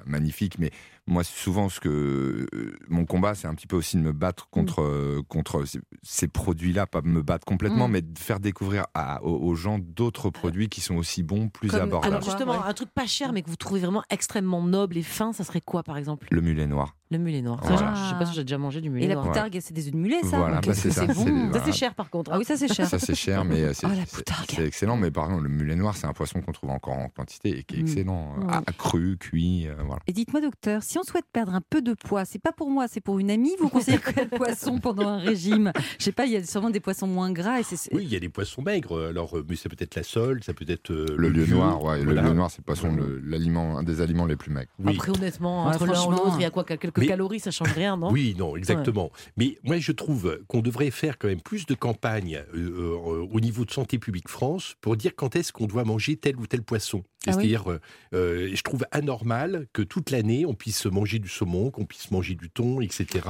magnifiques. 0.06 0.58
Mais 0.58 0.70
moi, 1.06 1.22
souvent, 1.24 1.68
ce 1.68 1.78
que 1.80 2.46
euh, 2.52 2.76
mon 2.88 3.04
combat, 3.06 3.34
c'est 3.34 3.46
un 3.46 3.54
petit 3.54 3.66
peu 3.66 3.76
aussi 3.76 3.96
de 3.96 4.02
me 4.02 4.12
battre 4.12 4.48
contre, 4.50 4.82
euh, 4.82 5.22
contre 5.28 5.64
ces, 5.64 5.80
ces 6.02 6.26
produits-là, 6.28 6.86
pas 6.86 7.00
me 7.02 7.22
battre 7.22 7.44
complètement, 7.44 7.86
Mhm. 7.86 7.92
mais 7.92 8.02
de 8.02 8.18
faire 8.18 8.40
découvrir 8.40 8.86
à- 8.94 9.22
aux, 9.22 9.36
aux 9.36 9.54
gens 9.54 9.78
d'autres 9.78 10.30
produits 10.30 10.68
qui 10.68 10.80
sont 10.80 10.96
aussi 10.96 11.22
bons, 11.22 11.48
plus 11.48 11.68
Comme- 11.70 11.80
abordables. 11.82 12.14
Alors 12.14 12.24
justement, 12.24 12.52
ouais. 12.54 12.66
un 12.68 12.72
truc 12.74 12.88
pas 12.90 13.06
cher 13.06 13.32
mais 13.32 13.42
que 13.42 13.48
vous 13.50 13.56
trouvez 13.56 13.80
vraiment 13.80 14.02
extrêmement 14.10 14.62
noble 14.62 14.96
et 14.96 15.02
fin, 15.02 15.32
ça 15.32 15.44
serait 15.44 15.60
quoi 15.60 15.82
par 15.82 15.96
exemple? 15.96 16.26
Le 16.30 16.40
mulet 16.40 16.66
noir. 16.66 16.96
Le 17.12 17.18
mulet 17.18 17.40
noir. 17.40 17.62
Ça, 17.62 17.76
je, 17.76 18.00
je 18.00 18.08
sais 18.10 18.18
pas 18.18 18.26
si 18.26 18.34
j'ai 18.34 18.42
déjà 18.42 18.58
mangé 18.58 18.80
du 18.80 18.90
mulet 18.90 19.04
Et 19.04 19.08
la 19.08 19.14
noir. 19.14 19.26
poutargue, 19.28 19.56
c'est 19.62 19.72
des 19.72 19.86
œufs 19.86 19.92
de 19.92 19.96
mulet, 19.96 20.20
ça 20.22 20.38
Voilà, 20.38 20.60
bah, 20.60 20.74
c'est 20.74 20.88
bon 21.14 21.52
Ça 21.52 21.62
c'est 21.64 21.72
cher 21.72 21.94
par 21.94 22.10
contre. 22.10 22.32
Ah 22.34 22.38
oui, 22.38 22.44
ça 22.44 22.56
c'est 22.56 22.66
cher. 22.72 22.88
Ça 22.88 22.98
c'est 22.98 23.14
cher, 23.14 23.44
mais 23.44 23.62
euh, 23.62 23.72
c'est 23.72 23.86
Oh, 23.86 23.90
la 23.90 24.04
c'est- 24.48 24.66
excellent. 24.66 24.96
Mais 24.96 25.12
par 25.12 25.26
exemple, 25.26 25.44
le 25.44 25.48
mulet 25.50 25.76
noir, 25.76 25.96
c'est 25.96 26.08
un 26.08 26.12
poisson 26.12 26.40
qu'on 26.42 26.50
trouve 26.50 26.70
encore 26.70 26.94
en 26.98 27.08
quantité 27.08 27.58
et 27.58 27.62
qui 27.62 27.76
est 27.76 27.82
Mm. 27.82 27.86
excellent. 27.86 28.34
euh, 28.40 28.44
Mm. 28.44 28.50
à- 28.50 28.62
à 28.66 28.72
cru, 28.72 29.16
cuit, 29.18 29.68
euh, 29.68 29.74
voilà. 29.84 30.00
Et 30.08 30.12
dites-moi, 30.12 30.40
docteur, 30.40 30.82
si 30.82 30.95
on 30.98 31.02
souhaite 31.02 31.26
perdre 31.32 31.54
un 31.54 31.60
peu 31.60 31.82
de 31.82 31.94
poids, 31.94 32.24
c'est 32.24 32.38
pas 32.40 32.52
pour 32.52 32.70
moi, 32.70 32.86
c'est 32.88 33.00
pour 33.00 33.18
une 33.18 33.30
amie, 33.30 33.52
vous 33.60 33.68
conseillez 33.68 33.98
quel 34.14 34.28
poisson 34.28 34.78
pendant 34.78 35.08
un 35.08 35.18
régime? 35.18 35.72
Je 35.98 36.04
sais 36.04 36.12
pas, 36.12 36.26
il 36.26 36.32
y 36.32 36.36
a 36.36 36.44
sûrement 36.44 36.70
des 36.70 36.80
poissons 36.80 37.06
moins 37.06 37.30
gras. 37.32 37.60
Et 37.60 37.62
c'est- 37.62 37.92
Oui, 37.94 38.02
il 38.04 38.12
y 38.12 38.16
a 38.16 38.20
des 38.20 38.28
poissons 38.28 38.62
maigres. 38.62 39.06
Alors, 39.08 39.36
euh, 39.36 39.44
mais 39.48 39.56
ça 39.56 39.68
peut 39.68 39.76
être 39.78 39.94
la 39.94 40.02
sole, 40.02 40.42
ça 40.44 40.54
peut 40.54 40.64
être 40.68 40.90
euh, 40.90 41.06
Le 41.16 41.28
lieu 41.28 41.46
noir, 41.46 41.82
ouais, 41.82 42.02
voilà. 42.04 42.22
le 42.22 42.28
lieu 42.28 42.34
noir, 42.34 42.50
c'est 42.50 42.58
le 42.58 42.64
poisson, 42.64 42.92
le- 42.92 43.20
l'aliment, 43.24 43.78
un 43.78 43.82
des 43.82 44.00
aliments 44.00 44.26
les 44.26 44.36
plus 44.36 44.52
maigres. 44.52 44.70
Oui. 44.78 44.94
Après 44.94 45.10
honnêtement, 45.10 45.66
Ouais, 45.68 45.74
entre 45.74 45.86
l'un 45.86 45.92
ou 45.92 45.94
franchement. 45.94 46.24
l'autre, 46.24 46.36
il 46.38 46.42
y 46.42 46.46
a 46.46 46.50
quoi 46.50 46.64
Quelques 46.64 46.98
Mais- 46.98 47.06
calories, 47.06 47.40
ça 47.40 47.50
change 47.50 47.72
rien, 47.72 47.96
non? 47.96 48.10
Oui, 48.10 48.34
non, 48.38 48.56
exactement. 48.56 49.10
Mais 49.36 49.56
moi, 49.64 49.78
je 49.78 49.92
trouve 49.92 50.40
qu'on 50.48 50.60
devrait 50.62 50.90
faire 50.90 51.16
quand 51.18 51.28
même 51.28 51.40
plus 51.40 51.64
de 51.66 51.74
campagnes 51.74 52.42
euh, 52.54 52.58
euh, 52.58 53.26
au 53.32 53.40
niveau 53.40 53.64
de 53.64 53.70
Santé 53.70 53.98
publique 53.98 54.28
France 54.28 54.74
pour 54.80 54.96
dire 54.96 55.12
quand 55.16 55.36
est-ce 55.36 55.52
qu'on 55.52 55.66
doit 55.66 55.84
manger 55.84 56.16
tel 56.16 56.36
ou 56.36 56.46
tel 56.46 56.62
poisson. 56.62 57.02
Ah. 57.26 57.32
C'est-à-dire, 57.32 57.70
euh, 57.70 57.80
euh, 58.14 58.50
je 58.54 58.62
trouve 58.62 58.84
anormal 58.90 59.66
que 59.72 59.82
toute 59.82 60.10
l'année, 60.10 60.46
on 60.46 60.54
puisse 60.54 60.86
manger 60.86 61.18
du 61.18 61.28
saumon, 61.28 61.70
qu'on 61.70 61.84
puisse 61.84 62.10
manger 62.10 62.34
du 62.34 62.50
thon, 62.50 62.80
etc. 62.80 63.28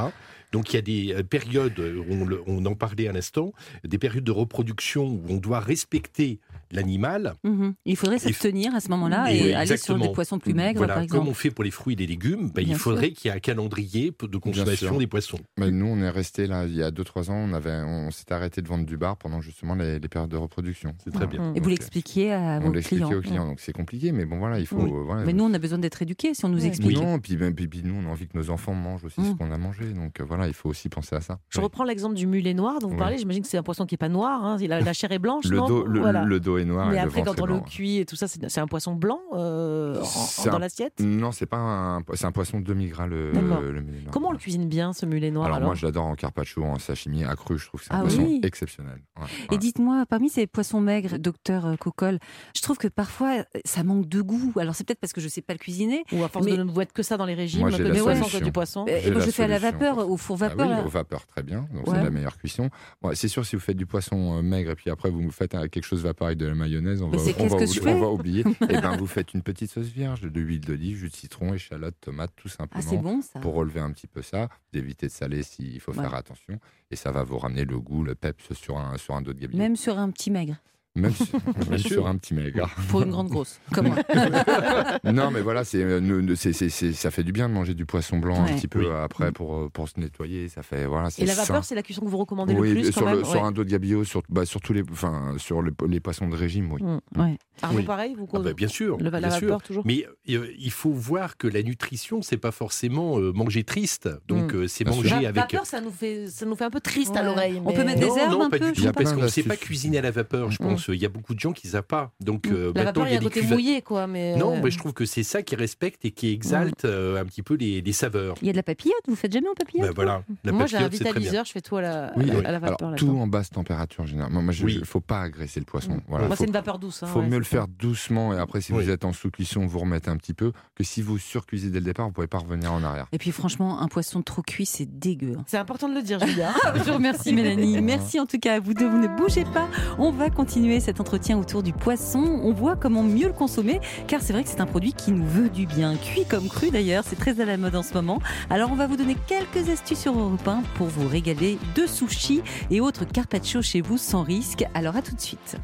Donc, 0.53 0.73
il 0.73 0.77
y 0.77 0.79
a 0.79 0.83
des 0.83 1.15
euh, 1.15 1.23
périodes, 1.23 1.79
on, 2.09 2.29
on 2.47 2.67
en 2.67 2.75
parlait 2.75 3.09
à 3.09 3.13
l'instant, 3.13 3.53
des 3.85 3.99
périodes 3.99 4.25
de 4.25 4.33
reproduction 4.33 5.07
où 5.07 5.23
on 5.29 5.37
doit 5.37 5.61
respecter 5.61 6.41
l'animal. 6.73 7.35
Mhm. 7.45 7.75
Il 7.85 7.97
faudrait 7.97 8.19
s'abstenir 8.19 8.75
à 8.75 8.81
ce 8.81 8.89
moment-là 8.91 9.33
Et 9.33 9.55
aller 9.55 9.77
sur 9.77 9.99
des 9.99 10.11
poissons 10.13 10.39
plus 10.39 10.55
maigres, 10.55 10.79
Voilà, 10.79 10.95
par 10.95 11.03
comme 11.03 11.21
exemple. 11.21 11.29
on 11.31 11.35
fait 11.35 11.51
pour 11.51 11.65
les 11.65 11.71
fruits 11.71 11.95
et 11.95 11.97
les 11.97 12.07
légumes, 12.07 12.51
ben, 12.55 12.65
Bien 12.65 12.75
il 12.75 12.79
faudrait 12.79 13.11
qu'il 13.13 13.29
y 13.31 13.33
ait 13.33 13.37
un 13.37 13.41
calendrier 13.41 14.13
de 14.21 14.37
consommation 14.39 14.99
des 14.99 15.07
poissons. 15.07 15.39
Mais 15.59 15.71
nous, 15.71 15.87
on 15.87 15.99
est 15.99 16.11
resté 16.11 16.47
là, 16.47 16.65
il 16.67 16.75
y 16.75 16.83
a 16.83 16.91
2-3 16.91 17.31
ans, 17.31 17.37
on, 17.37 17.53
avait, 17.53 17.71
on 17.87 18.11
s'était 18.11 18.35
arrêté 18.35 18.63
de 18.63 18.69
vendre 18.69 18.85
du 18.87 18.97
bar 18.97 19.17
pendant 19.17 19.41
justement 19.41 19.75
les, 19.75 19.99
les 19.99 20.09
périodes 20.09 20.31
de 20.31 20.37
reproduction. 20.37 20.95
C'est 21.05 21.13
très 21.13 21.27
bien. 21.27 21.53
Et 21.55 21.61
vous 21.61 21.69
l'expliquiez 21.69 22.33
à 22.33 22.59
On 22.63 22.67
vos 22.69 22.73
l'expliquait 22.73 23.05
clients. 23.05 23.19
aux 23.19 23.23
clients, 23.23 23.47
donc 23.47 23.61
c'est 23.61 23.73
compliqué, 23.73 24.13
mais 24.13 24.25
bon 24.25 24.39
voilà, 24.39 24.59
il 24.59 24.67
faut. 24.67 24.77
Oui. 24.77 24.91
euh, 24.93 25.03
voilà. 25.05 25.25
Mais 25.25 25.33
nous, 25.33 25.45
on 25.45 25.55
a 25.55 25.59
besoin 25.59 25.79
d'être 25.79 26.03
éduqués 26.03 26.35
si 26.35 26.45
on 26.45 26.49
nous 26.49 26.61
Ouais. 26.63 26.67
explique. 26.67 26.97
Non, 26.97 27.19
puis, 27.19 27.37
ben, 27.37 27.55
puis, 27.55 27.69
puis 27.69 27.83
nous, 27.85 27.95
on 27.95 28.09
a 28.09 28.13
envie 28.13 28.27
que 28.27 28.37
nos 28.37 28.51
enfants 28.51 28.75
mangent 28.75 29.05
aussi 29.05 29.23
ce 29.25 29.31
Mm. 29.33 29.37
qu'on 29.37 29.51
a 29.53 29.59
mangé, 29.59 29.85
donc 29.93 30.21
euh, 30.21 30.25
voilà, 30.25 30.47
il 30.49 30.55
faut 30.55 30.69
aussi 30.69 30.89
penser 30.89 31.15
à 31.17 31.21
ça. 31.21 31.39
Je 31.51 31.61
reprends 31.61 31.85
l'exemple 31.85 32.15
du 32.15 32.27
mulet 32.27 32.55
noir 32.55 32.79
dont 32.81 32.89
vous 32.89 32.97
parlez. 32.97 33.19
J'imagine 33.19 33.43
que 33.43 33.49
c'est 33.49 33.59
un 33.59 33.63
poisson 33.63 33.87
qui 33.87 33.95
n'est 33.95 33.99
pas 33.99 34.09
noir. 34.09 34.45
hein. 34.45 34.57
La, 34.67 34.81
la 34.81 34.93
chair 34.93 35.13
est 35.13 35.19
blanche, 35.19 35.45
Le 35.47 35.57
non 35.59 35.67
dos, 35.69 35.85
le, 35.87 36.01
Voilà. 36.01 36.25
le 36.25 36.41
dos 36.41 36.56
est 36.59 36.65
noir. 36.65 36.89
Mais 36.91 36.97
et 36.97 36.99
après, 36.99 37.21
le 37.21 37.27
quand 37.27 37.41
on 37.41 37.47
le 37.47 37.61
cuit 37.61 37.99
et 37.99 38.07
tout 38.07 38.17
ça, 38.17 38.27
c'est 38.29 38.59
un 38.59 38.67
poisson 38.67 38.95
blanc 38.95 39.21
euh, 39.35 40.03
en- 40.03 40.51
dans 40.51 40.59
l'assiette? 40.59 41.01
Non, 41.01 41.33
c'est 41.33 41.47
pas 41.47 41.57
un, 41.59 42.03
c'est 42.15 42.25
un 42.27 42.33
poisson 42.33 42.61
de 42.61 42.65
demi-gras 42.65 43.07
le, 43.07 43.33
le 43.33 43.81
mulet 43.83 44.01
noir. 44.01 44.13
Comment 44.13 44.29
on 44.29 44.33
le 44.33 44.39
cuisine 44.39 44.67
bien, 44.69 44.93
ce 44.93 45.07
mulet 45.07 45.31
noir 45.31 45.47
alors, 45.47 45.57
alors, 45.59 45.69
moi, 45.69 45.75
je 45.75 45.85
l'adore 45.87 46.05
en 46.07 46.15
carpaccio, 46.15 46.65
en 46.65 46.79
sashimi, 46.79 47.25
à 47.25 47.35
cru. 47.35 47.59
Je 47.59 47.67
trouve 47.67 47.81
que 47.81 47.87
c'est 47.87 47.93
un 47.93 47.99
Ah 47.99 48.03
poisson 48.03 48.23
oui. 48.23 48.41
exceptionnel. 48.43 49.01
Ouais, 49.19 49.27
Et 49.55 49.59
dites-moi, 49.59 50.05
parmi 50.09 50.29
ces 50.31 50.47
poissons 50.47 50.81
maigres, 50.81 51.19
docteur 51.19 51.67
euh, 51.67 51.77
Cocol, 51.77 52.19
je 52.55 52.63
trouve 52.63 52.79
que 52.79 52.89
parfois, 52.89 53.39
euh, 53.39 53.43
ça 53.65 53.83
manque 53.85 54.09
de 54.09 54.21
goût. 54.23 54.53
Alors, 54.59 54.75
c'est 54.75 54.85
peut-être 54.85 55.01
parce 55.01 55.13
que 55.13 55.21
je 55.21 55.29
sais 55.29 55.43
pas 55.43 55.53
le 55.53 55.59
cuisiner. 55.59 56.05
Ou 56.13 56.23
à 56.25 56.29
force 56.29 56.45
Mais- 56.47 56.57
de 56.57 56.63
ne 56.63 56.81
être 56.81 56.93
que 56.93 57.03
ça 57.03 57.17
dans 57.17 57.27
les 57.27 57.35
régimes, 57.35 57.61
Moi, 57.63 57.71
que 57.71 57.77
j'ai 57.77 58.41
du 58.41 58.53
poisson, 58.53 58.85
J'ai 58.87 59.11
moi, 59.11 59.21
je 59.21 59.31
fais 59.31 59.45
à 59.45 59.49
la 59.49 59.59
solution. 59.61 59.79
vapeur, 59.79 60.11
au 60.11 60.17
four 60.17 60.37
Ah 60.41 60.49
vapeur. 60.49 60.67
oui, 60.69 60.73
là. 60.75 60.85
au 60.85 60.89
vapeur, 60.89 61.27
très 61.27 61.43
bien. 61.43 61.67
Donc, 61.73 61.87
Ouais. 61.89 61.95
c'est 61.97 62.05
la 62.05 62.11
meilleure 62.11 62.37
cuission. 62.37 62.71
Bon, 63.03 63.11
c'est 63.15 63.29
sûr, 63.29 63.45
si 63.47 63.57
vous 63.57 63.63
faites 63.63 63.77
du 63.77 63.87
poisson 63.87 64.43
maigre 64.43 64.71
et 64.71 64.75
puis 64.75 64.91
après 64.91 65.11
vous 65.11 65.31
faites 65.31 65.53
quelque 65.71 65.83
chose 65.85 66.03
vapeur 66.03 66.27
avec 66.29 66.39
de 66.39 66.46
la 66.49 66.55
mayonnaise, 66.55 67.03
on 67.03 67.09
va, 67.09 67.17
on 67.19 67.21
oubli- 67.21 67.81
on 67.87 68.13
oublier. 68.13 68.41
et 68.71 68.81
ben, 68.81 68.97
vous 68.97 69.07
faites 69.07 69.35
une 69.35 69.43
petite 69.43 69.71
sauce 69.71 69.87
vierge 69.87 70.21
de 70.23 70.41
l'huile 70.41 70.61
d'olive, 70.61 70.97
jus 70.99 71.09
de 71.09 71.15
citron, 71.15 71.55
échalote, 71.55 71.95
tomate, 72.01 72.33
tout 72.37 72.49
Ah, 72.59 72.67
c'est 72.77 72.83
simplement. 72.83 73.03
bon 73.17 73.23
ça. 73.23 73.41
pour 73.41 73.55
relever 73.55 73.81
un 73.81 73.91
petit 73.93 74.07
peu 74.07 74.23
ça, 74.23 74.49
d'éviter 74.73 75.07
de 75.07 75.13
saler 75.13 75.43
s'il 75.43 75.81
faut 75.81 75.93
Ouais. 75.93 76.03
faire 76.03 76.15
attention. 76.15 76.59
Et 76.91 76.97
ça 76.97 77.11
va 77.11 77.23
vous 77.23 77.39
ramener 77.39 77.65
le 77.65 77.79
goût, 77.79 78.03
le 78.05 78.15
peps 78.15 78.53
sur 78.55 78.79
un, 78.79 78.97
sur 78.97 79.15
un 79.15 79.23
dos 79.23 79.33
de 79.33 79.41
gabion. 79.41 79.59
Même 79.59 79.77
sur 79.77 79.99
un 79.99 80.11
petit 80.11 80.31
maigre, 80.31 80.57
Même 80.97 81.13
sur, 81.13 81.27
même 81.71 81.79
sûr. 81.79 81.91
sur 81.91 82.07
un 82.07 82.17
petit 82.17 82.35
maigre. 82.35 82.69
pour 82.89 83.03
une 83.03 83.11
grande 83.11 83.29
grosse, 83.29 83.61
comme 83.73 83.89
moi. 83.89 83.97
non, 85.05 85.31
mais 85.31 85.41
voilà, 85.41 85.65
c'est, 85.65 85.83
euh, 85.83 86.35
c'est, 86.37 86.53
c'est- 86.53 86.69
c'est- 86.69 86.93
ça 86.93 87.11
fait 87.11 87.23
du 87.23 87.33
bien 87.33 87.49
de 87.49 87.55
manger 87.55 87.75
du 87.75 87.87
poisson 87.87 88.19
blanc 88.19 88.45
Ouais. 88.45 88.51
un 88.53 88.57
petit 88.57 88.69
peu 88.69 88.81
Oui. 88.81 88.87
après 89.03 89.33
pour, 89.33 89.55
euh, 89.57 89.69
pour 89.73 89.89
se 89.89 89.99
nettoyer. 90.01 90.49
Ça 90.49 90.63
fait, 90.63 90.87
voilà, 90.87 91.11
c'est 91.11 91.23
Et 91.23 91.27
la 91.27 91.35
sain. 91.35 91.43
vapeur, 91.45 91.65
c'est 91.65 91.75
la 91.75 91.83
cuisson 91.83 92.03
que 92.03 92.09
vous 92.09 92.17
recommandez 92.19 92.55
oui, 92.55 92.69
le 92.69 92.75
plus 92.81 92.93
sur, 92.93 93.03
quand 93.05 93.11
le- 93.11 93.17
même 93.19 93.25
sur 93.25 93.35
Ouais. 93.41 93.47
un 93.47 93.53
dos 93.53 93.65
de 93.65 93.71
gabillaud, 93.71 94.05
sur, 94.05 94.23
bah, 94.29 94.47
sur 94.47 94.61
tous 94.61 94.73
les, 94.73 94.83
enfin, 94.91 95.35
sur 95.39 95.63
les, 95.63 95.71
les 95.89 96.01
poissons 96.01 96.29
de 96.29 96.37
régime, 96.37 96.73
oui. 96.73 96.83
Mm. 96.83 97.21
Ouais. 97.21 97.39
Arnaud, 97.63 97.79
Oui. 97.79 97.85
pareil, 97.85 98.15
vous 98.17 98.29
Ah 98.35 98.39
bah, 98.41 98.53
bien 98.53 98.69
sûr, 98.69 98.99
le, 98.99 99.09
la 99.11 99.19
bien 99.19 99.31
sûr. 99.31 99.41
vapeur 99.49 99.63
toujours 99.63 99.83
Mais 99.87 100.07
euh, 100.31 100.47
il 100.59 100.71
faut 100.71 100.93
voir 100.93 101.37
que 101.37 101.47
la 101.49 101.63
nutrition, 101.63 102.21
c'est 102.23 102.37
pas 102.37 102.51
forcément 102.53 103.19
euh, 103.19 103.33
manger 103.33 103.65
triste. 103.65 104.09
Donc 104.29 104.53
Mm. 104.53 104.57
euh, 104.57 104.67
c'est 104.69 104.85
Bien 104.85 104.93
sûr. 104.93 105.03
manger 105.03 105.15
La 105.23 105.29
avec. 105.31 105.35
vapeur, 105.53 105.67
ça 105.67 105.81
nous 105.81 105.91
fait, 105.91 106.27
ça 106.29 106.45
nous 106.47 106.55
fait 106.57 106.65
un 106.65 106.71
peu 106.71 106.81
triste 106.81 107.13
Ouais. 107.13 107.19
à 107.19 107.23
l'oreille. 107.23 107.61
On 107.65 107.73
peut 107.73 107.85
mettre 107.85 108.01
des 108.01 108.07
herbes 108.19 108.33
non, 108.33 108.43
un 108.45 108.51
pas 108.51 108.59
peu 108.59 108.73
parce 108.95 109.13
qu'on 109.13 109.23
ne 109.23 109.29
sait 109.29 109.43
pas 109.43 109.57
cuisiner 109.57 109.99
à 109.99 110.03
la 110.03 110.11
vapeur, 110.11 110.51
je 110.51 110.63
Mm. 110.63 110.67
Il 110.95 111.01
y 111.01 111.07
a 111.07 111.09
beaucoup 111.09 111.35
de 111.35 111.41
gens 111.41 111.53
qui 111.53 111.67
ne 111.67 111.73
savent 111.73 111.83
pas. 111.83 112.13
Donc 112.21 112.47
euh, 112.47 112.73
La 112.75 112.85
maintenant, 112.85 113.03
vapeur, 113.03 113.07
il 113.09 113.11
y 113.13 113.15
a 113.15 113.17
un 113.17 113.21
des 113.21 113.25
côté 113.27 113.43
mouillé, 113.43 113.83
quoi. 113.83 114.07
Mais 114.07 114.37
Non, 114.37 114.57
euh, 114.57 114.61
mais 114.63 114.71
je 114.71 114.79
trouve 114.79 114.93
que 114.93 115.05
c'est 115.05 115.23
ça 115.23 115.43
qui 115.43 115.57
respecte 115.57 116.05
et 116.05 116.11
qui 116.11 116.31
exalte 116.33 116.85
euh, 116.85 117.21
un 117.21 117.25
petit 117.25 117.43
peu 117.43 117.55
les, 117.55 117.81
les 117.81 117.93
saveurs. 117.93 118.35
Il 118.43 118.47
y 118.47 118.51
a 118.51 118.53
de 118.53 118.57
la 118.57 118.63
papillote, 118.63 118.97
vous 119.09 119.17
faites 119.17 119.33
jamais 119.33 119.49
en 119.49 119.55
papillote 119.55 119.89
Ben 119.89 119.95
voilà, 119.95 120.23
la 120.45 120.53
Moi, 120.53 120.67
j'ai 120.67 120.77
un 120.77 120.89
vitaliseur, 120.89 121.45
je 121.45 121.53
fais 121.53 121.61
tout 121.61 121.77
à 121.77 121.83
la, 121.83 122.13
Oui, 122.17 122.25
à 122.31 122.33
la- 122.35 122.39
oui. 122.41 122.45
à 122.47 122.53
la 122.53 122.59
vapeur. 122.59 122.89
Alors, 122.89 122.99
tout 122.99 123.09
en 123.19 123.27
basse 123.27 123.51
température, 123.51 124.07
généralement. 124.07 124.43
Moi, 124.43 124.53
il 124.55 124.65
Oui. 124.65 124.79
ne 124.81 124.85
faut 124.85 125.01
pas 125.01 125.21
agresser 125.23 125.61
le 125.61 125.67
poisson. 125.67 125.93
Mm. 125.93 126.01
Voilà, 126.09 126.27
Moi, 126.27 126.37
faut, 126.37 126.43
c'est 126.43 126.47
une 126.49 126.53
vapeur 126.55 126.79
douce. 126.79 127.03
hein, 127.03 127.07
faut 127.07 127.21
ouais, 127.21 127.27
mieux 127.29 127.39
le 127.39 127.45
faire 127.45 127.69
doucement 127.69 128.33
et 128.35 128.39
après, 128.39 128.61
si 128.61 128.73
vous 128.73 128.89
êtes 128.91 129.05
en 129.05 129.13
sous-cuisson, 129.13 129.67
vous 129.67 129.79
remettez 129.79 130.11
un 130.11 130.17
petit 130.17 130.35
peu. 130.35 130.53
Que 130.75 130.85
si 130.85 131.03
vous 131.03 131.19
surcuisez 131.19 131.71
dès 131.71 131.79
le 131.81 131.85
départ, 131.85 132.07
vous 132.07 132.11
ne 132.11 132.15
pouvez 132.15 132.27
pas 132.27 132.39
revenir 132.39 132.73
en 132.73 132.83
arrière. 132.83 133.07
Et 133.13 133.19
puis 133.19 133.31
franchement, 133.33 133.81
un 133.81 133.89
poisson 133.89 134.23
trop 134.23 134.43
cuit, 134.43 134.67
c'est 134.67 134.87
dégueu. 134.99 135.35
hein. 135.39 135.45
C'est 135.47 135.59
important 135.59 135.89
de 135.89 135.95
le 135.95 136.03
dire, 136.03 136.19
Julia. 136.25 136.53
Je 136.75 136.83
vous 136.83 136.95
remercie 136.95 137.33
Mélanie. 137.33 137.81
Merci 137.83 138.21
en 138.21 138.27
tout 138.27 138.39
cas 138.39 138.55
à 138.55 138.61
vous 138.61 138.75
deux. 138.75 138.89
Vous 138.89 138.99
ne 138.99 139.09
bougez 139.09 139.45
pas. 139.45 139.69
On 139.99 140.11
va 140.13 140.31
continuer 140.31 140.76
cet 140.81 141.01
entretien 141.01 141.39
autour 141.39 141.63
du 141.63 141.73
poisson. 141.73 142.41
On 142.43 142.53
voit 142.53 142.77
comment 142.77 143.03
mieux 143.03 143.27
le 143.27 143.33
consommer 143.33 143.81
car 144.07 144.23
c'est 144.23 144.33
vrai 144.33 144.45
que 144.45 144.49
c'est 144.49 144.61
un 144.61 144.67
produit 144.67 144.93
qui 144.93 145.13
nous 145.13 145.27
veut 145.27 145.49
du 145.49 145.67
bien. 145.67 145.97
Cuit 145.97 146.25
comme 146.25 146.49
cru 146.49 146.71
d'ailleurs, 146.71 147.05
c'est 147.07 147.17
très 147.17 147.41
à 147.41 147.45
la 147.45 147.57
mode 147.57 147.77
en 147.77 147.83
ce 147.83 147.95
moment. 147.95 148.21
Alors 148.51 148.71
on 148.73 148.77
va 148.77 148.87
vous 148.87 148.97
donner 148.97 149.17
quelques 149.27 149.69
astuces 149.69 150.01
sur 150.01 150.19
Europe 150.19 150.47
1 150.47 150.63
pour 150.77 150.87
vous 150.87 151.09
régaler 151.09 151.59
de 151.75 151.87
sushis 151.87 152.43
et 152.71 152.81
autres 152.81 153.05
carpaccio 153.05 153.63
chez 153.63 153.81
vous 153.81 153.99
sans 153.99 154.23
risque. 154.23 154.65
Alors 154.75 154.97
à 154.97 155.03
tout 155.03 155.15
de 155.15 155.21
suite. 155.21 155.57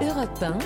Europe 0.00 0.42
1, 0.42 0.58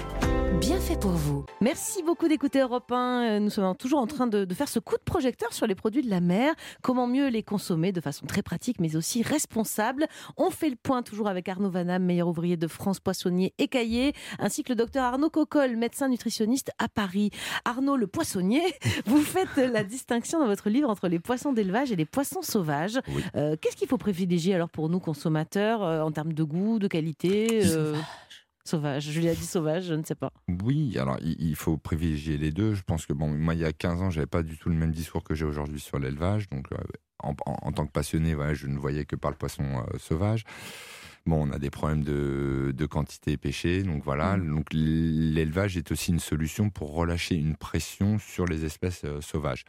bien 0.62 0.78
fait 0.78 0.96
pour 0.96 1.10
vous. 1.10 1.44
Merci 1.60 2.04
beaucoup 2.04 2.28
d'écouter 2.28 2.60
Europe 2.60 2.92
1. 2.92 2.96
Euh, 3.24 3.40
Nous 3.40 3.50
sommes 3.50 3.74
toujours 3.76 3.98
en 3.98 4.06
train 4.06 4.28
de, 4.28 4.44
de 4.44 4.54
faire 4.54 4.68
ce 4.68 4.78
coup 4.78 4.94
de 4.96 5.02
projecteur 5.02 5.52
sur 5.52 5.66
les 5.66 5.74
produits 5.74 6.02
de 6.02 6.08
la 6.08 6.20
mer. 6.20 6.54
Comment 6.82 7.08
mieux 7.08 7.26
les 7.30 7.42
consommer 7.42 7.90
de 7.90 8.00
façon 8.00 8.26
très 8.26 8.42
pratique, 8.42 8.78
mais 8.78 8.94
aussi 8.94 9.22
responsable. 9.24 10.06
On 10.36 10.50
fait 10.50 10.70
le 10.70 10.76
point 10.76 11.02
toujours 11.02 11.26
avec 11.26 11.48
Arnaud 11.48 11.68
Vanham, 11.68 12.04
meilleur 12.04 12.28
ouvrier 12.28 12.56
de 12.56 12.68
France, 12.68 13.00
poissonnier 13.00 13.52
écaillé, 13.58 14.12
ainsi 14.38 14.62
que 14.62 14.68
le 14.68 14.76
docteur 14.76 15.02
Arnaud 15.02 15.30
Coccol, 15.30 15.76
médecin 15.76 16.08
nutritionniste 16.08 16.70
à 16.78 16.86
Paris. 16.88 17.30
Arnaud, 17.64 17.96
le 17.96 18.06
poissonnier, 18.06 18.62
vous 19.06 19.20
faites 19.20 19.56
la 19.56 19.82
distinction 19.82 20.38
dans 20.38 20.46
votre 20.46 20.70
livre 20.70 20.88
entre 20.88 21.08
les 21.08 21.18
poissons 21.18 21.52
d'élevage 21.52 21.90
et 21.90 21.96
les 21.96 22.06
poissons 22.06 22.42
sauvages. 22.42 23.00
Oui. 23.08 23.24
Euh, 23.34 23.56
Qu'est-ce 23.60 23.74
qu'il 23.76 23.88
faut 23.88 23.98
privilégier 23.98 24.54
alors 24.54 24.70
pour 24.70 24.88
nous 24.88 25.00
consommateurs 25.00 25.82
euh, 25.82 26.02
en 26.02 26.12
termes 26.12 26.34
de 26.34 26.44
goût, 26.44 26.78
de 26.78 26.86
qualité 26.86 27.62
euh, 27.64 27.96
Sauvage. 28.64 29.10
Julia 29.10 29.34
dit 29.34 29.44
sauvage, 29.44 29.84
je 29.84 29.94
ne 29.94 30.04
sais 30.04 30.14
pas. 30.14 30.32
Oui, 30.62 30.96
alors 30.98 31.18
il, 31.20 31.56
faut 31.56 31.76
privilégier 31.76 32.38
les 32.38 32.52
deux. 32.52 32.74
Je 32.74 32.82
pense 32.82 33.06
que 33.06 33.12
bon, 33.12 33.28
moi 33.28 33.54
il 33.54 33.60
y 33.60 33.64
a 33.64 33.72
15 33.72 34.02
ans, 34.02 34.10
j'avais 34.10 34.26
pas 34.26 34.42
du 34.42 34.56
tout 34.56 34.68
le 34.68 34.76
même 34.76 34.92
discours 34.92 35.24
que 35.24 35.34
j'ai 35.34 35.44
aujourd'hui 35.44 35.80
sur 35.80 35.98
l'élevage. 35.98 36.48
Donc 36.48 36.66
euh, 36.72 36.76
en, 37.22 37.34
en- 37.46 37.56
en 37.62 37.72
tant 37.72 37.86
que 37.86 37.92
passionné, 37.92 38.34
voilà, 38.34 38.54
je 38.54 38.66
ne 38.68 38.78
voyais 38.78 39.04
que 39.04 39.16
par 39.16 39.30
le 39.32 39.36
poisson 39.36 39.64
euh, 39.64 39.98
sauvage. 39.98 40.44
Bon, 41.26 41.48
on 41.48 41.52
a 41.52 41.58
des 41.58 41.70
problèmes 41.70 42.02
de, 42.02 42.72
de 42.76 42.86
quantité 42.86 43.36
pêchée, 43.36 43.82
donc 43.84 44.02
voilà. 44.04 44.36
Donc 44.36 44.66
l'élevage 44.72 45.76
est 45.76 45.90
aussi 45.92 46.10
une 46.10 46.18
solution 46.20 46.68
pour 46.70 46.94
relâcher 46.94 47.36
une 47.36 47.56
pression 47.56 48.18
sur 48.18 48.44
les 48.46 48.64
espèces 48.64 49.02
euh, 49.04 49.20
sauvages. 49.20 49.64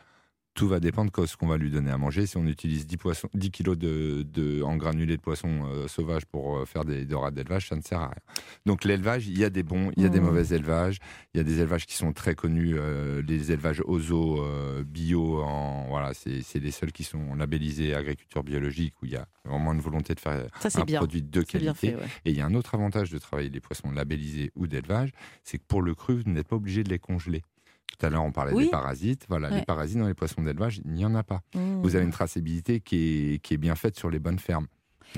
Tout 0.55 0.67
va 0.67 0.79
dépendre 0.79 1.11
de 1.11 1.25
ce 1.25 1.35
qu'on 1.35 1.47
va 1.47 1.57
lui 1.57 1.71
donner 1.71 1.89
à 1.89 1.97
manger. 1.97 2.27
Si 2.27 2.37
on 2.37 2.45
utilise 2.45 2.85
10, 2.85 2.97
poissons, 2.97 3.27
10 3.33 3.49
kilos 3.49 3.75
de, 3.75 4.21
de- 4.21 4.61
en 4.61 4.75
granulés 4.77 5.17
de 5.17 5.21
poissons 5.21 5.65
euh, 5.65 5.87
sauvages 5.87 6.27
pour 6.27 6.57
euh, 6.57 6.65
faire 6.65 6.85
des 6.85 7.05
dorades 7.05 7.33
d'élevage, 7.33 7.69
ça 7.69 7.75
ne 7.75 7.81
sert 7.81 7.99
à 7.99 8.07
rien. 8.09 8.21
Donc 8.67 8.83
l'élevage, 8.83 9.27
il 9.27 9.35
y 9.37 9.43
a 9.43 9.49
des 9.49 9.63
bons, 9.63 9.91
il 9.97 10.03
y 10.03 10.05
a 10.05 10.09
des 10.09 10.19
Mmh. 10.19 10.23
mauvais 10.25 10.55
élevages. 10.55 10.99
Il 11.33 11.37
y 11.39 11.41
a 11.41 11.43
des 11.43 11.59
élevages 11.59 11.87
qui 11.87 11.95
sont 11.95 12.13
très 12.13 12.35
connus, 12.35 12.75
euh, 12.77 13.23
les 13.27 13.51
élevages 13.51 13.81
OZO, 13.85 14.43
euh, 14.43 14.83
bio, 14.83 15.41
en, 15.41 15.87
voilà, 15.87 16.13
c'est 16.13 16.43
c'est 16.43 16.59
les 16.59 16.69
seuls 16.71 16.91
qui 16.91 17.03
sont 17.03 17.33
labellisés 17.33 17.95
agriculture 17.95 18.43
biologique, 18.43 18.93
où 19.01 19.05
il 19.07 19.13
y 19.13 19.17
a 19.17 19.25
vraiment 19.45 19.73
une 19.73 19.81
volonté 19.81 20.13
de 20.13 20.19
faire 20.19 20.45
Ça, 20.59 20.69
un 20.79 20.85
bien. 20.85 20.99
produit 20.99 21.23
de 21.23 21.41
qualité. 21.41 21.73
fait, 21.73 21.95
ouais. 21.95 22.07
Et 22.25 22.29
il 22.31 22.37
y 22.37 22.41
a 22.41 22.45
un 22.45 22.53
autre 22.53 22.75
avantage 22.75 23.09
de 23.09 23.17
travailler 23.17 23.49
les 23.49 23.59
poissons 23.59 23.89
labellisés 23.89 24.51
ou 24.55 24.67
d'élevage, 24.67 25.09
c'est 25.43 25.57
que 25.57 25.63
pour 25.67 25.81
le 25.81 25.95
cru, 25.95 26.21
vous 26.21 26.31
n'êtes 26.31 26.47
pas 26.47 26.57
obligé 26.57 26.83
de 26.83 26.89
les 26.89 26.99
congeler. 26.99 27.41
Tout 27.87 28.05
à 28.05 28.09
l'heure, 28.09 28.23
on 28.23 28.31
parlait 28.31 28.53
Oui. 28.53 28.65
des 28.65 28.69
parasites. 28.71 29.25
Voilà, 29.29 29.49
Ouais. 29.49 29.59
les 29.59 29.65
parasites 29.65 29.97
dans 29.99 30.07
les 30.07 30.13
poissons 30.13 30.41
d'élevage, 30.41 30.81
il 30.83 30.91
n'y 30.93 31.05
en 31.05 31.13
a 31.15 31.23
pas. 31.23 31.41
Mmh. 31.55 31.81
Vous 31.83 31.95
avez 31.95 32.03
une 32.05 32.11
traçabilité 32.11 32.79
qui 32.81 33.33
est, 33.35 33.39
qui 33.39 33.53
est 33.53 33.57
bien 33.57 33.75
faite 33.75 33.95
sur 33.97 34.09
les 34.09 34.19
bonnes 34.19 34.39
fermes. 34.39 34.67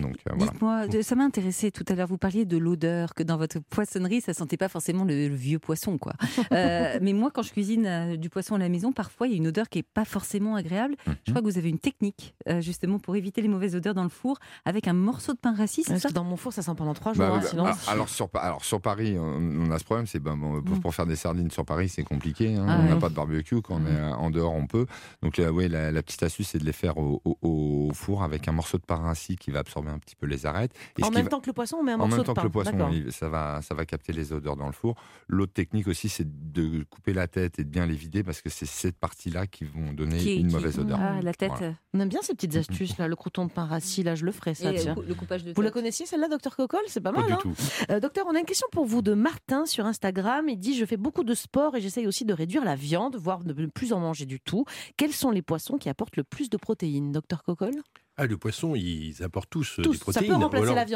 Donc 0.01 0.15
euh, 0.29 0.34
voilà. 0.36 0.51
Dites-moi, 0.51 1.03
ça 1.03 1.15
m'a 1.15 1.23
intéressé 1.23 1.71
tout 1.71 1.86
à 1.88 1.95
l'heure. 1.95 2.08
Vous 2.08 2.17
parliez 2.17 2.45
de 2.45 2.58
l'odeur, 2.58 3.13
que 3.13 3.23
dans 3.23 3.38
votre 3.38 3.60
poissonnerie, 3.60 4.21
ça 4.21 4.34
sentait 4.34 4.58
pas 4.58 4.69
forcément 4.69 5.03
le, 5.03 5.27
le 5.27 5.36
vieux 5.36 5.60
poisson, 5.60 5.97
quoi. 5.97 6.13
Euh, 6.51 6.99
mais 7.01 7.13
moi, 7.13 7.31
quand 7.34 7.41
je 7.41 7.51
cuisine 7.51 7.86
euh, 7.86 8.17
du 8.17 8.29
poisson 8.29 8.55
à 8.55 8.58
la 8.60 8.69
maison, 8.69 8.91
parfois 8.93 9.27
il 9.27 9.31
y 9.31 9.34
a 9.34 9.38
une 9.38 9.47
odeur 9.47 9.67
qui 9.67 9.79
est 9.79 9.84
pas 9.84 10.05
forcément 10.05 10.55
agréable. 10.55 10.95
Je 11.05 11.12
Mhm. 11.12 11.17
crois 11.31 11.41
que 11.41 11.47
vous 11.47 11.58
avez 11.58 11.69
une 11.69 11.79
technique 11.79 12.36
euh, 12.49 12.62
justement 12.62 12.99
pour 12.99 13.15
éviter 13.15 13.41
les 13.41 13.47
mauvaises 13.47 13.75
odeurs 13.75 13.93
dans 13.93 14.03
le 14.03 14.10
four 14.10 14.38
avec 14.63 14.88
un 14.88 14.93
morceau 14.93 15.34
de 15.34 15.38
pain 15.39 15.53
rassis, 15.53 15.84
c'est 15.84 15.91
Parce 15.93 16.03
ça 16.03 16.10
que 16.10 16.13
dans 16.13 16.23
mon 16.23 16.38
four, 16.38 16.53
ça 16.53 16.62
sent 16.62 16.71
pendant 16.77 16.93
trois 16.93 17.13
jours. 17.13 17.25
Bah, 17.25 17.34
hein, 17.36 17.39
bah, 17.41 17.47
sinon... 17.49 17.65
ah, 17.67 17.75
alors, 17.91 18.10
sur, 18.10 18.29
Pa- 18.29 18.39
alors 18.41 18.63
sur 18.63 18.79
Paris, 18.81 19.17
on, 19.17 19.23
on 19.67 19.71
a 19.71 19.79
ce 19.79 19.84
problème, 19.84 20.05
c'est 20.08 20.19
ben, 20.19 20.38
bon, 20.38 20.62
pour, 20.62 20.79
pour 20.79 20.95
faire 20.95 21.05
des 21.08 21.15
sardines 21.15 21.51
sur 21.51 21.65
Paris, 21.65 21.89
c'est 21.89 22.03
compliqué. 22.03 22.55
hein. 22.55 22.65
Ah 22.69 22.77
on 22.79 22.84
n'a 22.84 22.93
ouais. 22.93 22.99
pas 22.99 23.10
de 23.10 23.15
barbecue. 23.15 23.62
Quand 23.62 23.75
on 23.81 23.86
est 23.86 23.89
euh, 23.89 24.13
en 24.13 24.29
dehors, 24.29 24.53
on 24.53 24.67
peut. 24.67 24.86
Donc 25.23 25.38
là, 25.38 25.51
oui, 25.51 25.67
la, 25.67 25.91
la 25.91 26.03
petite 26.03 26.23
astuce, 26.23 26.49
c'est 26.49 26.60
de 26.60 26.65
les 26.65 26.73
faire 26.73 26.97
au, 26.97 27.21
au- 27.25 27.38
au 27.41 27.91
four 27.93 28.23
avec 28.23 28.47
un 28.47 28.51
morceau 28.51 28.77
de 28.77 28.84
pain 28.84 28.97
rassis 28.97 29.36
qui 29.36 29.51
va 29.51 29.60
absorber 29.60 29.85
un 29.88 30.00
petit 30.00 30.15
peu 30.15 30.26
les 30.26 30.45
arêtes. 30.45 30.71
Et 30.98 31.04
en 31.04 31.12
même 31.12 31.24
va- 31.24 31.30
temps 31.30 31.39
que 31.39 31.48
le 31.48 31.54
poisson, 31.54 31.78
on 31.80 31.84
met 31.84 31.91
un 31.91 31.95
en 31.95 31.98
morceau 32.00 32.12
même 32.17 32.21
de 32.21 32.26
temps 32.26 32.34
pain. 32.34 32.41
que 32.41 32.48
le 32.48 32.52
poisson, 32.52 32.89
il- 32.91 33.12
ça 33.12 33.30
va, 33.30 33.62
ça 33.62 33.76
va 33.76 33.86
capter 33.86 34.13
les 34.13 34.34
odeurs 34.34 34.56
dans 34.56 34.65
le 34.67 34.71
four. 34.74 34.95
L'autre 35.28 35.54
technique 35.54 35.88
aussi, 35.88 36.10
c'est 36.10 36.28
de 36.52 36.84
couper 36.89 37.13
la 37.13 37.28
tête 37.28 37.60
et 37.60 37.63
de 37.63 37.69
bien 37.69 37.86
les 37.86 37.95
vider 37.95 38.24
parce 38.24 38.41
que 38.41 38.50
c'est 38.50 38.65
cette 38.65 38.98
partie-là 38.98 39.48
qui 39.48 39.63
vont 39.65 39.93
donner 39.93 40.17
Qui 40.17 40.36
une 40.38 40.48
qui- 40.48 40.54
mauvaise 40.56 40.80
odeur. 40.80 41.00
Ah, 41.02 41.21
la 41.21 41.34
tête. 41.34 41.52
Voilà. 41.58 41.74
On 41.93 42.00
aime 42.00 42.10
bien 42.10 42.21
ces 42.21 42.34
petites 42.34 42.56
astuces, 42.56 42.98
là, 42.98 43.08
le 43.08 43.15
crouton 43.15 43.45
de 43.45 43.52
pain 43.52 43.65
rassis, 43.65 44.04
là, 44.04 44.15
je 44.15 44.26
le 44.26 44.32
ferai, 44.32 44.54
ça, 44.54 44.74
Et 44.74 44.80
tiens. 44.80 44.95
le 45.08 45.13
coupage 45.15 45.43
de 45.43 45.54
Vous 45.54 45.62
la 45.62 45.71
connaissiez, 45.71 46.06
celle-là, 46.06 46.28
docteur 46.28 46.56
Cocol? 46.56 46.82
C'est 46.88 47.00
pas 47.02 47.12
Pas 47.13 47.19
mal, 47.21 47.28
du 47.28 47.34
hein 47.34 47.39
tout. 47.41 47.54
Euh, 47.91 48.00
docteur, 48.00 48.26
on 48.28 48.36
a 48.36 48.39
une 48.39 48.45
question 48.45 48.67
pour 48.71 48.86
vous 48.86 49.02
de 49.02 49.13
Martin 49.13 49.65
sur 49.65 49.86
Instagram. 49.86 50.50
Il 50.50 50.58
dit 50.58 50.76
Je 50.76 50.86
fais 50.86 50.98
beaucoup 50.98 51.24
de 51.24 51.34
sport 51.34 51.76
et 51.76 51.82
j'essaye 51.82 52.08
aussi 52.08 52.26
de 52.26 52.34
réduire 52.34 52.65
la 52.65 52.76
viande, 52.76 53.15
voire 53.15 53.43
de 53.43 53.54
ne 53.54 53.67
plus 53.67 53.93
en 53.93 54.00
manger 54.00 54.26
du 54.26 54.39
tout. 54.41 54.65
Quels 54.98 55.13
sont 55.13 55.32
les 55.32 55.41
poissons 55.41 55.78
qui 55.78 55.88
apportent 55.89 56.17
le 56.17 56.24
plus 56.24 56.50
de 56.50 56.58
protéines, 56.58 57.12
docteur 57.12 57.43
Cocol? 57.43 57.74
Ah, 58.17 58.25
le 58.28 58.38
poisson, 58.38 58.75
ils 58.75 59.21
apportent 59.23 59.49
tous, 59.49 59.80
euh, 59.80 59.84
Tous, 59.84 59.91
des 59.91 59.97
ça 59.97 60.21
peut 60.21 60.28
protéines. 60.28 60.39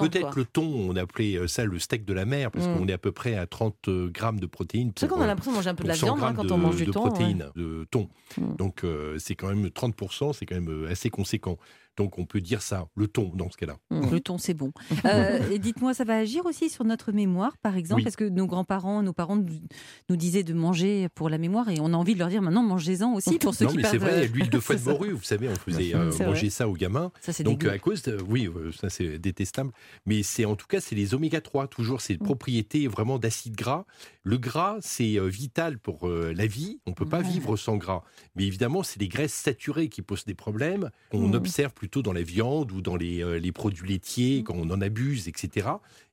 Peut-être 0.02 0.22
quoi. 0.22 0.32
le 0.38 0.46
thon, 0.46 0.64
on 0.90 0.96
appelait 0.96 1.36
euh, 1.36 1.48
ça 1.48 1.66
le 1.66 1.78
steak 1.78 2.06
de 2.06 2.14
la 2.14 2.24
mer, 2.26 2.50
parce 2.50 2.66
Mm. 2.68 2.78
qu'on 2.78 2.88
est 2.88 2.94
à 2.94 2.98
peu 2.98 3.12
près 3.12 3.36
à 3.36 3.46
30 3.46 3.90
grammes 4.08 4.40
de 4.40 4.46
protéines. 4.46 4.94
C'est 4.98 5.08
qu'on 5.10 5.20
a 5.20 5.24
euh, 5.26 5.28
l'impression 5.28 5.52
de 5.52 5.56
manger 5.58 5.70
un 5.70 5.76
peu 5.76 5.84
de 5.84 5.90
la 5.90 5.96
pour 5.96 6.08
100 6.08 6.16
viande 6.16 6.30
hein, 6.30 6.34
quand 6.36 6.46
de, 6.46 6.54
on 6.54 6.58
mange 6.58 6.78
du 6.78 6.86
de 6.86 6.92
thon. 6.92 7.04
ouais. 7.04 7.10
protéines 7.10 7.52
de 7.56 7.86
thon. 7.92 8.10
Mm. 8.38 8.56
Donc 8.56 8.84
euh, 8.86 9.18
c'est 9.20 9.36
quand 9.36 9.50
même 9.50 9.66
30%, 9.68 10.32
c'est 10.34 10.46
quand 10.46 10.56
même 10.56 10.70
euh, 10.70 10.90
assez 10.90 11.10
conséquent. 11.10 11.58
Donc 12.00 12.18
on 12.18 12.26
peut 12.26 12.40
dire 12.40 12.62
ça, 12.62 12.88
le 12.96 13.08
thon 13.08 13.30
dans 13.36 13.52
ce 13.52 13.58
cas-là. 13.58 13.78
Mm. 13.92 14.10
Le 14.10 14.20
thon, 14.22 14.38
c'est 14.38 14.54
bon. 14.54 14.72
Euh, 15.04 15.40
et 15.52 15.60
dites-moi, 15.60 15.94
ça 15.94 16.06
va 16.06 16.16
agir 16.18 16.46
aussi 16.46 16.70
sur 16.70 16.86
notre 16.86 17.12
mémoire, 17.12 17.58
par 17.58 17.76
exemple, 17.76 18.00
Oui. 18.00 18.04
parce 18.06 18.16
que 18.16 18.24
nos 18.24 18.48
grands-parents, 18.48 19.04
nos 19.04 19.12
parents 19.12 19.36
nous, 19.36 19.46
nous 20.10 20.16
disaient 20.16 20.44
de 20.44 20.54
manger 20.54 21.10
pour 21.14 21.30
la 21.30 21.38
mémoire, 21.38 21.68
et 21.70 21.80
on 21.82 21.88
a 21.94 21.98
envie 21.98 22.14
de 22.14 22.20
leur 22.20 22.30
dire 22.30 22.42
maintenant, 22.42 22.64
mangez-en 22.64 23.14
aussi 23.14 23.38
pour 23.38 23.54
ceux 23.54 23.66
non 23.66 23.72
qui 23.72 23.78
mais 23.78 23.84
c'est 23.84 23.98
vrai, 23.98 24.28
l'huile 24.34 24.50
de 24.50 24.60
foie 24.62 24.76
de 24.76 24.80
C'est 24.80 24.90
morue, 24.90 25.12
vous 25.12 25.24
savez, 25.24 25.50
on 25.50 25.56
faisait 25.56 25.90
sûr. 25.90 26.00
euh, 26.00 26.12
C'est 26.12 26.26
manger 26.26 26.50
ça 26.50 26.70
aux 26.70 26.74
gamins. 26.74 27.12
Ça, 27.20 27.34
c'est 27.34 27.44
Donc 27.44 27.60
dégueu. 27.60 27.72
à 27.74 27.78
cause 27.80 28.02
de, 28.04 28.18
oui, 28.30 28.48
euh, 28.48 28.72
ça 28.72 28.90
c'est 28.90 29.20
détestable, 29.20 29.72
mais 30.06 30.24
c'est 30.24 30.46
en 30.46 30.56
tout 30.56 30.68
cas 30.68 30.80
c'est 30.80 30.96
les 30.96 31.14
oméga 31.14 31.42
3 31.42 31.68
toujours 31.68 32.00
ces 32.00 32.14
Mm. 32.16 32.20
propriétés 32.20 32.88
vraiment 32.88 33.20
d'acide 33.20 33.56
gras. 33.58 33.86
Le 34.24 34.38
gras 34.38 34.78
c'est 34.80 35.20
euh, 35.20 35.28
vital 35.28 35.78
pour 35.80 36.08
euh, 36.08 36.34
la 36.34 36.48
vie, 36.48 36.80
on 36.86 36.94
peut 36.94 37.06
pas 37.06 37.20
Ouais. 37.20 37.28
vivre 37.30 37.58
sans 37.58 37.76
gras. 37.76 38.04
Mais 38.38 38.46
évidemment 38.46 38.84
c'est 38.84 39.02
les 39.02 39.10
graisses 39.10 39.34
saturées 39.34 39.90
qui 39.90 40.02
posent 40.02 40.24
des 40.26 40.34
problèmes 40.36 40.90
qu'on 41.12 41.28
Mm. 41.28 41.34
observe 41.36 41.74
plutôt 41.90 42.04
dans 42.04 42.14
la 42.14 42.22
viande 42.22 42.72
ou 42.72 42.82
dans 42.82 42.96
les, 42.96 43.24
euh, 43.24 43.40
les 43.40 43.52
produits 43.52 43.84
Mm. 43.84 43.90
laitiers 43.90 44.44
quand 44.44 44.54
on 44.56 44.70
en 44.70 44.80
abuse, 44.80 45.28
etc. 45.28 45.68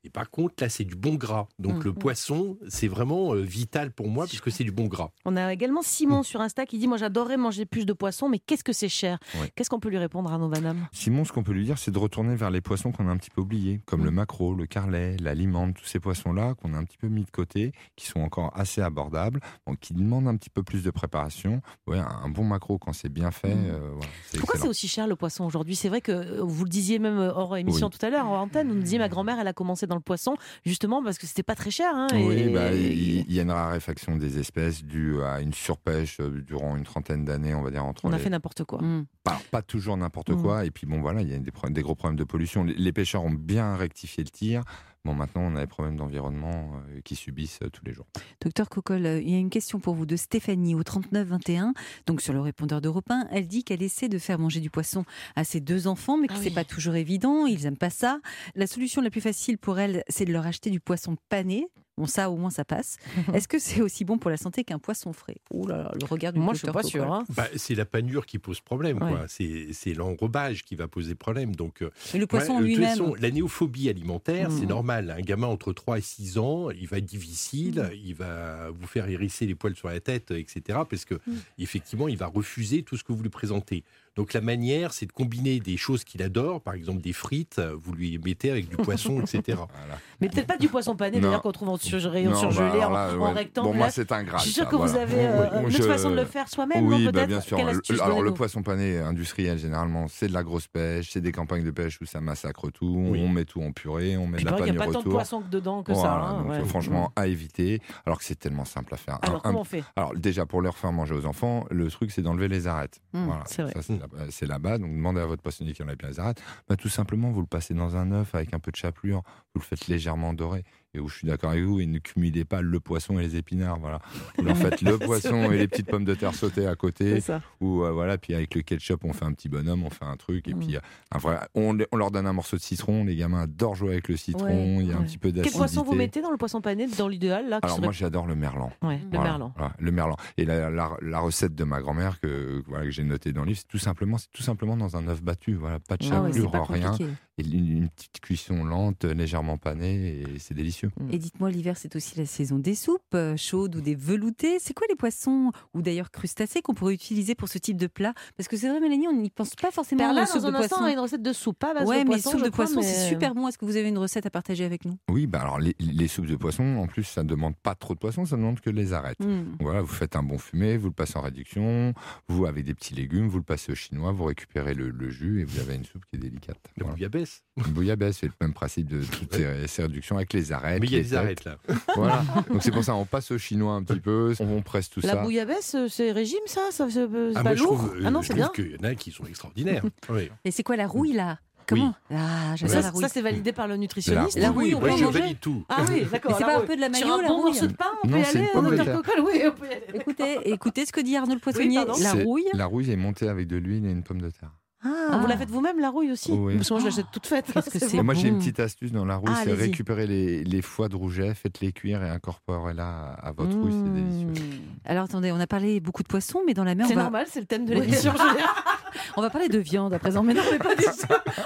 Et 0.07 0.11
par 0.11 0.31
contre 0.31 0.55
là 0.62 0.69
c'est 0.69 0.85
du 0.85 0.95
bon 0.95 1.14
gras. 1.14 1.47
Donc 1.59 1.77
Mm. 1.77 1.85
le 1.85 1.92
poisson 1.92 2.59
c'est 2.69 2.88
vraiment 2.88 3.35
euh, 3.35 3.40
vital 3.42 3.90
pour 3.92 4.09
moi 4.09 4.27
puisque 4.27 4.51
c'est 4.53 4.64
du 4.64 4.73
bon 4.73 4.87
gras. 4.87 5.11
On 5.25 5.37
a 5.37 5.53
également 5.53 5.83
Simon 5.83 6.23
sur 6.23 6.40
Insta 6.40 6.64
qui 6.66 6.79
dit 6.79 6.87
Moi, 6.87 6.97
j'adorerais 6.97 7.37
manger 7.37 7.66
plus 7.66 7.85
de 7.87 7.92
poissons, 7.92 8.29
mais 8.29 8.38
qu'est-ce 8.38 8.62
que 8.64 8.73
c'est 8.73 8.88
cher 8.88 9.19
Ouais. 9.40 9.51
Qu'est-ce 9.57 9.69
qu'on 9.71 9.81
peut 9.81 9.88
lui 9.88 9.99
répondre, 9.99 10.31
Arnaud 10.33 10.49
Vanham 10.49 10.87
Simon, 10.92 11.25
ce 11.25 11.33
qu'on 11.33 11.42
peut 11.42 11.53
lui 11.53 11.64
dire, 11.64 11.79
c'est 11.79 11.90
de 11.90 11.99
retourner 11.99 12.37
vers 12.37 12.51
les 12.51 12.61
poissons 12.61 12.92
qu'on 12.92 13.09
a 13.09 13.11
un 13.11 13.16
petit 13.16 13.31
peu 13.31 13.40
oubliés, 13.40 13.81
comme 13.87 14.03
Mm. 14.03 14.05
le 14.05 14.11
maquereau, 14.12 14.55
le 14.55 14.66
carlet, 14.66 15.16
la 15.21 15.35
limande, 15.35 15.75
tous 15.75 15.85
ces 15.87 15.99
poissons-là 16.01 16.55
qu'on 16.55 16.73
a 16.75 16.77
un 16.79 16.85
petit 16.85 16.97
peu 16.99 17.09
mis 17.09 17.25
de 17.25 17.31
côté, 17.31 17.73
qui 17.97 18.07
sont 18.07 18.21
encore 18.21 18.53
assez 18.55 18.81
abordables, 18.81 19.40
donc 19.66 19.81
qui 19.81 19.95
demandent 19.95 20.29
un 20.29 20.37
petit 20.37 20.51
peu 20.51 20.62
plus 20.62 20.83
de 20.85 20.90
préparation. 20.90 21.61
Ouais, 21.88 21.99
un 21.99 22.29
bon 22.29 22.45
maquereau, 22.45 22.79
quand 22.79 22.92
c'est 22.92 23.09
bien 23.09 23.31
fait, 23.33 23.55
Mm. 23.55 23.66
euh, 23.66 23.90
voilà, 23.95 24.12
Pourquoi 24.38 24.61
c'est 24.61 24.69
aussi 24.69 24.87
cher 24.88 25.07
le 25.09 25.16
poisson 25.16 25.45
aujourd'hui? 25.45 25.75
C'est 25.77 25.88
vrai 25.88 26.01
que 26.01 26.12
euh, 26.12 26.42
vous 26.42 26.62
le 26.64 26.71
disiez 26.71 26.99
même 27.01 27.19
hors 27.19 27.57
émission 27.57 27.90
tout 27.90 27.99
à 28.05 28.11
l'heure, 28.11 28.27
en 28.27 28.40
antenne, 28.42 28.69
vous 28.69 28.75
nous 28.75 28.83
disiez 28.83 28.99
ma 28.99 29.09
grand-mère, 29.09 29.38
elle 29.40 29.49
a 29.49 29.53
commencé 29.53 29.87
dans 29.88 29.96
le 29.97 30.03
poisson, 30.03 30.37
justement 30.65 31.03
parce 31.03 31.19
que 31.19 31.27
c'était 31.27 31.43
pas 31.43 31.55
très 31.57 31.71
cher. 31.71 31.91
hein, 31.95 32.07
Oui, 32.13 32.35
et- 32.35 32.49
bah, 32.51 32.73
il 32.73 33.33
y 33.33 33.39
a 33.39 33.43
une 33.43 33.51
raréfaction 33.51 34.17
des 34.17 34.39
espèces 34.39 34.85
due 34.85 35.23
à 35.23 35.41
une 35.41 35.53
surpêche 35.53 36.19
euh, 36.21 36.43
durant 36.47 36.77
une 36.77 36.85
trentaine 36.85 37.25
d'années, 37.25 37.55
on 37.55 37.63
va 37.63 37.71
dire, 37.71 37.85
entre 37.85 38.05
On 38.05 38.13
a 38.13 38.17
les- 38.17 38.23
fait 38.23 38.31
n'importe 38.31 38.65
quoi. 38.65 38.81
Mm. 38.81 39.07
Pas, 39.25 39.41
pas 39.51 39.63
toujours 39.63 39.97
n'importe 39.97 40.31
Mm. 40.31 40.43
quoi. 40.43 40.65
Et 40.65 40.71
puis 40.71 40.87
bon, 40.87 41.01
voilà, 41.01 41.21
il 41.23 41.29
y 41.31 41.35
a 41.35 41.39
des, 41.39 41.83
gros 41.83 41.95
problèmes 41.95 42.17
de 42.19 42.25
pollution. 42.25 42.65
Les, 42.65 42.75
les 42.75 42.93
pêcheurs 42.93 43.25
ont 43.25 43.31
bien 43.31 43.77
rectifié 43.77 44.23
le 44.25 44.31
tir. 44.31 44.63
Bon, 45.07 45.14
maintenant, 45.14 45.42
on 45.45 45.55
a 45.55 45.61
des 45.61 45.69
problèmes 45.69 45.97
d'environnement 45.97 46.73
euh, 46.90 47.01
qui 47.05 47.14
subissent 47.14 47.61
euh, 47.62 47.71
tous 47.71 47.85
les 47.85 47.92
jours. 47.92 48.07
Docteur 48.40 48.69
Cocol, 48.69 49.07
euh, 49.07 49.21
il 49.23 49.31
y 49.31 49.37
a 49.37 49.38
une 49.38 49.51
question 49.51 49.79
pour 49.79 49.95
vous 49.95 50.05
de 50.05 50.16
Stéphanie 50.16 50.75
au 50.75 50.83
3921, 50.83 51.75
donc 52.09 52.21
sur 52.21 52.33
le 52.33 52.40
répondeur 52.40 52.81
d'Europe 52.81 53.09
1. 53.09 53.29
Elle 53.31 53.47
dit 53.47 53.62
qu'elle 53.62 53.85
essaie 53.85 54.09
de 54.09 54.19
faire 54.19 54.40
manger 54.40 54.59
du 54.59 54.69
poisson 54.69 55.05
à 55.37 55.45
ses 55.45 55.61
deux 55.61 55.87
enfants, 55.87 56.16
mais 56.19 56.27
que 56.27 56.33
Ah 56.35 56.40
c'est 56.42 56.49
oui. 56.49 56.55
pas 56.57 56.64
toujours 56.64 56.97
évident. 56.97 57.47
Ils 57.47 57.66
aiment 57.66 57.77
pas 57.77 57.88
ça. 57.88 58.19
La 58.57 58.66
solution 58.66 59.01
la 59.01 59.11
plus 59.11 59.21
facile 59.21 59.59
pour 59.59 59.79
elle, 59.79 60.03
c'est 60.09 60.25
de 60.25 60.33
leur 60.33 60.45
acheter 60.45 60.71
du 60.71 60.81
poisson 60.81 61.16
pané. 61.29 61.69
Bon, 61.99 62.07
ça, 62.07 62.29
au 62.31 62.37
moins, 62.37 62.51
ça 62.51 62.65
passe. 62.65 62.99
Est-ce 63.33 63.49
que 63.49 63.59
c'est 63.59 63.81
aussi 63.81 64.05
bon 64.05 64.19
pour 64.19 64.31
la 64.31 64.37
santé 64.37 64.65
qu'un 64.65 64.79
poisson 64.79 65.15
frais? 65.15 65.37
Ouh 65.51 65.67
là 65.67 65.79
là, 65.79 65.93
le 65.99 66.05
regard 66.05 66.33
du 66.35 66.39
Moi, 66.39 66.53
je 66.53 66.59
suis 66.59 66.67
docteur 66.67 66.83
pas 66.83 66.89
sûr. 66.89 67.11
Hein. 67.13 67.25
Bah, 67.31 67.47
c'est 67.57 67.75
la 67.75 67.87
panure 67.87 68.27
qui 68.27 68.39
pose 68.39 68.61
problème, 68.61 69.03
Ouais. 69.03 69.13
quoi. 69.13 69.25
C'est 69.29 69.95
l'enrobage 69.95 70.63
qui 70.65 70.75
va 70.77 70.89
poser 70.89 71.15
problème. 71.15 71.55
Donc 71.57 71.81
euh, 71.83 71.91
Et 72.13 72.19
le 72.19 72.27
poisson 72.27 72.57
Ouais, 72.57 72.63
lui-même? 72.65 73.15
la 73.19 73.31
néophobie 73.31 73.89
alimentaire, 73.89 74.51
c'est 74.51 74.63
Mhm. 74.63 74.69
normal. 74.69 75.11
Un 75.17 75.23
gamin 75.23 75.47
entre 75.47 75.73
3 75.73 75.99
et 75.99 76.03
6 76.03 76.37
ans, 76.37 76.69
il 76.71 76.87
va 76.87 76.99
être 76.99 77.07
difficile, 77.07 77.81
Mhm. 77.91 77.99
il 78.05 78.15
va 78.15 78.71
vous 78.71 78.87
faire 78.87 79.09
hérisser 79.09 79.47
les 79.47 79.55
poils 79.55 79.75
sur 79.75 79.89
la 79.89 80.01
tête, 80.01 80.33
etc. 80.33 80.81
Parce 80.89 81.07
que, 81.07 81.15
Mhm. 81.27 81.37
effectivement, 81.59 82.09
il 82.09 82.19
va 82.19 82.27
refuser 82.27 82.83
tout 82.83 82.99
ce 82.99 83.05
que 83.05 83.13
vous 83.13 83.23
lui 83.23 83.31
présentez. 83.31 83.85
Donc, 84.17 84.33
la 84.33 84.41
manière, 84.41 84.93
c'est 84.93 85.07
de 85.07 85.13
combiner 85.13 85.61
des 85.61 85.77
choses 85.77 86.03
qu'il 86.05 86.23
adore, 86.23 86.61
par 86.63 86.75
exemple 86.75 87.01
des 87.03 87.13
frites, 87.13 87.61
vous 87.61 87.93
lui 87.93 88.19
mettez 88.25 88.51
avec 88.51 88.69
du 88.69 88.77
poisson, 88.77 89.21
etc. 89.23 89.43
Voilà. 89.49 89.99
Mais 90.21 90.29
peut-être 90.29 90.47
pas 90.47 90.57
du 90.57 90.69
poisson 90.69 90.97
pané, 90.97 91.21
d'ailleurs, 91.21 91.43
qu'on 91.43 91.53
trouve 91.53 91.69
en 91.69 91.77
rayon 92.09 92.35
surgelé, 92.35 92.79
bah, 92.79 92.89
en, 92.89 92.93
alors 92.93 92.93
là, 92.93 93.11
en 93.15 93.19
ouais. 93.29 93.33
rectangle. 93.33 93.69
Bon, 93.69 93.75
moi, 93.75 93.91
c'est 93.91 94.11
un 94.13 94.25
grade. 94.25 94.39
je 94.41 94.45
suis 94.45 94.53
sûre 94.55 94.65
ça, 94.65 94.71
que 94.71 94.77
vous 94.77 94.97
avez 94.97 95.27
euh, 95.27 95.49
Oui, 95.59 95.65
une 95.65 95.71
je- 95.71 95.77
autre 95.83 95.93
façon 95.93 96.11
de 96.11 96.15
le 96.17 96.25
faire 96.25 96.49
soi-même, 96.49 96.87
Oui, 96.87 96.99
non 96.99 97.05
bah, 97.07 97.13
peut-être 97.13 97.29
bien 97.29 97.41
sûr. 97.41 97.59
Le- 97.59 97.69
astuce 97.69 98.01
Alors, 98.01 98.23
le 98.23 98.33
poisson 98.33 98.63
pané 98.63 98.99
industriel, 98.99 99.59
généralement, 99.59 100.07
c'est 100.09 100.29
de 100.29 100.33
la 100.33 100.43
grosse 100.43 100.67
pêche, 100.67 101.11
c'est 101.13 101.21
des 101.21 101.33
campagnes 101.33 101.65
de 101.65 101.71
pêche 101.71 101.99
où 102.01 102.07
ça 102.07 102.21
massacre 102.21 102.71
tout, 102.71 103.09
Oui. 103.11 103.23
on 103.23 103.29
met 103.29 103.45
tout 103.45 103.61
en 103.63 103.73
purée, 103.73 104.17
on 104.17 104.27
met 104.27 104.39
de 104.39 104.45
la 104.47 104.57
il 104.61 104.65
n'y 104.65 104.71
a 104.71 104.75
pas 104.75 104.91
tant 104.91 105.03
de 105.03 105.09
poisson 105.09 105.43
que 105.43 105.49
dedans 105.51 105.83
que 105.83 105.93
Voilà, 105.93 106.09
ça. 106.09 106.21
hein, 106.23 106.39
donc, 106.43 106.51
ouais. 106.53 106.57
euh, 106.61 106.65
franchement, 106.65 107.13
à 107.17 107.27
éviter, 107.27 107.81
alors 108.07 108.19
que 108.19 108.25
c'est 108.25 108.39
tellement 108.39 108.65
simple 108.65 108.95
à 108.95 108.97
faire. 108.97 109.19
Alors, 109.23 109.43
comment 109.43 109.61
on 109.61 109.65
fait? 109.65 109.85
alors, 109.95 110.15
déjà, 110.15 110.47
pour 110.47 110.63
leur 110.63 110.79
faire 110.79 110.93
manger 110.93 111.15
aux 111.15 111.27
enfants, 111.27 111.67
le 111.71 111.89
truc, 111.91 112.11
c'est 112.11 112.23
d'enlever 112.23 112.49
les 112.49 112.67
arêtes. 112.67 113.01
Voilà, 113.13 113.43
c'est 113.47 113.63
vrai. 113.63 113.73
Ça, 114.12 114.16
c'est 114.19 114.25
là- 114.25 114.31
c'est 114.31 114.47
là-bas. 114.47 114.79
Donc, 114.79 114.90
demandez 114.92 115.21
à 115.21 115.27
votre 115.27 115.42
poissonnier 115.42 115.73
qui 115.73 115.83
enlève 115.83 115.97
bien 115.97 116.09
les 116.09 116.21
arêtes. 116.21 116.42
Bah, 116.69 116.77
tout 116.77 116.88
simplement, 116.88 117.31
vous 117.31 117.40
le 117.40 117.47
passez 117.47 117.75
dans 117.75 117.97
un 117.97 118.12
œuf 118.12 118.35
avec 118.35 118.55
un 118.55 118.59
peu 118.59 118.71
de 118.71 118.77
chapelure, 118.77 119.23
vous 119.55 119.61
le 119.61 119.64
faites 119.64 119.88
légèrement 119.88 120.33
dorer. 120.35 120.64
Et 120.97 121.01
où 121.01 121.09
je 121.09 121.17
suis 121.19 121.27
d'accord 121.27 121.51
avec 121.51 121.65
vous, 121.65 121.79
et 121.81 121.87
ne 121.87 121.99
cumulez 121.99 122.45
pas 122.45 122.63
le 122.63 122.81
poisson 122.81 123.19
et 123.19 123.23
les 123.23 123.37
épinards. 123.37 123.79
Voilà. 123.79 124.01
Vous 124.39 124.45
leur 124.45 124.57
faites 124.57 124.81
le 124.83 124.97
poisson 124.99 125.51
et 125.53 125.59
les 125.59 125.69
petites 125.69 125.87
pommes 125.89 126.05
de 126.05 126.15
terre 126.15 126.35
sautées 126.35 126.67
à 126.67 126.75
côté. 126.75 127.19
Ou 127.61 127.83
euh, 127.85 127.91
voilà, 127.93 128.17
puis 128.19 128.35
avec 128.35 128.55
le 128.55 128.63
ketchup, 128.63 129.05
on 129.05 129.13
fait 129.13 129.25
un 129.25 129.33
petit 129.33 129.49
bonhomme, 129.49 129.85
on 129.85 129.91
fait 129.91 130.05
un 130.05 130.17
truc. 130.17 130.49
Et 130.49 130.55
Mm. 130.55 130.59
puis, 130.59 130.77
euh, 130.77 130.81
un 131.13 131.19
vrai, 131.19 131.39
on, 131.55 131.77
on 131.93 131.97
leur 131.97 132.11
donne 132.11 132.27
un 132.27 132.33
morceau 132.33 132.57
de 132.57 132.63
citron. 132.63 133.05
Les 133.05 133.15
gamins 133.17 133.43
adorent 133.43 133.75
jouer 133.75 133.93
avec 133.93 134.09
le 134.09 134.17
citron. 134.17 134.47
Ouais, 134.47 134.85
il 134.85 134.89
y 134.89 134.93
a 134.93 134.97
un 134.97 135.03
petit 135.03 135.19
peu 135.19 135.29
Quel 135.29 135.37
d'acidité. 135.37 135.59
poisson 135.59 135.83
vous 135.83 135.95
mettez 135.95 136.23
dans 136.23 136.31
le 136.31 136.37
poisson 136.39 136.61
pané, 136.61 136.87
dans 136.87 137.09
l'idéal 137.09 137.49
là 137.49 137.59
Alors, 137.63 137.77
serait- 137.77 137.87
moi, 137.87 137.93
j'adore 137.93 138.27
le 138.27 138.35
merlan. 138.37 138.73
Ouais, 138.83 138.99
le 139.13 139.19
merlan. 139.19 139.53
voilà, 139.57 139.75
le 139.79 139.91
merlan. 139.93 140.17
Et 140.39 140.45
la, 140.45 140.71
la- 140.71 140.97
la 141.03 141.19
recette 141.21 141.55
de 141.55 141.65
ma 141.65 141.81
grand-mère 141.81 142.19
que, 142.21 142.63
j'ai 142.89 143.03
notée 143.05 143.33
dans 143.33 143.43
le 143.43 143.49
livre, 143.49 143.59
c'est 143.61 143.69
tout 143.69 143.79
simplement, 143.79 144.17
c'est 144.19 144.31
tout 144.33 144.43
simplement 144.43 144.77
dans 144.77 144.97
un 144.97 145.07
œuf 145.09 145.23
battu. 145.23 145.55
Voilà, 145.55 145.79
pas 145.81 145.97
de 145.97 146.05
Ah 146.07 146.09
chapelure, 146.27 146.53
rien. 146.69 146.91
compliqué. 146.91 147.11
Et 147.38 147.44
une, 147.44 147.68
une 147.83 147.88
petite 147.90 148.18
cuisson 148.20 148.64
lente, 148.64 149.05
légèrement 149.05 149.59
panée, 149.59 150.22
et 150.22 150.38
c'est 150.38 150.55
délicieux. 150.55 150.90
Et 151.11 151.18
dites-moi, 151.18 151.51
l'hiver, 151.51 151.77
c'est 151.77 151.94
aussi 151.94 152.18
la 152.18 152.25
saison 152.25 152.59
des 152.59 152.75
soupes 152.75 153.03
euh, 153.14 153.37
chaudes 153.37 153.77
ou 153.77 153.83
des 153.83 153.94
veloutés. 153.94 154.57
C'est 154.59 154.72
quoi 154.72 154.87
les 154.88 154.96
poissons 154.96 155.53
ou 155.75 155.83
d'ailleurs 155.83 156.11
crustacés 156.11 156.62
qu'on 156.62 156.72
pourrait 156.72 156.94
utiliser 156.94 157.35
pour 157.35 157.49
ce 157.51 157.59
type 157.59 157.77
de 157.77 157.88
plat? 157.88 158.14
Parce 158.38 158.49
que 158.49 158.57
c'est 158.57 158.70
vrai, 158.70 158.81
Mélanie, 158.81 159.07
on 159.07 159.12
n'y 159.12 159.29
pense 159.29 159.55
pas 159.55 159.70
forcément 159.70 159.99
Perla, 159.99 160.22
aux 160.22 160.27
soupes 160.27 160.40
dans 160.42 160.51
de 160.51 160.57
un 160.57 160.61
instant, 160.61 160.77
poisson. 160.77 160.85
a 160.85 160.92
une 160.92 160.99
recette 160.99 161.22
de 161.22 161.33
soupe, 161.35 161.59
pas 161.59 161.72
à 161.72 161.75
base 161.75 161.88
Ouais, 161.88 162.05
de 162.05 162.09
mais 162.09 162.18
soupe 162.20 162.42
de 162.42 162.49
poisson, 162.49 162.81
c'est 162.81 162.88
mais- 163.03 163.09
super 163.11 163.35
bon. 163.35 163.46
Est-ce 163.49 163.59
que 163.59 163.66
vous 163.66 163.77
avez 163.77 163.90
une 163.90 163.99
recette 163.99 164.25
à 164.25 164.31
partager 164.31 164.64
avec 164.64 164.87
nous? 164.87 164.96
Oui, 165.11 165.27
bah 165.27 165.42
alors 165.42 165.59
les, 165.59 165.77
les 165.79 166.09
soupes 166.09 166.27
de 166.27 166.37
poisson, 166.37 166.62
en 166.79 166.87
plus, 166.87 167.05
ça 167.05 167.22
ne 167.22 167.29
demande 167.29 167.55
pas 167.57 167.75
trop 167.75 167.92
de 167.92 167.99
poisson, 167.99 168.25
ça 168.25 168.37
ne 168.37 168.40
demande 168.40 168.61
que 168.61 168.70
les 168.70 168.94
arêtes. 168.94 169.20
Hmm. 169.20 169.57
Voilà, 169.61 169.83
vous 169.83 169.92
faites 169.92 170.16
un 170.16 170.22
bon 170.22 170.38
fumé, 170.38 170.79
vous 170.79 170.88
le 170.88 170.94
passez 170.94 171.18
en 171.18 171.22
réduction, 171.22 171.92
vous 172.29 172.46
avec 172.46 172.64
des 172.64 172.72
petits 172.72 172.94
légumes, 172.94 173.29
vous 173.29 173.37
le 173.38 173.44
passez 173.44 173.72
au 173.72 173.75
chinois, 173.75 174.11
vous 174.12 174.25
récupérez 174.25 174.72
le, 174.72 174.88
le 174.88 175.11
jus 175.11 175.42
et 175.42 175.44
vous 175.44 175.59
avez 175.61 175.75
une 175.75 175.85
soupe 175.85 176.07
qui 176.07 176.16
est 176.16 176.18
délicate. 176.18 176.57
La 176.79 176.85
Voilà. 176.85 176.96
Bouillabaisse. 177.27 177.43
Une 177.67 177.73
bouillabaisse, 177.73 178.17
c'est 178.19 178.27
le 178.27 178.33
même 178.41 178.53
principe 178.53 178.89
de 178.89 179.03
toutes 179.03 179.35
ces, 179.35 179.67
ces 179.67 179.83
réductions 179.83 180.17
avec 180.17 180.33
les 180.33 180.53
arêtes. 180.53 180.81
Mais 180.81 180.87
il 180.87 180.93
y 180.93 180.97
a 180.97 181.03
des 181.03 181.15
arêtes 181.15 181.45
là. 181.45 181.57
Voilà. 181.97 182.23
Donc 182.51 182.62
c'est 182.62 182.71
pour 182.71 182.85
ça, 182.85 182.95
on 182.95 183.05
passe 183.05 183.31
au 183.31 183.39
chinois 183.39 183.75
un 183.75 183.83
petit 183.83 184.01
peu, 184.01 184.35
on, 184.41 184.62
presse 184.62 184.91
tout 184.91 185.01
La 185.03 185.12
ça. 185.15 185.23
bouillabaisse, 185.23 185.75
euh, 185.75 185.89
c'est 185.89 186.12
régime 186.12 186.39
ça, 186.47 186.61
ça 186.71 186.87
c'est 186.91 187.07
c'est 187.07 187.33
Ah, 187.35 187.43
pas 187.43 187.43
moi, 187.43 187.55
je 187.55 187.62
lourd? 187.62 187.77
trouve, 187.79 187.97
euh, 187.97 188.03
Ah 188.07 188.11
non, 188.11 188.23
je 188.23 188.29
c'est 188.29 188.35
trouve 188.35 188.45
bien. 188.55 188.65
qu'il 188.65 188.73
y 188.77 188.79
en 188.79 188.85
a 188.91 188.95
qui 188.95 189.11
sont 189.11 189.25
extraordinaires. 189.27 189.83
Oui. 190.09 190.31
Et 190.45 190.51
c'est 190.51 190.62
quoi 190.62 190.77
la 190.77 190.87
rouille 190.87 191.12
là? 191.12 191.39
Comment? 191.69 191.95
Ah, 192.12 192.55
j'adore 192.55 192.77
Ça, 192.77 192.81
la 192.83 192.91
rouille. 192.91 193.03
ça, 193.03 193.09
c'est 193.09 193.23
validé 193.23 193.53
par 193.53 193.67
le 193.67 193.77
nutritionniste. 193.77 194.39
La 194.39 194.51
rouille, 194.53 194.73
on 194.77 194.81
peut 194.81 194.89
je 194.97 195.03
manger 195.03 195.19
valide 195.21 195.41
tout. 195.41 195.65
Ah 195.69 195.83
oui, 195.91 196.07
d'accord. 196.12 196.31
Mais 196.31 196.37
c'est 196.39 196.47
la 196.47 196.53
pas 196.53 196.62
un 196.62 196.67
peu 196.67 196.77
de 196.77 196.81
la 196.81 196.93
Sur 196.95 197.07
mayo, 197.09 197.19
un 197.19 197.23
la 197.23 197.29
bon 197.29 197.35
rouille 197.39 197.45
morceau 197.51 197.67
de 197.67 197.73
pain, 197.73 197.87
on 198.05 198.07
Non, 198.09 198.12
peut 198.19 198.21
y 198.23 198.25
c'est 198.25 198.39
aller, 198.39 198.49
Oui, 198.55 199.43
on 199.47 199.51
peut 199.53 199.67
y 199.67 199.73
aller. 199.73 199.83
Écoutez, 199.95 200.39
écoutez 200.53 200.87
ce 200.87 200.93
que 200.93 201.01
dit 201.01 201.17
Arnaud 201.17 201.35
le 201.35 201.41
poissonnier. 201.41 201.81
la 202.01 202.12
rouille. 202.12 202.45
La 202.55 202.67
rouille 202.67 202.93
est 202.93 202.97
montée 202.97 203.29
avec 203.29 203.49
de 203.49 203.57
l'huile 203.57 203.85
et 203.85 203.91
une 203.91 204.05
pomme 204.05 204.21
de 204.21 204.31
terre. 204.31 204.53
Ah, 204.85 205.19
vous 205.21 205.27
la 205.27 205.37
faites 205.37 205.51
vous-même, 205.51 205.81
la 205.81 205.91
rouille 205.91 206.12
aussi 206.12 206.31
Oui. 206.33 206.57
Parce 206.57 206.69
que 206.69 206.75
moi, 206.75 206.81
je 206.81 206.87
l'achète 206.87 207.07
toute 207.12 207.27
faite. 207.27 207.47
Qu'est-ce 207.53 207.71
que 207.71 207.79
c'est 207.79 207.97
Et 207.97 208.03
moi, 208.03 208.15
j'ai 208.15 208.29
une 208.29 208.39
petite 208.39 208.61
astuce 208.61 208.93
dans 208.93 209.05
la 209.05 209.17
rouille, 209.17 209.31
Ah, 209.35 209.41
c'est 209.45 209.53
récupérer 209.53 210.07
les, 210.07 210.45
les 210.45 210.62
foies 210.62 210.89
de 210.89 210.97
rouget, 210.97 211.35
faites-les 211.35 211.73
cuire 211.73 212.03
et 212.05 212.11
incorporez-la 212.11 213.15
à 213.15 213.33
votre 213.33 213.57
rouille, 213.57 213.73
c'est 213.73 213.93
délicieux. 213.93 214.45
Mmh. 214.47 214.61
Alors 214.85 215.05
attendez, 215.05 215.33
on 215.33 215.41
a 215.41 215.47
parlé 215.47 215.81
beaucoup 215.81 216.03
de 216.03 216.09
poissons, 216.09 216.41
mais 216.47 216.55
dans 216.55 216.62
la 216.65 216.75
mer, 216.75 216.87
on 216.87 216.89
C'est 216.91 216.95
va, 216.95 217.03
normal, 217.05 217.27
c'est 217.29 217.41
le 217.41 217.47
thème 217.47 217.65
de 217.65 217.75
Oui. 217.75 217.81
l'émission. 217.81 218.12
Julien. 218.12 218.47
on 219.17 219.23
va 219.23 219.31
parler 219.31 219.49
de 219.49 219.59
viande 219.59 219.93
à 219.95 219.99
présent. 219.99 220.23
Mais 220.23 220.35
non, 220.35 220.43
mais 220.53 220.59
pas 220.59 220.75
du 220.77 220.85
tout. 220.85 220.91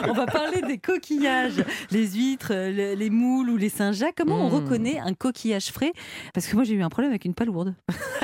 On 0.09 0.12
va 0.12 0.27
parler 0.27 0.61
des 0.62 0.79
coquillages, 0.79 1.64
les 1.90 2.07
huîtres, 2.09 2.53
le- 2.53 2.95
les 2.95 3.11
moules 3.11 3.49
ou 3.51 3.57
les 3.57 3.69
Saint-Jacques. 3.69 4.16
Comment 4.19 4.47
on 4.47 4.51
Mmh. 4.51 4.55
reconnaît 4.55 4.99
un 4.99 5.14
coquillage 5.14 5.71
frais? 5.71 5.93
Parce 6.35 6.47
que 6.47 6.57
moi, 6.57 6.64
j'ai 6.64 6.75
eu 6.75 6.83
un 6.83 6.88
problème 6.88 7.11
avec 7.12 7.25
une 7.25 7.35
palourde. 7.35 7.75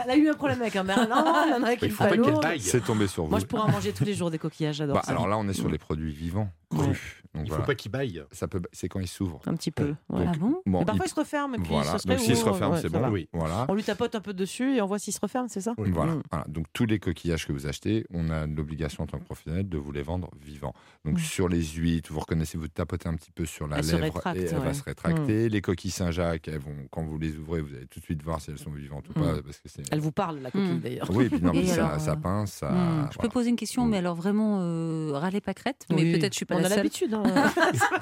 Elle 0.04 0.10
a 0.10 0.16
eu 0.16 0.28
un 0.28 0.34
problème 0.34 0.60
avec 0.60 0.76
un 0.76 0.82
merlan, 0.84 1.24
elle 1.46 1.54
en 1.54 1.62
a 1.62 1.66
avec 1.68 1.82
une 1.82 1.92
palourde. 1.92 2.44
C'est 2.60 2.84
tombé 2.84 3.06
sur 3.06 3.24
vous. 3.24 3.30
Moi, 3.30 3.38
je 3.40 3.46
pourrais 3.46 3.62
en 3.62 3.70
manger 3.70 3.92
tous 3.92 4.04
les 4.04 4.14
jours 4.14 4.30
des 4.30 4.38
coquillages, 4.38 4.76
j'adore 4.76 4.95
Bah, 4.96 5.02
alors 5.08 5.28
là, 5.28 5.36
on 5.36 5.46
est 5.46 5.52
sur 5.52 5.68
les 5.68 5.76
produits 5.76 6.10
vivants, 6.10 6.48
crus. 6.70 7.22
Donc 7.34 7.44
Il 7.44 7.48
faut 7.48 7.54
voilà. 7.56 7.64
pas 7.66 7.74
qu'il 7.74 7.90
baille. 7.90 8.22
Ça 8.32 8.48
peut, 8.48 8.62
c'est 8.72 8.88
quand 8.88 8.98
ils 9.00 9.06
s'ouvrent. 9.08 9.40
Un 9.46 9.54
petit 9.54 9.70
peu. 9.70 9.94
ouais. 10.08 10.24
Donc, 10.24 10.28
Ah 10.34 10.38
bon 10.38 10.62
Bon, 10.64 10.78
Mais 10.80 10.84
parfois, 10.86 11.04
il- 11.04 11.08
il 11.08 11.10
se 11.10 11.20
referme 11.20 11.54
et 11.54 11.58
puis 11.58 11.68
voilà. 11.68 11.84
ça 11.92 11.98
serait 11.98 12.14
Donc 12.16 12.24
s'il 12.24 12.36
se 12.36 12.44
referme, 12.46 12.72
ouais, 12.72 12.80
c'est 12.80 12.88
bon. 12.88 13.08
Oui. 13.10 13.28
Voilà. 13.34 13.66
On 13.68 13.74
lui 13.74 13.82
tapote 13.82 14.14
un 14.14 14.20
peu 14.22 14.32
dessus 14.32 14.74
et 14.76 14.80
on 14.80 14.86
voit 14.86 14.98
s'il 14.98 15.12
se 15.12 15.20
referme, 15.20 15.48
c'est 15.48 15.60
ça 15.60 15.74
Oui. 15.76 15.90
Voilà, 15.90 16.14
Mm. 16.14 16.22
voilà. 16.30 16.44
Donc 16.48 16.66
tous 16.72 16.86
les 16.86 16.98
coquillages 16.98 17.46
que 17.46 17.52
vous 17.52 17.66
achetez, 17.66 18.06
on 18.12 18.30
a 18.30 18.46
l'obligation 18.46 19.04
en 19.04 19.06
tant 19.06 19.18
que 19.18 19.24
professionnel 19.24 19.68
de 19.68 19.76
vous 19.76 19.92
les 19.92 20.02
vendre 20.02 20.30
vivants. 20.40 20.72
Donc 21.04 21.16
Mm. 21.16 21.18
sur 21.18 21.48
les 21.48 21.62
huîtres, 21.62 22.10
vous 22.12 22.20
reconnaissez, 22.20 22.56
vous 22.56 22.68
tapotez 22.68 23.08
un 23.08 23.14
petit 23.16 23.30
peu 23.32 23.44
sur 23.44 23.68
la 23.68 23.78
Elle 23.80 23.86
lèvre 23.86 24.02
rétracte, 24.04 24.38
et 24.38 24.44
elle 24.44 24.58
ouais. 24.58 24.64
va 24.64 24.74
se 24.74 24.82
rétracter. 24.82 25.48
Les 25.50 25.60
coquilles 25.60 25.90
Saint-Jacques, 25.90 26.48
elles 26.48 26.58
vont, 26.58 26.74
quand 26.90 27.04
vous 27.04 27.18
les 27.18 27.36
ouvrez, 27.36 27.60
vous 27.60 27.74
allez 27.74 27.86
tout 27.86 28.00
de 28.00 28.04
suite 28.04 28.22
voir 28.22 28.40
si 28.40 28.50
elles 28.50 28.58
sont 28.58 28.70
vivantes 28.70 29.04
ou 29.10 29.18
Mm. 29.18 29.22
pas, 29.22 29.42
parce 29.42 29.58
que 29.58 29.68
c'est. 29.68 29.82
Elle 29.92 30.00
vous 30.00 30.12
parle, 30.12 30.38
la 30.38 30.50
coquille, 30.50 30.72
Mm. 30.72 30.80
d'ailleurs. 30.80 31.10
Oui, 31.12 31.28
puis 31.28 31.42
non, 31.42 31.52
mais 31.52 31.66
ça, 31.66 31.96
euh, 31.98 32.16
pince, 32.16 32.64
Je 33.12 33.18
peux 33.18 33.28
poser 33.28 33.50
une 33.50 33.56
question, 33.56 33.84
mais 33.84 33.98
alors 33.98 34.14
vraiment 34.14 34.60
euh, 34.62 35.10
râlez 35.12 35.42
pas 35.42 35.52
crête. 35.52 35.84
Mais 35.90 36.12
peut-être 36.12 36.32
je 36.32 36.36
suis 36.38 36.46
pas 36.46 36.55
On 36.60 36.64
a 36.64 36.68
l'habitude. 36.68 37.14
hein. 37.14 37.22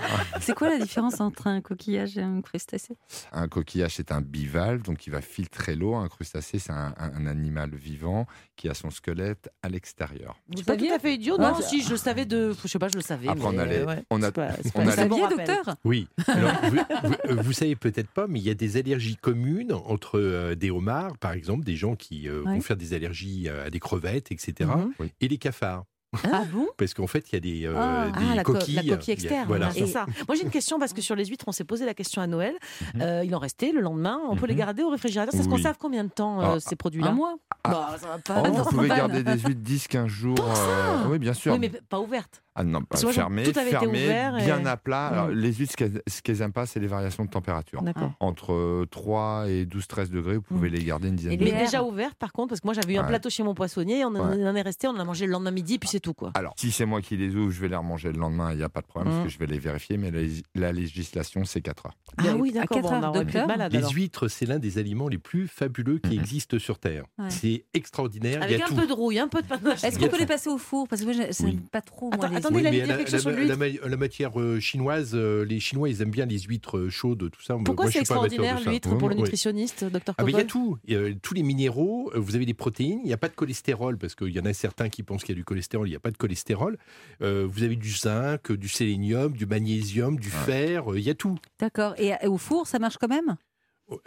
C'est 0.40 0.54
quoi 0.54 0.68
la 0.68 0.78
différence 0.78 1.20
entre 1.20 1.46
un 1.46 1.60
coquillage 1.60 2.18
et 2.18 2.22
un 2.22 2.40
crustacé? 2.40 2.96
Un 3.32 3.48
coquillage, 3.48 3.94
c'est 3.96 4.12
un 4.12 4.20
bivalve, 4.20 4.82
donc 4.82 5.06
il 5.06 5.10
va 5.10 5.20
filtrer 5.20 5.74
l'eau. 5.74 5.94
Un 5.94 6.08
crustacé, 6.08 6.58
c'est 6.58 6.72
un, 6.72 6.94
un- 6.98 7.12
un 7.14 7.26
animal 7.26 7.70
vivant 7.74 8.26
qui 8.56 8.68
a 8.68 8.74
son 8.74 8.90
squelette 8.90 9.48
à 9.62 9.68
l'extérieur. 9.68 10.36
Vous 10.48 10.62
pas 10.62 10.76
tout 10.76 10.86
à 10.92 10.98
fait 10.98 11.14
idiot, 11.14 11.38
non? 11.38 11.54
C'est- 11.56 11.64
Si, 11.68 11.82
je 11.82 11.90
le 11.90 11.96
savais 11.96 12.24
de. 12.26 12.54
Je 12.62 12.68
sais 12.68 12.78
pas, 12.78 12.88
je 12.88 12.96
le 12.96 13.02
savais. 13.02 13.28
Après, 13.28 13.44
on 13.46 13.52
mais, 13.52 13.58
a 13.60 13.66
les- 13.66 13.84
ouais, 13.84 14.04
on 14.10 14.22
a- 14.22 14.26
c'est 14.26 14.32
pas- 14.32 14.52
c'est 14.62 14.68
on 14.76 14.84
pas 14.84 14.90
a 14.98 15.02
un 15.02 15.06
Vous 15.08 15.14
les- 15.14 15.20
bon 15.20 15.28
saviez, 15.28 15.36
docteur 15.36 15.76
Oui. 15.84 16.08
Alors, 16.26 16.50
vous, 16.62 16.76
vous- 16.76 17.14
euh, 17.38 17.42
vous 17.42 17.52
savez 17.52 17.76
peut-être 17.76 18.10
pas, 18.10 18.26
mais 18.26 18.38
il 18.40 18.44
y 18.46 18.50
a 18.50 18.54
des 18.54 18.76
allergies 18.76 19.16
communes 19.16 19.72
entre 19.72 20.18
euh, 20.18 20.54
des 20.54 20.70
homards, 20.70 21.16
par 21.18 21.32
exemple, 21.32 21.64
des 21.64 21.76
gens 21.76 21.96
qui 21.96 22.28
euh, 22.28 22.42
Ouais. 22.42 22.54
vont 22.54 22.60
faire 22.60 22.76
des 22.76 22.92
allergies 22.94 23.48
euh, 23.48 23.66
à 23.66 23.70
des 23.70 23.80
crevettes, 23.80 24.30
etc., 24.32 24.70
Mhm. 25.00 25.08
et 25.20 25.28
les 25.28 25.38
cafards. 25.38 25.84
Ah 26.32 26.44
bon 26.52 26.66
Parce 26.78 26.94
qu'en 26.94 27.06
fait, 27.06 27.24
il 27.30 27.34
y 27.34 27.36
a 27.36 27.40
des, 27.40 27.66
euh, 27.66 27.74
Ah. 27.76 28.06
des 28.18 28.24
Ah, 28.32 28.34
la, 28.36 28.44
co- 28.44 28.52
coquilles. 28.54 28.74
la 28.74 28.80
a- 28.94 28.96
coquille 28.96 29.14
externe, 29.14 29.46
voilà. 29.48 29.70
c'est 29.70 29.86
ça. 29.86 30.06
Moi, 30.28 30.36
j'ai 30.36 30.42
une 30.42 30.50
question 30.50 30.78
parce 30.78 30.92
que 30.92 31.00
sur 31.00 31.14
les 31.16 31.24
huîtres, 31.26 31.44
on 31.48 31.52
s'est 31.52 31.64
posé 31.64 31.84
la 31.84 31.94
question 31.94 32.22
à 32.22 32.26
Noël. 32.26 32.54
Euh, 33.00 33.22
il 33.24 33.34
en 33.34 33.38
restait 33.38 33.72
le 33.72 33.80
lendemain. 33.80 34.20
On 34.28 34.36
peut 34.36 34.46
les 34.46 34.54
Mhm. 34.54 34.58
garder 34.58 34.82
au 34.82 34.90
réfrigérateur. 34.90 35.32
C'est 35.36 35.42
ce 35.42 35.48
qu'on 35.48 35.56
Oui. 35.56 35.62
savent 35.62 35.78
combien 35.78 36.04
de 36.04 36.10
temps, 36.10 36.40
euh, 36.40 36.44
Ah, 36.56 36.60
ces 36.60 36.76
produits-là 36.76 37.08
Un 37.08 37.12
mois 37.12 37.34
Bah, 37.64 37.96
ça 38.00 38.06
va 38.08 38.18
pas. 38.18 38.42
Oh, 38.48 38.52
vous 38.52 38.64
pouvez 38.70 38.88
garder 38.88 39.22
des 39.22 39.38
huîtres 39.38 39.60
10-15 39.62 40.06
jours. 40.08 40.34
Pour 40.36 40.56
ça 40.56 40.62
euh, 40.68 41.08
oui, 41.08 41.18
bien 41.18 41.32
sûr. 41.34 41.52
Oui, 41.52 41.58
mais 41.58 41.70
pas 41.88 42.00
ouverte. 42.00 42.42
Ah 42.56 42.62
non, 42.62 42.80
moi, 43.02 43.12
fermé, 43.12 43.44
fermé, 43.44 44.04
ouvert 44.04 44.38
et- 44.38 44.44
bien 44.44 44.64
à 44.66 44.76
plat. 44.76 45.06
Alors, 45.08 45.28
les 45.28 45.52
huîtres, 45.52 45.72
ce 45.72 45.76
qu'elles 45.76 46.02
ce 46.06 46.22
qu'elles 46.22 46.40
aiment 46.40 46.52
pas, 46.52 46.66
c'est 46.66 46.78
les 46.78 46.86
variations 46.86 47.24
de 47.24 47.30
température. 47.30 47.82
D'accord. 47.82 48.12
Entre 48.20 48.52
euh, 48.52 48.86
3 48.90 49.46
et 49.48 49.66
12-13 49.66 50.10
degrés, 50.10 50.36
vous 50.36 50.42
pouvez 50.42 50.70
les 50.70 50.84
garder 50.84 51.08
une 51.08 51.16
dizaine 51.16 51.32
Et 51.32 51.36
de 51.36 51.46
jours. 51.46 51.58
déjà 51.58 51.82
ouverte, 51.82 52.14
par 52.14 52.32
contre, 52.32 52.50
parce 52.50 52.60
que 52.60 52.66
moi, 52.68 52.74
j'avais 52.74 52.94
eu 52.94 52.98
un 52.98 53.04
plateau 53.04 53.28
chez 53.28 53.42
mon 53.42 53.54
poissonnier. 53.54 54.04
On 54.04 54.08
en, 54.08 54.14
Ouais. 54.14 54.36
on 54.38 54.46
en 54.46 54.54
est 54.54 54.62
resté, 54.62 54.86
on 54.86 54.92
en 54.92 55.00
a 55.00 55.04
mangé 55.04 55.26
le 55.26 55.32
lendemain 55.32 55.50
midi, 55.50 55.78
puis 55.80 55.88
c'est 55.88 55.98
tout, 56.00 56.14
quoi. 56.14 56.30
Alors, 56.34 56.54
si 56.56 56.70
c'est 56.70 56.86
moi 56.86 57.02
qui 57.02 57.16
les 57.16 57.34
ouvre, 57.34 57.50
je 57.50 57.60
vais 57.60 57.68
les 57.68 57.76
remanger 57.76 58.12
le 58.12 58.18
lendemain, 58.20 58.52
il 58.52 58.58
n'y 58.58 58.62
a 58.62 58.68
pas 58.68 58.80
de 58.82 58.86
problème, 58.86 59.12
parce 59.12 59.24
que 59.24 59.30
je 59.30 59.38
vais 59.38 59.46
les 59.46 59.58
vérifier, 59.58 59.96
mais 59.96 60.10
la, 60.12 60.20
la 60.54 60.72
législation, 60.72 61.44
c'est 61.44 61.60
4 61.60 61.86
heures. 61.86 61.96
Ah 62.18 62.36
oui, 62.38 62.52
d'accord. 62.52 62.80
Bon, 62.82 63.24
Les 63.70 63.88
huîtres, 63.90 64.28
c'est 64.28 64.46
l'un 64.46 64.58
des 64.60 64.78
aliments 64.78 65.08
les 65.08 65.18
plus 65.18 65.48
fabuleux 65.48 65.98
qui 65.98 66.14
Mhm. 66.16 66.20
existent 66.20 66.58
sur 66.60 66.78
Terre. 66.78 67.04
C'est 67.30 67.64
extraordinaire. 67.74 68.42
Avec 68.42 68.60
un 68.60 68.72
peu 68.74 68.86
de 68.86 68.92
rouille, 68.92 69.18
un 69.18 69.28
peu 69.28 69.42
de. 69.42 69.46
Est-ce 69.84 69.98
qu'on 69.98 70.08
peut 70.08 70.18
les 70.18 70.26
passer 70.26 70.48
au 70.50 70.58
four? 70.58 70.86
Parce 70.88 71.02
que 71.02 71.06
moi, 71.06 71.26
Oui. 71.40 71.58
pas 71.72 71.80
trop. 71.80 72.10
Moi, 72.14 72.24
Attends, 72.26 72.28
les... 72.34 72.36
attendez, 72.46 72.60
il 72.62 72.66
a 72.66 72.70
mais 72.70 72.80
dit 72.82 72.86
la, 72.88 72.96
quelque 72.96 73.10
chose 73.10 73.20
sur 73.20 73.30
la- 73.30 73.36
l'huître. 73.36 73.50
la 73.50 73.56
ma- 73.56 73.88
la 73.90 73.96
matière 73.96 74.40
euh, 74.40 74.60
chinoise, 74.60 75.10
euh, 75.14 75.44
les 75.44 75.60
Chinois, 75.60 75.88
ils 75.88 76.02
aiment 76.02 76.10
bien 76.10 76.26
les 76.26 76.38
huîtres 76.40 76.78
euh, 76.78 76.90
chaudes, 76.90 77.30
tout 77.30 77.42
ça. 77.42 77.56
Pourquoi 77.64 77.90
c'est 77.90 78.00
extraordinaire 78.00 78.60
l'huître 78.64 78.96
pour 78.96 79.08
le 79.08 79.14
Oui. 79.14 79.22
nutritionniste, 79.22 79.84
docteur 79.84 80.14
Ah, 80.18 80.24
il 80.26 80.34
y 80.36 80.40
a 80.40 80.44
tout. 80.44 80.78
Il 80.84 80.94
y 80.94 80.96
a 80.96 81.14
tous 81.22 81.34
les 81.34 81.42
minéraux, 81.42 82.10
vous 82.14 82.34
avez 82.36 82.46
des 82.46 82.54
protéines, 82.54 83.00
il 83.04 83.06
n'y 83.06 83.12
a 83.12 83.16
pas 83.18 83.28
de 83.28 83.34
cholestérol, 83.34 83.98
parce 83.98 84.14
qu'il 84.14 84.30
y 84.30 84.40
en 84.40 84.44
a 84.44 84.52
certains 84.52 84.88
qui 84.88 85.02
pensent 85.02 85.22
qu'il 85.24 85.34
y 85.34 85.38
a 85.38 85.40
du 85.40 85.44
cholestérol, 85.44 85.86
il 85.86 85.90
n'y 85.90 85.96
a 85.96 86.00
pas 86.00 86.10
de 86.10 86.16
cholestérol. 86.16 86.78
Euh, 87.22 87.46
vous 87.50 87.62
avez 87.62 87.76
du 87.76 87.90
zinc, 87.90 88.52
du 88.52 88.68
sélénium, 88.68 89.32
du 89.32 89.46
magnésium, 89.46 90.18
du 90.18 90.30
fer, 90.30 90.92
euh, 90.92 90.98
il 90.98 91.04
y 91.04 91.10
a 91.10 91.14
tout. 91.14 91.36
D'accord. 91.58 91.94
Et, 91.98 92.12
et 92.22 92.26
au 92.26 92.38
four, 92.38 92.66
ça 92.66 92.78
marche 92.78 92.96
quand 92.98 93.08
même? 93.08 93.36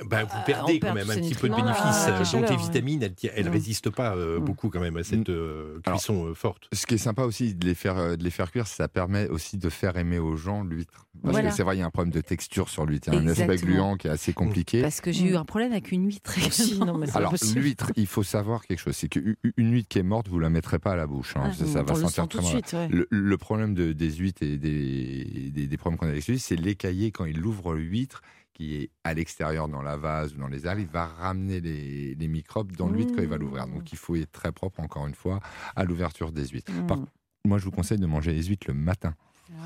Ben, 0.09 0.23
vous 0.23 0.35
Euh, 0.37 0.43
perdez 0.45 0.79
perd 0.79 0.91
quand 0.91 0.95
même 0.95 1.09
un 1.11 1.15
petit 1.21 1.35
peu 1.35 1.47
de 1.49 1.53
bénéfices. 1.55 2.07
la 2.07 2.19
euh, 2.19 2.23
donc 2.41 2.49
les 2.49 2.55
vitamines, 2.57 3.03
elles 3.03 3.43
ne 3.45 3.49
Mm. 3.49 3.53
résistent 3.53 3.89
pas 3.91 4.15
euh, 4.15 4.39
Mm. 4.39 4.43
beaucoup 4.43 4.69
quand 4.69 4.79
même 4.79 4.97
à 4.97 5.03
cette 5.03 5.29
euh, 5.29 5.79
Alors, 5.85 5.99
cuisson 5.99 6.25
euh, 6.25 6.33
forte. 6.33 6.67
Ce 6.73 6.87
qui 6.87 6.95
est 6.95 6.97
sympa 6.97 7.23
aussi 7.23 7.53
de 7.53 7.63
les 7.65 7.75
faire, 7.75 7.95
euh, 7.97 8.15
de 8.15 8.23
les 8.23 8.31
faire 8.31 8.51
cuire, 8.51 8.65
ça 8.65 8.87
permet 8.87 9.27
aussi 9.29 9.57
de 9.57 9.69
faire 9.69 9.95
aimer 9.97 10.17
aux 10.17 10.35
gens 10.35 10.63
l'huître. 10.63 11.05
Parce 11.21 11.31
Voilà. 11.33 11.49
que 11.49 11.55
c'est 11.55 11.61
vrai, 11.61 11.75
il 11.77 11.79
y 11.79 11.83
a 11.83 11.85
un 11.85 11.91
problème 11.91 12.11
de 12.11 12.21
texture 12.21 12.69
sur 12.69 12.87
l'huître. 12.87 13.09
Il 13.11 13.13
y 13.13 13.17
a 13.17 13.21
un 13.21 13.27
aspect 13.27 13.57
gluant 13.57 13.97
qui 13.97 14.07
est 14.07 14.11
assez 14.11 14.33
compliqué. 14.33 14.81
Parce 14.81 14.99
que 14.99 15.11
j'ai 15.11 15.25
Mm. 15.25 15.29
eu 15.29 15.35
un 15.35 15.45
problème 15.45 15.71
avec 15.71 15.91
une 15.91 16.07
huître. 16.07 16.33
Non, 16.83 16.97
mais 16.97 17.07
Alors, 17.15 17.35
l'huître, 17.55 17.91
il 17.95 18.07
faut 18.07 18.23
savoir 18.23 18.65
quelque 18.65 18.79
chose. 18.79 18.95
C'est 18.95 19.09
qu'une 19.09 19.35
huître 19.57 19.87
qui 19.89 19.99
est 19.99 20.03
morte, 20.03 20.27
vous 20.27 20.39
la 20.39 20.49
mettrez 20.49 20.79
pas 20.79 20.93
à 20.93 20.95
la 20.95 21.05
bouche. 21.05 21.35
hein. 21.37 21.43
Ah, 21.45 21.53
ça, 21.53 21.65
ça 21.67 21.83
va 21.83 21.93
sentir 21.93 22.27
très 22.27 22.41
suite. 22.41 22.73
ouais. 22.73 22.87
Le, 22.89 23.07
le 23.11 23.37
problème 23.37 23.75
de- 23.75 23.93
des 23.93 24.11
huîtres 24.11 24.41
et 24.41 24.57
des, 24.57 25.51
des, 25.53 25.67
des 25.67 25.77
problèmes 25.77 25.99
qu'on 25.99 26.07
a 26.07 26.09
avec 26.09 26.23
celui, 26.23 26.39
c'est 26.39 26.55
l'écaillé 26.55 27.11
quand 27.11 27.25
il 27.25 27.45
ouvre 27.45 27.75
l'huître 27.75 28.21
qui 28.57 28.75
est 28.75 28.89
à 29.03 29.13
l'extérieur 29.13 29.67
dans 29.69 29.83
la 29.83 29.97
vase 29.97 30.33
ou 30.33 30.39
dans 30.39 30.47
les 30.47 30.65
algues, 30.65 30.81
il 30.81 30.87
va 30.87 31.05
ramener 31.05 31.61
les, 31.61 32.15
les 32.15 32.27
microbes 32.27 32.71
dans 32.75 32.89
l'huître 32.89 33.13
quand 33.15 33.21
il 33.21 33.27
va 33.27 33.37
l'ouvrir. 33.37 33.67
Donc 33.67 33.91
il 33.91 33.97
faut 33.99 34.15
être 34.15 34.31
très 34.31 34.51
propre, 34.51 34.79
encore 34.79 35.05
une 35.05 35.13
fois, 35.13 35.39
à 35.75 35.83
l'ouverture 35.83 36.31
des 36.31 36.47
huîtres. 36.47 36.71
Par- 36.87 36.97
Mm. 36.97 37.05
Moi, 37.45 37.59
je 37.59 37.65
vous 37.65 37.71
conseille 37.71 37.99
de 37.99 38.07
manger 38.07 38.33
les 38.33 38.43
huîtres 38.43 38.65
le 38.67 38.73
matin. 38.73 39.13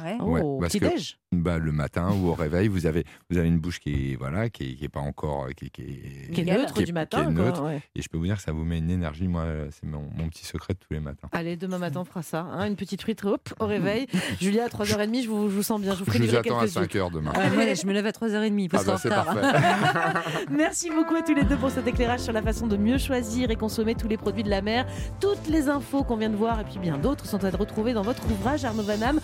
Ouais. 0.03 0.17
Oh, 0.19 0.23
Ouais, 0.25 0.41
au 0.41 0.57
parce 0.59 0.73
que- 0.73 0.79
petit-déj 0.79 1.17
Bah, 1.33 1.57
le 1.57 1.71
matin 1.71 2.11
ou 2.11 2.27
au 2.27 2.33
réveil, 2.33 2.67
vous 2.67 2.85
avez, 2.85 3.05
vous 3.29 3.37
avez 3.37 3.47
une 3.47 3.57
bouche 3.59 3.79
qui 3.79 4.11
est, 4.11 4.15
voilà, 4.17 4.49
qui 4.49 4.75
qui 4.75 4.83
est 4.85 4.89
pas 4.89 4.99
encore. 4.99 5.47
Qui, 5.55 5.69
qui 5.71 5.81
est, 5.81 5.85
Qui 5.85 6.41
est 6.41 6.43
Qui 6.43 6.49
est- 6.49 6.57
neutre 6.57 6.73
qui 6.73 6.81
est- 6.81 6.85
du 6.85 6.93
matin. 6.93 7.23
qui 7.25 7.31
est 7.31 7.35
quoi, 7.35 7.45
neutre. 7.45 7.63
ouais. 7.63 7.81
Et 7.95 8.01
je 8.01 8.09
peux 8.09 8.17
vous 8.17 8.25
dire 8.25 8.35
que 8.35 8.41
ça 8.43 8.51
vous 8.51 8.63
met 8.65 8.77
une 8.79 8.89
énergie. 8.91 9.27
Moi, 9.27 9.45
c'est 9.71 9.85
mon, 9.87 10.01
mon 10.15 10.27
petit 10.29 10.45
secret 10.45 10.73
de 10.73 10.79
tous 10.79 10.93
les 10.93 10.99
matins. 10.99 11.29
Allez, 11.31 11.55
demain 11.57 11.77
matin, 11.77 12.01
on 12.01 12.05
fera 12.05 12.21
ça. 12.21 12.41
hein, 12.41 12.67
une 12.67 12.75
petite 12.75 13.01
huître, 13.03 13.25
hop, 13.27 13.49
au 13.59 13.65
réveil. 13.65 14.07
Julia, 14.41 14.65
à 14.65 14.67
3h30, 14.67 15.23
je 15.23 15.29
vous, 15.29 15.49
je 15.49 15.55
vous 15.55 15.63
sens 15.63 15.79
bien. 15.81 15.93
Je 15.93 15.99
vous 15.99 16.05
ferai 16.05 16.17
Je 16.17 16.23
vous 16.23 16.27
livrer 16.29 16.39
attends 16.39 16.57
à 16.57 16.61
quelques 16.61 16.73
5 16.73 16.95
heures 16.97 17.11
demain. 17.11 17.31
Ah, 17.33 17.49
moi, 17.49 17.73
je 17.73 17.87
me 17.87 17.93
lève 17.93 18.05
à 18.05 18.11
3h30 18.11 18.69
parce 18.69 18.83
Ah 18.87 18.91
bah, 18.91 18.97
c'est 19.01 19.09
parfait. 19.09 19.41
Merci 20.51 20.89
beaucoup 20.89 21.15
à 21.15 21.21
tous 21.21 21.33
les 21.33 21.43
deux 21.43 21.55
pour 21.57 21.71
cet 21.71 21.87
éclairage 21.87 22.19
sur 22.21 22.33
la 22.33 22.41
façon 22.41 22.67
de 22.67 22.77
mieux 22.77 22.97
choisir 22.97 23.51
et 23.51 23.55
consommer 23.55 23.95
tous 23.95 24.07
les 24.07 24.17
produits 24.17 24.43
de 24.43 24.49
la 24.49 24.61
mer. 24.61 24.85
Toutes 25.19 25.47
les 25.47 25.69
infos 25.69 26.03
qu'on 26.03 26.17
vient 26.17 26.29
de 26.29 26.35
voir 26.35 26.59
et 26.59 26.63
puis 26.63 26.77
bien 26.79 26.97
d'autres 26.97 27.25
sont 27.25 27.43
à 27.43 27.49
retrouver 27.51 27.93
dans 27.93 28.01
votre 28.03 28.23
ouvrage 28.29 28.65
Arnaud 28.65 28.83
Vanham, 28.83 29.19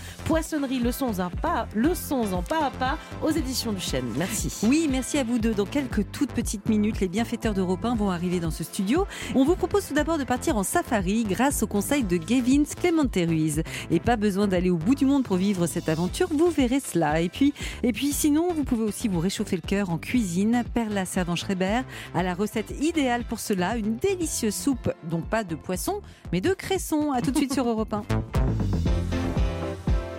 Poissonnerie, 0.47 0.79
leçons 0.79 1.19
en 1.19 1.29
pas, 1.29 1.67
leçons 1.75 2.31
en 2.31 2.41
pas 2.41 2.67
à 2.67 2.71
pas 2.71 2.97
aux 3.21 3.31
éditions 3.31 3.73
du 3.73 3.81
Chêne. 3.81 4.05
Merci. 4.15 4.61
Oui, 4.63 4.87
merci 4.89 5.17
à 5.17 5.25
vous 5.25 5.39
deux. 5.39 5.53
Dans 5.53 5.65
quelques 5.65 6.09
toutes 6.13 6.31
petites 6.31 6.69
minutes, 6.69 7.01
les 7.01 7.09
bienfaiteurs 7.09 7.53
d'Europe 7.53 7.83
1 7.83 7.95
vont 7.95 8.11
arriver 8.11 8.39
dans 8.39 8.49
ce 8.49 8.63
studio. 8.63 9.05
On 9.35 9.43
vous 9.43 9.57
propose 9.57 9.85
tout 9.89 9.93
d'abord 9.93 10.17
de 10.17 10.23
partir 10.23 10.55
en 10.55 10.63
safari 10.63 11.25
grâce 11.25 11.63
au 11.63 11.67
conseil 11.67 12.05
de 12.05 12.15
Gavin 12.15 12.63
Clémente 12.63 13.17
Ruiz. 13.17 13.61
Et 13.91 13.99
pas 13.99 14.15
besoin 14.15 14.47
d'aller 14.47 14.69
au 14.69 14.77
bout 14.77 14.95
du 14.95 15.05
monde 15.05 15.25
pour 15.25 15.35
vivre 15.35 15.67
cette 15.67 15.89
aventure, 15.89 16.29
vous 16.31 16.49
verrez 16.49 16.79
cela. 16.79 17.19
Et 17.19 17.27
puis, 17.27 17.53
et 17.83 17.91
puis 17.91 18.13
sinon, 18.13 18.53
vous 18.53 18.63
pouvez 18.63 18.85
aussi 18.85 19.09
vous 19.09 19.19
réchauffer 19.19 19.57
le 19.57 19.67
cœur 19.67 19.89
en 19.89 19.97
cuisine. 19.97 20.63
Perla 20.73 21.03
Servan-Schreiber 21.03 21.81
a 22.15 22.23
la 22.23 22.33
recette 22.33 22.71
idéale 22.81 23.25
pour 23.25 23.41
cela, 23.41 23.75
une 23.75 23.97
délicieuse 23.97 24.55
soupe, 24.55 24.93
donc 25.09 25.25
pas 25.27 25.43
de 25.43 25.55
poisson, 25.55 26.01
mais 26.31 26.39
de 26.39 26.53
cresson. 26.53 27.11
À 27.11 27.21
tout 27.21 27.31
de 27.31 27.37
suite 27.37 27.53
sur 27.53 27.67
Europe 27.67 27.93
1. 27.93 28.03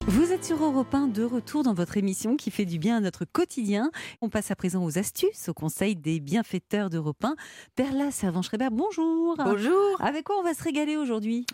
Vous 0.09 0.33
êtes 0.33 0.45
sur 0.45 0.63
Europe 0.65 0.95
1 0.95 1.09
de 1.09 1.23
retour 1.23 1.63
dans 1.63 1.75
votre 1.75 1.97
émission 1.99 2.37
qui 2.37 2.51
fait 2.51 2.65
du 2.65 2.79
bien 2.79 2.97
à 2.97 3.01
notre 3.01 3.25
quotidien. 3.27 3.91
On 4.23 4.31
passe 4.31 4.51
à 4.51 4.57
présent 4.57 4.83
aux 4.83 4.99
astuces, 4.99 5.49
au 5.51 5.55
conseil 5.55 5.97
des 5.97 6.19
bienfaiteurs 6.19 6.89
d'Europe 6.89 7.23
1. 7.25 7.37
Perla 7.77 8.11
Servan-Schreiber, 8.11 8.69
bonjour. 8.73 9.37
Bonjour. 9.37 10.01
Avec 10.01 10.25
quoi 10.25 10.37
on 10.39 10.43
va 10.43 10.55
se 10.55 10.63
régaler 10.63 10.97
aujourd'hui? 10.97 11.45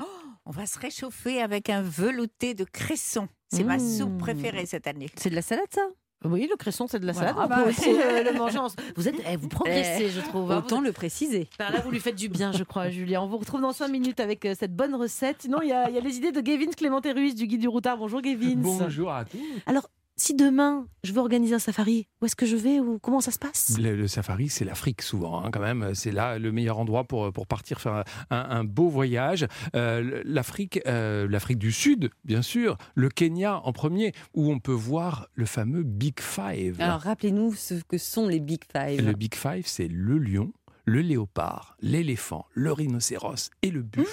On 0.46 0.50
va 0.52 0.66
se 0.66 0.78
réchauffer 0.78 1.40
avec 1.42 1.68
un 1.68 1.82
velouté 1.82 2.54
de 2.54 2.64
cresson. 2.64 3.28
C'est 3.52 3.64
ma 3.64 3.76
Mmh. 3.78 3.98
soupe 3.98 4.18
préférée 4.18 4.66
cette 4.66 4.86
année. 4.86 5.08
C'est 5.16 5.30
de 5.30 5.34
la 5.34 5.42
salade 5.42 5.66
ça? 5.70 5.82
Oui, 6.24 6.48
le 6.50 6.56
cresson, 6.56 6.86
c'est 6.88 6.98
de 6.98 7.06
la 7.06 7.12
Voilà. 7.12 7.34
salade. 7.34 7.42
Ah 7.42 7.44
On 7.46 7.56
bah, 7.56 7.62
peut 7.64 7.70
aussi 7.70 7.90
le, 7.90 8.32
le 8.32 8.38
manger. 8.38 8.58
En... 8.58 8.68
Vous 8.96 9.08
êtes, 9.08 9.16
eh, 9.30 9.36
vous 9.36 9.48
progressez, 9.48 10.08
je 10.08 10.20
trouve. 10.20 10.50
hein. 10.52 10.58
Autant 10.58 10.80
le 10.80 10.90
préciser. 10.92 11.48
Par 11.58 11.70
là, 11.72 11.80
vous 11.80 11.90
lui 11.90 12.00
faites 12.00 12.14
du 12.16 12.28
bien, 12.28 12.52
je 12.52 12.64
crois, 12.64 12.88
Julien. 12.90 13.20
On 13.22 13.26
vous 13.26 13.36
retrouve 13.38 13.60
dans 13.60 13.72
5 13.72 13.88
minutes 13.88 14.20
avec 14.20 14.44
euh, 14.46 14.54
cette 14.58 14.74
bonne 14.74 14.94
recette. 14.94 15.42
Sinon, 15.42 15.58
il 15.62 15.68
y, 15.68 15.72
a 15.72 15.88
il 15.90 15.94
y 15.94 15.98
a 15.98 16.00
les 16.00 16.16
idées 16.16 16.32
de 16.32 16.40
Gavin 16.40 16.70
Clémenté 16.76 17.12
Ruiz 17.12 17.34
du 17.34 17.46
Guide 17.46 17.60
du 17.60 17.68
Routard. 17.68 17.98
Bonjour, 17.98 18.20
Gavin. 18.22 18.54
Bonjour 18.56 19.12
à 19.12 19.24
tous. 19.24 19.38
Alors, 19.66 19.88
si 20.16 20.34
demain, 20.34 20.86
je 21.02 21.12
veux 21.12 21.20
organiser 21.20 21.54
un 21.54 21.58
safari, 21.58 22.06
où 22.20 22.26
est-ce 22.26 22.36
que 22.36 22.46
je 22.46 22.56
vais 22.56 22.78
ou 22.80 22.98
comment 22.98 23.20
ça 23.20 23.30
se 23.32 23.38
passe? 23.38 23.76
Le, 23.78 23.96
le 23.96 24.06
safari, 24.08 24.48
c'est 24.48 24.64
l'Afrique 24.64 25.02
souvent, 25.02 25.42
hein, 25.44 25.50
quand 25.50 25.60
même. 25.60 25.94
C'est 25.94 26.12
là 26.12 26.38
le 26.38 26.52
meilleur 26.52 26.78
endroit 26.78 27.04
pour, 27.04 27.32
pour 27.32 27.46
partir 27.46 27.80
faire 27.80 28.04
un, 28.30 28.64
beau 28.64 28.88
voyage. 28.88 29.46
Euh, 29.74 30.22
L'Afrique, 30.24 30.80
euh, 30.86 31.26
l'Afrique 31.28 31.58
du 31.58 31.72
Sud, 31.72 32.10
bien 32.24 32.42
sûr. 32.42 32.76
Le 32.94 33.08
Kenya 33.08 33.60
en 33.64 33.72
premier, 33.72 34.12
où 34.34 34.50
on 34.50 34.58
peut 34.60 34.72
voir 34.72 35.28
le 35.34 35.46
fameux 35.46 35.82
Big 35.82 36.20
Five. 36.20 36.80
Alors 36.80 37.00
rappelez-nous 37.00 37.54
ce 37.54 37.74
que 37.74 37.98
sont 37.98 38.28
les 38.28 38.40
Big 38.40 38.62
Five. 38.72 39.04
Le 39.04 39.12
Big 39.14 39.34
Five, 39.34 39.64
c'est 39.66 39.88
le 39.88 40.18
lion, 40.18 40.52
le 40.84 41.00
léopard, 41.00 41.76
l'éléphant, 41.80 42.46
le 42.52 42.72
rhinocéros 42.72 43.50
et 43.62 43.70
le 43.70 43.82
buffle. 43.82 44.10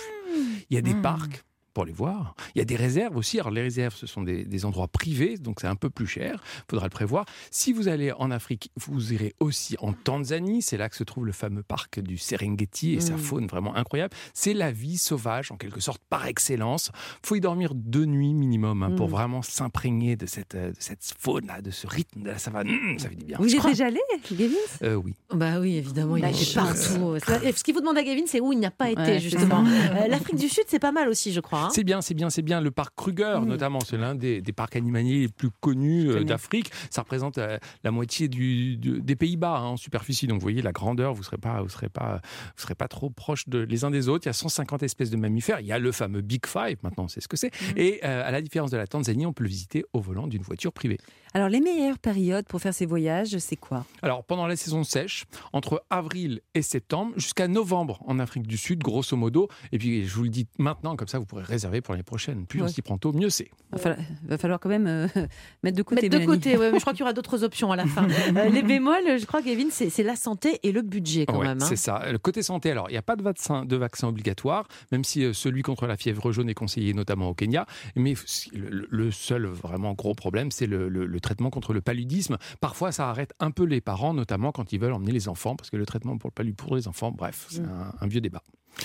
Il 0.70 0.76
y 0.76 0.78
a 0.78 0.82
des 0.82 0.94
Mmh. 0.94 1.02
parcs 1.02 1.44
pour 1.74 1.86
les 1.86 1.94
voir. 1.94 2.36
Il 2.56 2.60
y 2.60 2.62
a 2.62 2.66
des 2.66 2.76
réserves 2.76 3.16
aussi. 3.18 3.40
Alors 3.40 3.52
les 3.52 3.62
réserves, 3.62 3.96
ce 3.96 4.08
sont 4.08 4.22
des, 4.24 4.44
des 4.46 4.66
endroits 4.66 4.88
privés, 4.88 5.38
donc 5.38 5.60
c'est 5.62 5.68
un 5.68 5.76
peu 5.76 5.90
plus 5.90 6.08
cher. 6.08 6.42
Il 6.68 6.72
faudra 6.72 6.86
le 6.86 6.92
prévoir. 6.92 7.26
Si 7.50 7.74
vous 7.74 7.88
allez 7.88 8.12
en 8.12 8.32
Afrique, 8.32 8.72
vous 8.76 9.14
irez 9.14 9.34
aussi 9.40 9.76
en 9.80 9.94
Tanzanie. 9.94 10.62
C'est 10.62 10.78
là 10.78 10.90
que 10.90 10.96
se 10.96 11.04
trouve 11.04 11.26
le 11.26 11.32
fameux 11.32 11.64
parc 11.64 12.00
du 12.00 12.18
Serengeti 12.18 12.94
et 12.94 13.00
sa 13.02 13.14
Mmh. 13.14 13.18
faune 13.18 13.48
vraiment 13.48 13.76
incroyable. 13.76 14.14
C'est 14.34 14.54
la 14.54 14.72
vie 14.72 14.98
sauvage, 14.98 15.52
en 15.52 15.58
quelque 15.58 15.80
sorte, 15.80 16.02
par 16.10 16.26
excellence. 16.28 16.92
faut 17.24 17.36
y 17.36 17.42
dormir 17.42 17.74
deux 17.76 18.06
nuits 18.06 18.34
minimum 18.34 18.84
hein, 18.84 18.92
pour 18.96 19.08
Mmh. 19.08 19.12
vraiment 19.12 19.42
s'imprégner 19.42 20.16
de 20.16 20.26
cette, 20.26 20.56
euh, 20.56 20.70
de 20.72 20.76
cette 20.80 21.00
faune-là, 21.20 21.62
de 21.62 21.72
ce 21.72 21.88
rythme 21.88 22.22
de 22.24 22.28
la 22.30 22.38
savane. 22.38 22.68
Mmh, 22.68 23.00
ça 23.00 23.10
fait 23.10 23.16
du 23.16 23.26
bien. 23.26 23.38
Vous 23.40 23.54
y 23.54 23.58
êtes 23.58 23.66
déjà 23.66 23.88
allé, 23.88 24.00
Gavin? 24.32 24.54
Euh, 24.84 24.96
oui. 24.96 25.14
Bah 25.34 25.60
oui, 25.60 25.76
évidemment, 25.76 26.18
il 26.18 26.24
chance. 26.36 26.90
partout. 26.98 27.16
Et 27.46 27.52
Ce 27.52 27.64
qu'il 27.64 27.74
vous 27.74 27.82
demande 27.82 27.98
à 27.98 28.04
Gavin, 28.04 28.24
c'est 28.26 28.40
où 28.40 28.52
il 28.54 28.60
n'a 28.60 28.72
pas 28.72 28.90
été, 28.90 29.02
Ouais, 29.02 29.20
justement. 29.20 29.64
Euh, 29.66 30.08
L'Afrique 30.08 30.36
du 30.38 30.50
Sud, 30.50 30.64
c'est 30.68 30.80
pas 30.80 30.92
mal 30.92 31.08
aussi, 31.10 31.32
je 31.34 31.40
crois. 31.40 31.61
Hein. 31.66 31.70
C'est 31.72 31.84
bien, 31.84 32.02
c'est 32.02 32.14
bien, 32.14 32.30
c'est 32.30 32.42
bien. 32.42 32.62
Le 32.62 32.72
parc 32.72 32.94
Kruger, 32.96 33.40
Mm. 33.42 33.46
notamment, 33.46 33.80
c'est 33.80 33.98
l'un 33.98 34.16
des, 34.16 34.42
des 34.42 34.52
parcs 34.54 34.76
animaliers 34.76 35.22
les 35.22 35.28
plus 35.28 35.50
connus 35.60 36.10
euh, 36.10 36.24
d'Afrique. 36.24 36.72
Ça 36.90 37.02
représente 37.02 37.38
euh, 37.38 37.58
la 37.84 37.92
moitié 37.92 38.28
du, 38.28 38.78
du- 38.78 39.02
des 39.02 39.16
Pays-Bas 39.16 39.58
hein, 39.58 39.64
en 39.66 39.78
superficie. 39.78 40.28
Donc, 40.28 40.40
vous 40.40 40.44
voyez, 40.44 40.62
la 40.62 40.72
grandeur, 40.72 41.14
vous 41.14 41.24
serez 41.24 41.38
pas, 41.38 41.62
vous 41.62 41.70
serez 41.70 41.90
pas, 41.90 42.22
vous 42.56 42.62
serez 42.62 42.76
pas 42.76 42.88
trop 42.88 43.10
proches 43.10 43.48
de, 43.50 43.60
les 43.60 43.84
uns 43.86 43.92
des 43.92 44.08
autres. 44.10 44.26
Il 44.26 44.30
y 44.30 44.32
a 44.32 44.34
150 44.34 44.84
espèces 44.84 45.10
de 45.10 45.18
mammifères. 45.18 45.60
Il 45.60 45.66
y 45.68 45.72
a 45.72 45.80
le 45.80 45.92
fameux 45.92 46.22
Big 46.22 46.46
Five. 46.46 46.78
Maintenant, 46.84 47.08
c'est 47.08 47.22
ce 47.22 47.28
que 47.28 47.38
c'est. 47.38 47.50
Mm. 47.50 47.78
Et 47.78 48.00
euh, 48.04 48.28
à 48.28 48.32
la 48.32 48.42
différence 48.42 48.72
de 48.72 48.78
la 48.78 48.88
Tanzanie, 48.88 49.26
on 49.26 49.34
peut 49.34 49.44
le 49.44 49.50
visiter 49.50 49.84
au 49.94 50.00
volant 50.02 50.28
d'une 50.28 50.42
voiture 50.44 50.74
privée. 50.74 50.98
Alors 51.34 51.48
les 51.50 51.62
meilleures 51.62 51.98
périodes 52.00 52.46
pour 52.46 52.62
faire 52.62 52.74
ces 52.74 52.86
voyages, 52.86 53.38
c'est 53.38 53.56
quoi? 53.56 53.86
Alors, 54.02 54.24
pendant 54.24 54.48
la 54.48 54.56
saison 54.56 54.84
sèche, 54.84 55.26
entre 55.54 55.84
avril 55.90 56.42
et 56.56 56.62
septembre, 56.62 57.14
jusqu'à 57.16 57.48
novembre 57.48 58.02
en 58.06 58.20
Afrique 58.20 58.48
du 58.48 58.58
Sud, 58.58 58.80
grosso 58.80 59.16
modo. 59.16 59.48
Et 59.72 59.78
puis, 59.78 60.06
je 60.06 60.14
vous 60.14 60.24
le 60.24 60.30
dis 60.30 60.48
maintenant, 60.58 60.96
comme 60.96 61.08
ça, 61.08 61.20
vous 61.20 61.26
pourrez 61.26 61.44
réserver 61.44 61.82
pour 61.82 61.94
l'année 61.94 62.04
prochaine. 62.04 62.46
Plus 62.46 62.62
on 62.62 62.68
s'y 62.68 62.82
prend 62.82 62.98
tôt, 62.98 63.14
mieux 63.14 63.30
c'est. 63.30 63.50
va 63.72 63.78
falloir, 63.78 64.00
va 64.24 64.38
falloir 64.38 64.60
quand 64.60 64.70
même 64.70 64.88
euh, 64.88 65.08
mettre 65.64 65.78
de 65.78 65.84
côté. 65.84 66.10
Mettre 66.10 66.20
de 66.20 66.26
côté, 66.26 66.58
ouais, 66.58 66.72
mais 66.72 66.78
je 66.80 66.82
crois 66.82 66.94
qu'il 66.94 67.02
y 67.02 67.04
aura 67.04 67.14
d'autres 67.14 67.44
options 67.44 67.72
à 67.72 67.76
la 67.76 67.86
fin. 67.86 68.08
Euh, 68.42 68.50
les 68.50 68.64
bémols, 68.64 69.20
je 69.20 69.26
crois, 69.26 69.42
Gavin, 69.42 69.70
c'est 69.70 70.04
la 70.04 70.16
santé 70.16 70.60
et 70.64 70.72
le 70.72 70.82
budget 70.82 71.26
quand 71.26 71.38
Ouais, 71.40 71.48
même. 71.48 71.58
hein. 71.62 71.66
C'est 71.66 71.76
ça. 71.76 72.12
Le 72.12 72.18
côté 72.18 72.44
santé, 72.44 72.72
alors, 72.72 72.90
il 72.90 72.94
n'y 72.94 72.98
a 72.98 73.02
pas 73.02 73.16
de 73.16 73.24
vaccin, 73.24 73.66
de 73.66 73.76
vaccin 73.76 74.08
obligatoire, 74.08 74.68
même 74.92 75.04
si 75.04 75.24
euh, 75.24 75.34
celui 75.34 75.62
contre 75.64 75.86
la 75.88 75.98
fièvre 75.98 76.32
jaune 76.32 76.50
est 76.50 76.54
conseillé 76.54 76.94
notamment 76.94 77.30
au 77.30 77.34
Kenya. 77.34 77.66
Mais 77.96 78.14
le, 78.54 78.88
le 78.90 79.12
seul 79.12 79.46
vraiment 79.46 79.94
gros 79.94 80.14
problème, 80.14 80.52
c'est 80.52 80.66
le, 80.68 80.88
le- 80.90 81.06
le 81.06 81.20
traitement 81.22 81.50
contre 81.50 81.74
le 81.74 81.82
paludisme. 81.82 82.38
Parfois, 82.60 82.92
ça 82.92 83.10
arrête 83.10 83.34
un 83.40 83.52
peu 83.52 83.64
les 83.64 83.82
parents, 83.82 84.14
notamment 84.14 84.52
quand 84.52 84.74
ils 84.74 84.80
veulent 84.80 84.94
emmener 84.94 85.12
les 85.12 85.28
enfants, 85.28 85.56
parce 85.56 85.70
que 85.70 85.78
le 85.78 85.86
traitement 85.86 86.18
pour 86.18 86.30
le 86.30 86.34
palud 86.34 86.56
pour 86.56 86.76
les 86.76 86.88
enfants, 86.88 87.12
bref, 87.12 87.48
c'est 87.50 87.62
un, 87.62 87.94
un 88.00 88.08
vieux 88.08 88.22
débat. 88.22 88.44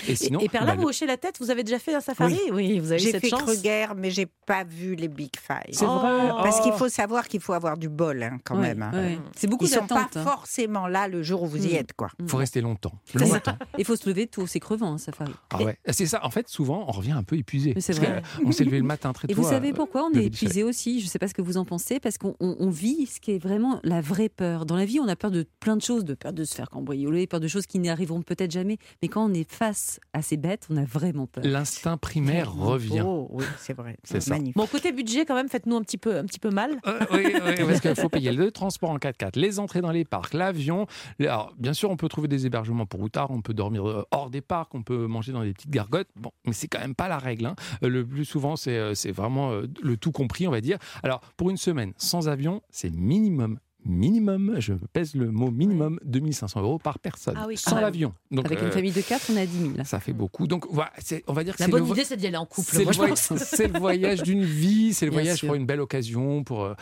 Et 0.08 0.16
sinon, 0.16 0.40
et, 0.40 0.48
par 0.48 0.64
là, 0.64 0.74
bah, 0.74 0.82
vous 0.82 0.88
hochez 0.88 1.06
la 1.06 1.16
tête, 1.16 1.36
vous 1.40 1.50
avez 1.50 1.62
déjà 1.64 1.78
fait 1.78 1.94
un 1.94 2.00
safari 2.00 2.38
Oui, 2.52 2.78
vous 2.80 2.92
avez 2.92 3.00
eu 3.00 3.04
J'ai 3.04 3.10
cette 3.12 3.20
fait 3.22 3.28
chance. 3.28 3.42
Kruger, 3.42 3.86
mais 3.96 4.10
j'ai 4.10 4.26
pas 4.46 4.64
vu 4.64 4.94
les 4.94 5.08
Big 5.08 5.30
Five. 5.36 5.72
C'est 5.72 5.84
Oh. 5.86 5.98
vrai. 5.98 6.28
Parce 6.42 6.60
qu'il 6.60 6.72
Oh. 6.74 6.78
faut 6.78 6.88
savoir 6.88 7.28
qu'il 7.28 7.40
faut 7.40 7.52
avoir 7.52 7.76
du 7.78 7.88
bol 7.88 8.22
hein, 8.22 8.38
quand 8.44 8.56
Ouais, 8.56 8.74
même. 8.74 8.82
hein. 8.82 8.90
ouais. 8.92 9.18
C'est 9.36 9.46
beaucoup 9.46 9.64
Ils 9.64 9.68
sont 9.70 9.86
pas 9.86 10.08
hein. 10.14 10.22
forcément 10.24 10.86
là 10.86 11.08
le 11.08 11.22
jour 11.22 11.42
où 11.42 11.46
vous 11.46 11.64
y 11.66 11.72
Mm. 11.72 11.76
êtes, 11.76 11.92
quoi. 11.94 12.08
faut 12.26 12.36
rester 12.36 12.60
longtemps. 12.60 12.92
Longtemps. 13.14 13.56
Il 13.78 13.84
faut 13.84 13.96
se 13.96 14.08
lever 14.08 14.26
tôt, 14.26 14.46
c'est 14.46 14.60
crevant 14.60 14.92
un 14.92 14.98
safari. 14.98 15.32
Ah 15.50 15.62
ouais. 15.62 15.78
C'est 15.90 16.06
ça. 16.06 16.24
En 16.24 16.30
fait, 16.30 16.48
souvent, 16.48 16.84
on 16.88 16.92
revient 16.92 17.12
un 17.12 17.22
peu 17.22 17.36
épuisé. 17.36 17.72
Mais 17.74 17.80
c'est 17.80 17.92
vrai. 17.94 18.08
euh, 18.08 18.42
On 18.44 18.52
s'est 18.52 18.64
levé 18.64 18.78
le 18.78 18.84
matin 18.84 19.12
très 19.12 19.28
tôt. 19.28 19.32
Et 19.32 19.34
vous 19.34 19.48
savez 19.48 19.72
pourquoi 19.72 20.04
on 20.04 20.12
est 20.18 20.24
épuisé 20.26 20.62
aussi? 20.62 21.00
Je 21.00 21.04
ne 21.06 21.10
sais 21.10 21.18
pas 21.18 21.28
ce 21.28 21.34
que 21.34 21.42
vous 21.42 21.56
en 21.56 21.64
pensez, 21.64 22.00
parce 22.00 22.18
qu'on 22.18 22.34
on- 22.40 22.56
on 22.58 22.70
vit 22.70 23.06
ce 23.06 23.20
qui 23.20 23.32
est 23.32 23.38
vraiment 23.38 23.80
la 23.82 24.00
vraie 24.00 24.28
peur. 24.28 24.66
Dans 24.66 24.76
la 24.76 24.84
vie, 24.84 25.00
on 25.00 25.08
a 25.08 25.16
peur 25.16 25.30
de 25.30 25.46
plein 25.60 25.76
de 25.76 25.82
choses, 25.82 26.04
de 26.04 26.14
peur 26.14 26.32
de 26.32 26.44
se 26.44 26.54
faire 26.54 26.68
cambrioler, 26.70 27.26
peur 27.26 27.40
de 27.40 27.48
choses 27.48 27.66
qui 27.66 27.78
n'y 27.78 27.88
arriveront 27.88 28.22
peut-être 28.22 28.50
jamais. 28.50 28.78
Mais 29.02 29.08
quand 29.08 29.24
on 29.24 29.32
est 29.34 29.50
face 29.50 29.75
à 30.12 30.22
ces 30.22 30.36
bêtes, 30.36 30.66
on 30.70 30.76
a 30.76 30.84
vraiment 30.84 31.26
peur. 31.26 31.44
L'instinct 31.44 31.96
primaire 31.96 32.52
revient. 32.52 33.02
Oh, 33.04 33.28
oui, 33.30 33.44
c'est 33.58 33.72
vrai. 33.74 33.96
C'est 34.04 34.20
ça. 34.20 34.30
magnifique. 34.34 34.56
Bon, 34.56 34.66
côté 34.66 34.92
budget, 34.92 35.24
quand 35.24 35.34
même, 35.34 35.48
faites-nous 35.48 35.76
un 35.76 35.82
petit 35.82 35.98
peu, 35.98 36.16
un 36.16 36.24
petit 36.24 36.38
peu 36.38 36.50
mal. 36.50 36.78
Euh, 36.86 36.98
oui, 37.12 37.24
oui, 37.34 37.64
parce 37.66 37.80
qu'il 37.80 37.94
faut 37.94 38.08
payer 38.08 38.32
le 38.32 38.50
transport 38.50 38.90
en 38.90 38.96
4x4, 38.98 39.38
les 39.38 39.58
entrées 39.58 39.80
dans 39.80 39.90
les 39.90 40.04
parcs, 40.04 40.34
l'avion. 40.34 40.86
Alors, 41.20 41.52
bien 41.58 41.72
sûr, 41.72 41.90
on 41.90 41.96
peut 41.96 42.08
trouver 42.08 42.28
des 42.28 42.46
hébergements 42.46 42.86
pour 42.86 43.00
routard, 43.00 43.30
on 43.30 43.40
peut 43.42 43.54
dormir 43.54 43.88
euh, 43.88 44.04
hors 44.10 44.30
des 44.30 44.40
parcs, 44.40 44.74
on 44.74 44.82
peut 44.82 45.06
manger 45.06 45.32
dans 45.32 45.42
des 45.42 45.52
petites 45.52 45.70
gargotes. 45.70 46.08
Bon, 46.16 46.30
mais 46.46 46.52
c'est 46.52 46.68
quand 46.68 46.80
même 46.80 46.94
pas 46.94 47.08
la 47.08 47.18
règle. 47.18 47.46
hein. 47.46 47.56
Euh, 47.82 47.88
Le 47.88 48.06
plus 48.06 48.24
souvent, 48.24 48.56
c'est 48.56 48.94
c'est 48.94 49.12
vraiment 49.12 49.50
le 49.82 49.96
tout 49.96 50.12
compris, 50.12 50.46
on 50.46 50.50
va 50.50 50.60
dire. 50.60 50.78
Alors, 51.02 51.20
pour 51.36 51.50
une 51.50 51.56
semaine 51.56 51.92
sans 51.96 52.28
avion, 52.28 52.62
c'est 52.70 52.90
minimum. 52.90 53.58
Minimum, 53.86 54.56
je 54.58 54.74
pèse 54.92 55.14
le 55.14 55.30
mot 55.30 55.50
minimum, 55.50 55.98
2500 56.04 56.60
euros 56.62 56.78
par 56.78 56.98
personne, 56.98 57.34
Ah 57.38 57.46
oui, 57.46 57.56
sans 57.56 57.74
même. 57.76 57.84
l'avion. 57.84 58.12
Donc, 58.30 58.46
Avec 58.46 58.60
une 58.60 58.66
euh, 58.68 58.72
famille 58.72 58.92
de 58.92 59.00
quatre, 59.00 59.30
on 59.32 59.36
a 59.36 59.46
10 59.46 59.58
000. 59.58 59.72
ça 59.84 60.00
fait 60.00 60.12
beaucoup. 60.12 60.46
Donc, 60.46 60.66
voilà, 60.70 60.90
on 61.26 61.32
va 61.32 61.44
dire 61.44 61.56
que 61.56 61.62
La 61.62 61.68
bonne 61.68 61.86
idée, 61.86 62.04
c'est 62.04 62.16
d'y 62.16 62.26
aller 62.26 62.36
en 62.36 62.46
couple. 62.46 62.68
c'est 63.16 63.68
le, 63.72 63.78
voyage 63.78 64.22
d'une 64.22 64.44
vie, 64.44 64.92
c'est 64.92 65.06
le 65.06 65.10
Bien 65.10 65.20
voyage 65.20 65.38
sûr. 65.38 65.48
pour 65.48 65.54
une 65.54 65.66
belle 65.66 65.80
occasion, 65.80 66.42
pour, 66.44 66.64
euh, 66.64 66.74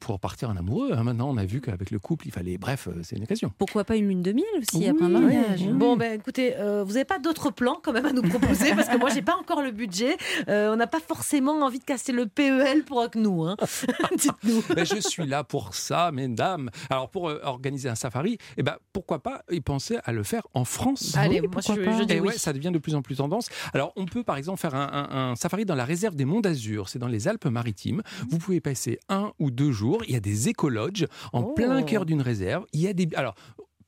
pour 0.00 0.20
partir 0.20 0.50
en 0.50 0.56
amoureux. 0.56 0.90
hein. 0.92 1.02
Maintenant, 1.02 1.30
on 1.30 1.36
a 1.36 1.44
vu 1.44 1.60
qu'avec 1.60 1.90
le 1.90 1.98
couple, 1.98 2.26
il 2.28 2.32
fallait. 2.32 2.58
Bref, 2.58 2.88
euh, 2.88 3.00
c'est 3.02 3.16
une 3.16 3.24
occasion. 3.24 3.52
Pourquoi 3.58 3.84
pas 3.84 3.96
une 3.96 4.08
lune 4.08 4.22
de 4.22 4.32
miel 4.32 4.44
aussi 4.58 4.76
Oui, 4.78 4.88
après 4.88 5.04
un 5.04 5.08
mariage 5.08 5.62
hein 5.62 5.74
Bon, 5.74 5.96
ben 5.96 6.18
écoutez, 6.18 6.54
euh, 6.56 6.84
vous 6.84 6.92
n'avez 6.94 7.04
pas 7.04 7.18
d'autres 7.18 7.50
plans 7.50 7.80
quand 7.82 7.92
même 7.92 8.06
à 8.06 8.12
nous 8.12 8.22
proposer 8.22 8.74
parce 8.74 8.88
que 8.88 8.96
moi, 8.96 9.10
j'ai 9.10 9.22
pas 9.22 9.36
encore 9.36 9.62
le 9.62 9.70
budget. 9.70 10.16
Euh, 10.48 10.72
on 10.72 10.76
n'a 10.76 10.86
pas 10.86 11.00
forcément 11.00 11.60
envie 11.62 11.78
de 11.78 11.84
casser 11.84 12.12
le 12.12 12.26
PEL 12.26 12.84
pour 12.84 13.08
que 13.10 13.18
nous. 13.18 13.44
Hein. 13.44 13.56
Dites-nous. 14.16 14.62
Ben, 14.74 14.84
je 14.84 15.00
suis 15.00 15.26
là 15.26 15.44
pour 15.44 15.74
ça, 15.74 16.10
mesdames. 16.28 16.70
Alors, 16.90 17.10
pour 17.10 17.28
euh, 17.28 17.40
organiser 17.42 17.88
un 17.88 17.94
safari, 17.94 18.38
eh 18.56 18.62
ben, 18.62 18.76
pourquoi 18.92 19.22
pas 19.22 19.42
y 19.50 19.60
penser 19.60 19.98
à 20.04 20.12
le 20.12 20.22
faire 20.22 20.46
en 20.54 20.64
France? 20.64 21.14
Allez, 21.16 21.36
Oui, 21.40 21.48
moi, 21.48 21.50
pourquoi 21.62 21.74
je, 21.76 21.80
pas. 21.82 21.98
je 21.98 22.04
dis 22.04 22.12
Et 22.14 22.20
oui. 22.20 22.28
ouais, 22.28 22.38
ça 22.38 22.52
devient 22.52 22.70
de 22.70 22.78
plus 22.78 22.94
en 22.94 23.02
plus 23.02 23.16
tendance. 23.16 23.48
Alors, 23.74 23.92
on 23.96 24.06
peut 24.06 24.22
par 24.22 24.36
exemple 24.36 24.60
faire 24.60 24.74
un, 24.74 24.88
un- 25.10 25.30
un 25.32 25.36
safari 25.36 25.64
dans 25.64 25.74
la 25.74 25.84
réserve 25.84 26.14
des 26.14 26.24
Monts 26.24 26.40
d'Azur. 26.40 26.88
C'est 26.88 26.98
dans 26.98 27.08
les 27.08 27.28
Alpes-Maritimes. 27.28 28.02
Vous 28.30 28.38
pouvez 28.38 28.60
passer 28.60 28.98
un 29.08 29.32
ou 29.38 29.50
deux 29.50 29.72
jours. 29.72 30.02
Il 30.06 30.12
y 30.12 30.16
a 30.16 30.20
des 30.20 30.48
écologes 30.48 31.06
en 31.32 31.42
Oh. 31.42 31.52
plein 31.54 31.82
cœur 31.82 32.04
d'une 32.06 32.22
réserve. 32.22 32.64
Il 32.72 32.80
y 32.80 32.88
a 32.88 32.92
des. 32.92 33.08
Alors. 33.14 33.34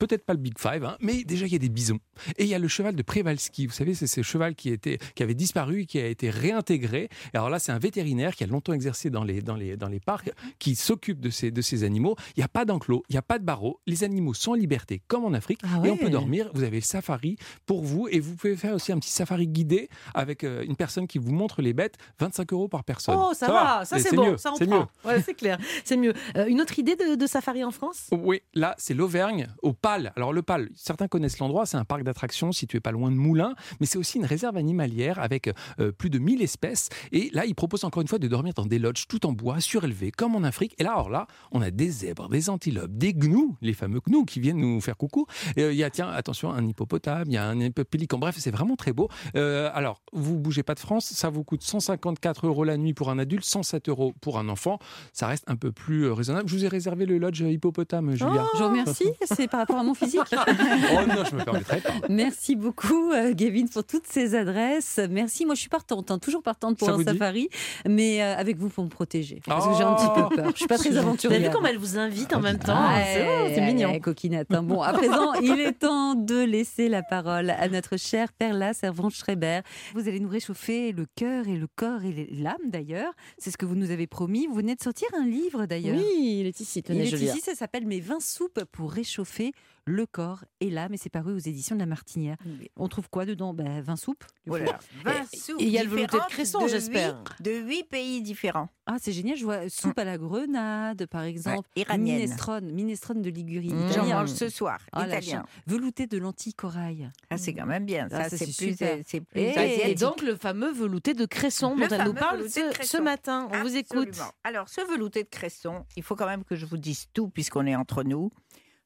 Peut-être 0.01 0.25
pas 0.25 0.33
le 0.33 0.39
Big 0.39 0.59
Five, 0.59 0.83
hein, 0.85 0.97
mais 1.01 1.25
déjà 1.25 1.47
il 1.47 1.53
y 1.53 1.57
a 1.57 1.59
des 1.59 1.69
bisons. 1.69 1.99
Et 2.39 2.45
il 2.45 2.49
y 2.49 2.55
a 2.55 2.59
le 2.59 2.69
cheval 2.69 2.97
de 2.97 3.03
Przewalski. 3.03 3.67
Vous 3.67 3.73
savez, 3.73 3.93
c'est 3.95 4.07
ce 4.07 4.23
cheval 4.23 4.55
qui, 4.55 4.71
était, 4.71 4.99
qui 5.15 5.23
avait 5.23 5.35
disparu 5.35 5.85
qui 5.85 5.99
a 5.99 6.07
été 6.07 6.31
réintégré. 6.31 7.11
Et 7.33 7.37
alors 7.37 7.51
là, 7.51 7.59
c'est 7.59 7.71
un 7.71 7.79
vétérinaire 7.79 8.35
qui 8.35 8.43
a 8.45 8.47
longtemps 8.47 8.73
exercé 8.73 9.11
dans 9.11 9.25
les, 9.25 9.43
dans 9.43 9.57
les, 9.57 9.77
dans 9.77 9.89
les 9.89 10.01
parcs, 10.01 10.33
qui 10.59 10.75
s'occupe 10.75 11.21
de 11.21 11.29
ces, 11.29 11.51
de 11.51 11.61
ces 11.61 11.85
animaux. 11.85 12.17
Il 12.37 12.41
n'y 12.41 12.45
a 12.45 12.49
pas 12.49 12.65
d'enclos, 12.65 13.03
il 13.09 13.13
n'y 13.13 13.19
a 13.19 13.23
pas 13.23 13.39
de 13.39 13.45
barreaux. 13.45 13.81
Les 13.87 14.03
animaux 14.03 14.35
sont 14.35 14.53
en 14.53 14.55
liberté, 14.55 15.03
comme 15.07 15.25
en 15.25 15.35
Afrique. 15.35 15.61
Ah 15.65 15.83
Et 15.85 15.91
on 15.91 15.97
peut 15.97 16.11
dormir. 16.11 16.51
Vous 16.55 16.63
avez 16.63 16.79
le 16.79 16.83
safari 16.83 17.37
pour 17.67 17.83
vous. 17.83 18.09
Et 18.09 18.21
vous 18.21 18.35
pouvez 18.37 18.57
faire 18.57 18.75
aussi 18.75 18.93
un 18.93 18.99
petit 18.99 19.11
safari 19.11 19.47
guidé 19.49 19.91
avec 20.15 20.45
euh, 20.45 20.65
une 20.65 20.77
personne 20.77 21.07
qui 21.07 21.19
vous 21.19 21.33
montre 21.33 21.61
les 21.61 21.75
bêtes. 21.75 21.97
25 22.19 22.53
euros 22.55 22.69
par 22.69 22.85
personne. 22.85 23.17
Oh, 23.19 23.33
ça, 23.35 23.49
va, 23.49 23.85
ça 23.85 23.99
c'est 23.99 24.15
bon, 24.15 24.31
mieux, 24.31 24.37
ça 24.39 24.53
on 24.53 24.57
c'est 24.57 24.67
prend. 24.67 24.89
Ouais, 25.05 25.21
c'est 25.21 25.35
clair, 25.35 25.59
c'est 25.85 25.97
mieux. 25.97 26.15
Euh, 26.37 26.47
une 26.47 26.61
autre 26.61 26.79
idée 26.79 26.97
de, 26.97 27.17
de 27.17 27.27
safari 27.27 27.65
en 27.65 27.71
France? 27.71 28.09
Oui, 28.13 28.41
là, 28.55 28.75
c'est 28.79 28.95
l'Auvergne, 28.95 29.49
au 29.63 29.73
Pal. 29.91 30.13
Alors, 30.15 30.33
le 30.33 30.43
Pal, 30.43 30.69
certains 30.77 31.09
connaissent 31.09 31.41
l'endroit, 31.41 31.67
c'est 31.67 31.77
un 31.77 31.85
parc 31.85 32.05
d'attractions 32.05 32.53
situé 32.53 32.79
pas 32.79 32.93
loin 32.93 33.11
de 33.11 33.17
Moulins, 33.17 33.57
mais 33.81 33.87
c'est 33.87 33.99
aussi 33.99 34.19
une 34.19 34.25
réserve 34.25 34.57
animalière 34.57 35.19
avec 35.19 35.51
euh, 35.81 35.91
plus 35.91 36.11
de 36.11 36.21
1000 36.21 36.43
espèces. 36.43 36.91
Et 37.11 37.29
là, 37.33 37.45
ils 37.45 37.57
proposent 37.57 37.83
encore 37.83 38.01
une 38.01 38.07
fois 38.07 38.21
de 38.21 38.29
dormir 38.29 38.55
dans 38.55 38.67
des 38.67 38.79
lodges 38.79 39.09
tout 39.09 39.27
en 39.27 39.33
bois, 39.33 39.59
surélevés, 39.59 40.13
comme 40.13 40.37
en 40.37 40.45
Afrique. 40.45 40.77
Et 40.79 40.85
là, 40.85 40.93
alors 40.93 41.11
là, 41.11 41.27
on 41.51 41.61
a 41.61 41.73
des 41.73 41.91
zèbres, 41.91 42.29
des 42.29 42.51
antilopes, 42.51 42.93
des 42.93 43.13
gnous, 43.13 43.57
les 43.63 43.73
fameux 43.73 44.01
gnous 44.07 44.25
qui 44.25 44.39
viennent 44.39 44.59
nous 44.59 44.81
faire 44.81 44.97
coucou. 44.97 45.27
Et, 45.57 45.63
euh, 45.65 45.73
Il 45.73 45.79
y 45.79 45.83
a, 45.83 45.91
tiens, 45.91 46.09
attention, 46.09 46.53
un 46.53 46.65
hippopotame, 46.69 47.25
il 47.27 47.33
y 47.33 47.37
a 47.37 47.49
un 47.49 47.71
pélican. 47.71 48.19
Bref, 48.19 48.37
c'est 48.39 48.53
vraiment 48.53 48.77
très 48.77 48.93
beau. 48.93 49.09
Euh, 49.35 49.71
alors, 49.75 50.03
vous 50.13 50.39
bougez 50.39 50.63
pas 50.63 50.75
de 50.75 50.81
France, 50.81 51.07
ça 51.07 51.31
vous 51.31 51.43
coûte 51.43 51.63
154 51.65 52.47
euros 52.47 52.63
la 52.63 52.77
nuit 52.77 52.95
pour 52.95 53.11
un 53.11 53.19
adulte, 53.19 53.45
107 53.45 53.89
euros 53.89 54.15
pour 54.21 54.39
un 54.39 54.49
enfant. 54.49 54.79
Ça 55.13 55.27
reste 55.27 55.43
un 55.49 55.57
peu 55.57 55.73
plus 55.73 56.09
raisonnable. 56.13 56.49
Je 56.49 56.55
vous 56.55 56.65
ai 56.65 56.69
réservé 56.69 57.07
le 57.07 57.19
lodge 57.19 57.41
hippopotame, 57.41 58.13
Julia. 58.15 58.47
Je 58.55 58.63
vous 58.63 58.69
remercie. 58.69 59.11
C'est 59.25 59.49
par 59.49 59.59
rapport 59.59 59.80
mon 59.85 59.95
physique 59.95 60.21
Oh 60.33 61.07
non, 61.07 61.25
je 61.31 61.37
me 61.37 61.45
permettrai 61.45 61.81
pas. 61.81 61.91
Merci 62.09 62.57
beaucoup, 62.57 63.13
euh, 63.13 63.33
Gavin, 63.35 63.67
pour 63.67 63.85
toutes 63.85 64.07
ces 64.07 64.35
adresses. 64.35 65.01
Merci. 65.11 65.47
Moi, 65.47 65.55
je 65.55 65.61
suis 65.61 65.69
partante, 65.69 66.11
hein, 66.11 66.19
toujours 66.19 66.43
partante 66.43 66.77
pour 66.79 66.89
Ça 66.89 66.95
un 66.95 67.03
safari, 67.05 67.49
mais 67.87 68.23
euh, 68.23 68.37
avec 68.37 68.57
vous 68.59 68.69
pour 68.69 68.85
me 68.85 68.89
protéger. 68.91 69.41
Parce 69.47 69.67
que 69.67 69.75
j'ai 69.75 69.83
un 69.83 69.95
petit 69.95 70.07
peu 70.29 70.35
peur. 70.37 70.51
Je 70.53 70.57
suis 70.59 70.67
pas 70.67 70.79
très 70.79 70.91
Vous 70.91 70.97
avez 70.97 71.07
aventurière. 71.07 71.41
vu 71.41 71.51
comme 71.51 71.67
elle 71.67 71.79
vous 71.79 71.99
invite 71.99 72.35
en 72.35 72.41
même 72.41 72.59
temps 72.59 72.75
Ah, 72.77 73.01
C'est 73.05 73.25
bon, 73.25 73.55
c'est 73.55 73.61
mignon. 73.61 73.99
coquinette. 74.01 74.53
hein. 74.55 74.63
Bon, 74.63 74.81
à 74.83 74.93
présent, 74.93 75.33
il 75.43 75.61
est 75.61 75.73
temps 75.79 76.15
de 76.15 76.43
laisser 76.43 76.89
la 76.89 77.03
parole 77.03 77.51
à 77.51 77.69
notre 77.69 77.97
chère 77.97 78.33
Perla 78.33 78.73
Servante 78.75 79.13
Schreiber. 79.15 79.61
Vous 79.95 80.09
allez 80.09 80.21
nous 80.21 80.29
réchauffer 80.29 80.93
le 80.93 81.07
cœur 81.17 81.49
et 81.49 81.57
le 81.57 81.67
corps 81.75 82.05
et 82.05 82.29
l'âme 82.33 82.57
d'ailleurs. 82.67 83.13
C'est 83.39 83.51
ce 83.51 83.57
que 83.57 83.67
vous 83.67 83.75
nous 83.77 83.91
avez 83.91 84.07
promis. 84.07 84.47
Vous 84.47 84.55
venez 84.55 84.75
de 84.75 84.83
sortir 84.83 85.09
un 85.19 85.25
livre 85.27 85.67
d'ailleurs. 85.67 85.97
Oui, 85.97 86.39
il 86.41 86.47
est 86.47 86.61
ici, 86.61 86.81
Il 86.81 86.83
tenez, 86.83 87.03
est 87.03 87.07
je 87.07 87.17
lis. 87.17 87.25
ici, 87.27 87.41
ça 87.41 87.55
s'appelle 87.55 87.87
Mes 87.87 88.01
20 88.01 88.21
soupes 88.21 88.65
pour 88.73 88.93
réchauffer 88.93 89.53
le 89.87 90.07
corps 90.07 90.45
et 90.61 90.71
l'âme 90.71 90.95
et 90.95 90.97
c'est 90.97 91.11
paru 91.11 91.33
aux 91.35 91.39
éditions 91.39 91.75
de 91.75 91.81
la 91.81 91.87
Martinière. 91.87 92.37
On 92.77 92.89
trouve 92.89 93.09
quoi 93.11 93.25
dedans? 93.27 93.55
Ben, 93.55 93.81
20 93.81 93.97
soupes. 93.97 94.25
Voilà. 94.47 94.79
20 95.05 95.13
Et- 95.33 95.37
soupes 95.37 95.61
et 95.61 95.65
il 95.65 95.71
y 95.71 95.79
a 95.79 95.83
le 95.85 95.89
velouté 95.91 96.17
de 96.19 96.23
cresson, 96.29 96.67
j'espère. 96.69 97.23
De 97.41 97.51
huit 97.51 97.85
pays 97.85 98.23
différents. 98.23 98.69
Ah, 98.87 98.97
c'est 99.01 99.13
génial. 99.13 99.37
Je 99.37 99.45
vois 99.45 99.69
soupe 99.69 99.99
à 99.99 100.05
la 100.05 100.19
grenade, 100.19 101.07
par 101.07 101.23
exemple. 101.23 101.69
Ouais, 101.77 101.83
iranienne. 101.83 102.21
Minestrone, 102.23 102.73
minestrone 102.73 103.23
de 103.23 103.31
Ligurie. 103.31 103.73
Mmh. 103.73 103.93
J'en 103.95 104.07
mange 104.07 104.29
ce 104.31 104.49
soir. 104.49 104.79
Ah, 104.93 105.07
la 105.07 105.19
italien. 105.19 105.45
Velouté 105.67 106.07
de 106.07 106.19
lentilles 106.19 106.55
corail. 106.55 107.11
Ah, 107.31 107.39
c'est 107.39 107.55
quand 107.55 107.67
même 107.67 107.85
bien. 107.87 108.09
Ah, 108.11 108.29
Ça, 108.29 108.37
c'est 108.37 108.47
plus, 108.47 108.77
plus 109.25 109.41
Et- 109.41 109.95
donc 109.95 110.23
le 110.23 110.37
fameux 110.37 110.73
velouté 110.73 111.15
de 111.15 111.25
cresson 111.25 111.75
Le 111.77 111.89
dont 111.89 111.97
elle 111.97 112.05
nous 112.05 112.15
parle 112.15 112.49
ce, 112.49 113.01
matin. 113.01 113.49
On 113.53 113.63
vous 113.63 113.77
écoute. 113.77 114.19
Alors, 114.45 114.69
ce 114.69 114.81
velouté 114.91 115.23
de 115.25 115.29
cresson, 115.29 115.85
il 115.97 116.03
faut 116.03 116.17
quand 116.17 116.27
même 116.27 116.45
que 116.45 116.57
je 116.57 116.67
vous 116.67 116.77
dise 116.79 117.07
tout, 117.13 117.29
puisqu'on 117.29 117.67
est 117.67 117.77
entre 117.77 118.03
nous. 118.03 118.31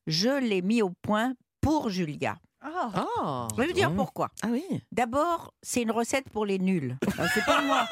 Je 0.06 0.30
l'ai 0.40 0.62
mis 0.62 0.82
au 0.82 0.90
point 0.90 1.34
pour 1.60 1.88
Julia. 1.88 2.36
Ah, 2.66 3.46
Je 3.54 3.60
vais 3.60 3.66
vous 3.66 3.72
dire 3.74 3.92
pourquoi? 3.94 4.30
ah 4.42 4.46
oui. 4.50 4.64
D'abord, 4.90 5.52
c'est 5.62 5.82
une 5.82 5.90
recette 5.90 6.30
pour 6.30 6.46
les 6.46 6.58
nuls. 6.58 6.96
Ah, 7.18 7.26
c'est 7.34 7.44
pas 7.44 7.60
moi. 7.60 7.86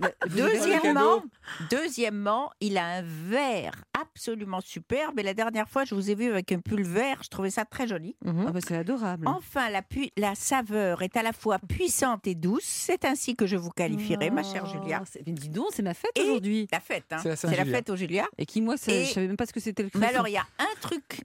Deuxièmement, 0.36 1.22
deuxièmement, 1.70 2.50
il 2.60 2.76
a 2.76 2.84
un 2.86 3.02
verre 3.02 3.84
absolument 3.98 4.60
superbe. 4.60 5.18
Et 5.20 5.22
la 5.22 5.32
dernière 5.34 5.68
fois, 5.68 5.84
je 5.84 5.94
vous 5.94 6.10
ai 6.10 6.14
vu 6.16 6.30
avec 6.30 6.50
un 6.52 6.58
pull 6.58 6.82
vert. 6.82 7.20
Je 7.22 7.28
trouvais 7.28 7.50
ça 7.50 7.64
très 7.64 7.86
joli. 7.86 8.16
Mhm. 8.24 8.46
Ah, 8.48 8.50
bah, 8.52 8.58
c'est 8.66 8.76
adorable. 8.76 9.28
Enfin, 9.28 9.70
la, 9.70 9.82
pu- 9.82 10.10
la 10.16 10.34
saveur 10.34 11.02
est 11.02 11.16
à 11.16 11.22
la 11.22 11.32
fois 11.32 11.58
puissante 11.60 12.26
et 12.26 12.34
douce. 12.34 12.64
C'est 12.64 13.04
ainsi 13.04 13.36
que 13.36 13.46
je 13.46 13.56
vous 13.56 13.70
qualifierais, 13.70 14.30
ma 14.30 14.42
chère 14.42 14.66
Julia. 14.66 15.00
Oh, 15.02 15.06
c'est- 15.10 15.22
Mais 15.26 15.32
dis 15.32 15.48
donc, 15.48 15.68
c'est 15.72 15.82
ma 15.82 15.94
fête 15.94 16.10
Et- 16.16 16.22
aujourd'hui. 16.22 16.66
La 16.72 16.80
fête, 16.80 17.04
hein. 17.12 17.18
C'est 17.22 17.28
la 17.30 17.36
c'est 17.36 17.46
la 17.46 17.52
Saint-Julia. 17.54 17.76
fête 17.78 17.90
au 17.90 17.96
Julia. 17.96 18.26
Et 18.38 18.46
qui, 18.46 18.60
moi, 18.60 18.76
ça- 18.76 18.92
Et- 18.92 19.04
je 19.04 19.12
savais 19.12 19.28
même 19.28 19.36
pas 19.36 19.46
ce 19.46 19.52
que 19.52 19.60
c'était 19.60 19.82
le 19.84 19.90
Mais 19.94 20.06
alors, 20.06 20.26
il 20.28 20.32
y 20.32 20.36
a 20.36 20.46
un 20.58 20.80
truc 20.80 21.22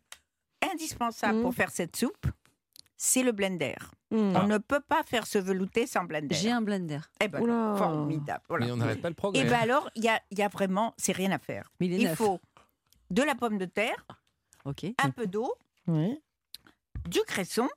indispensable 0.72 1.40
Mm. 1.40 1.42
pour 1.42 1.54
faire 1.54 1.72
cette 1.72 1.96
soupe, 1.96 2.28
c'est 2.98 3.24
le 3.24 3.32
blender. 3.32 3.76
Mhm. 4.12 4.36
On 4.36 4.48
ne 4.48 4.58
peut 4.58 4.82
pas 4.82 5.04
faire 5.04 5.26
ce 5.26 5.38
velouté 5.40 5.88
sans 5.88 6.04
blender. 6.04 6.36
J'ai 6.36 6.52
un 6.52 6.62
blender. 6.62 7.00
Eh 7.22 7.28
ben, 7.28 7.42
Oula. 7.42 7.76
formidable. 7.78 8.44
Voilà. 8.50 8.66
Mais 8.66 8.72
on 8.72 8.78
n'arrête 8.78 9.02
pas 9.02 9.10
le 9.10 9.16
progrès. 9.16 9.42
Et 9.42 9.46
bien 9.46 9.60
alors, 9.60 9.90
il 9.96 10.04
y 10.04 10.10
a, 10.10 10.22
il 10.32 10.38
y 10.38 10.44
a 10.44 10.50
vraiment, 10.50 10.94
c'est 10.98 11.14
rien 11.14 11.32
à 11.32 11.40
faire. 11.40 11.72
Mais 11.80 11.88
il 11.88 12.08
faut 12.16 12.40
de 13.10 13.24
la 13.24 13.36
pomme 13.36 13.58
de 13.58 13.66
terre, 13.66 14.06
un 14.66 15.10
peu 15.12 15.28
d'eau, 15.28 15.54
Oui. 15.88 16.20
du 17.10 17.20
cresson 17.22 17.68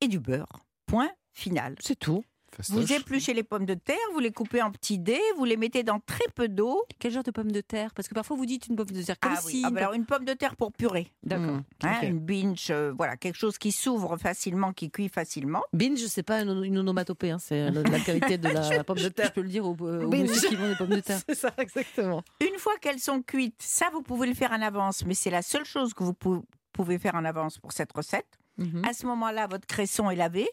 et 0.00 0.08
du 0.08 0.20
beurre. 0.20 0.64
Point 0.86 1.10
final. 1.32 1.74
C'est 1.80 1.98
tout. 1.98 2.24
Vous 2.70 2.92
épluchez 2.92 3.34
les 3.34 3.42
pommes 3.42 3.66
de 3.66 3.74
terre, 3.74 3.96
vous 4.12 4.18
les 4.20 4.32
coupez 4.32 4.62
en 4.62 4.70
petits 4.72 4.98
dés, 4.98 5.20
vous 5.36 5.44
les 5.44 5.56
mettez 5.56 5.82
dans 5.82 6.00
très 6.00 6.24
peu 6.34 6.48
d'eau. 6.48 6.82
Quel 6.98 7.12
genre 7.12 7.22
de 7.22 7.30
pomme 7.30 7.52
de 7.52 7.60
terre? 7.60 7.92
Parce 7.94 8.08
que 8.08 8.14
parfois 8.14 8.36
vous 8.36 8.46
dites 8.46 8.66
une 8.66 8.76
pomme 8.76 8.90
de 8.90 9.02
terre 9.02 9.18
comme 9.20 9.32
ah 9.36 9.40
oui, 9.46 9.52
si. 9.52 9.62
ah 9.64 9.70
ben 9.70 9.78
alors 9.78 9.92
une 9.92 10.06
pomme 10.06 10.24
de 10.24 10.32
terre 10.32 10.56
pour 10.56 10.72
purée. 10.72 11.12
D'accord. 11.22 11.46
Mhm. 11.56 11.62
Hein. 11.84 12.00
Une 12.02 12.18
binge, 12.20 12.68
euh, 12.70 12.92
voilà, 12.96 13.16
quelque 13.16 13.36
chose 13.36 13.58
qui 13.58 13.70
s'ouvre 13.70 14.16
facilement, 14.16 14.72
qui 14.72 14.90
cuit 14.90 15.08
facilement. 15.08 15.62
Binge, 15.72 16.04
c'est 16.06 16.22
pas 16.22 16.40
une, 16.42 16.64
une 16.64 16.78
onomatopée, 16.78 17.30
hein, 17.30 17.38
c'est 17.38 17.70
le- 17.70 17.82
la 17.84 18.00
qualité 18.00 18.38
de 18.38 18.48
la 18.48 18.82
pomme 18.84 18.96
de 18.98 19.02
Je 19.02 19.08
terre. 19.08 19.32
peux 19.32 19.42
le 19.42 19.48
dire 19.48 19.64
aux, 19.64 19.70
aux 19.72 19.74
qui 20.10 20.54
vendent 20.56 20.68
des 20.70 20.76
pommes 20.76 20.88
de 20.88 21.00
terre. 21.00 21.20
C'est 21.28 21.34
ça, 21.36 21.52
exactement. 21.58 22.22
Une 22.40 22.58
fois 22.58 22.74
qu'elles 22.80 22.98
sont 23.00 23.22
cuites, 23.22 23.60
ça 23.62 23.86
vous 23.92 24.02
pouvez 24.02 24.26
le 24.26 24.34
faire 24.34 24.52
en 24.52 24.62
avance, 24.62 25.04
mais 25.06 25.14
c'est 25.14 25.30
la 25.30 25.42
seule 25.42 25.64
chose 25.64 25.94
que 25.94 26.02
vous 26.02 26.14
pou- 26.14 26.44
pouvez 26.72 26.98
faire 26.98 27.14
en 27.14 27.24
avance 27.24 27.58
pour 27.58 27.72
cette 27.72 27.92
recette. 27.92 28.26
Mhm. 28.56 28.82
À 28.84 28.92
ce 28.92 29.06
moment-là, 29.06 29.46
votre 29.46 29.66
cresson 29.66 30.10
est 30.10 30.16
lavé. 30.16 30.48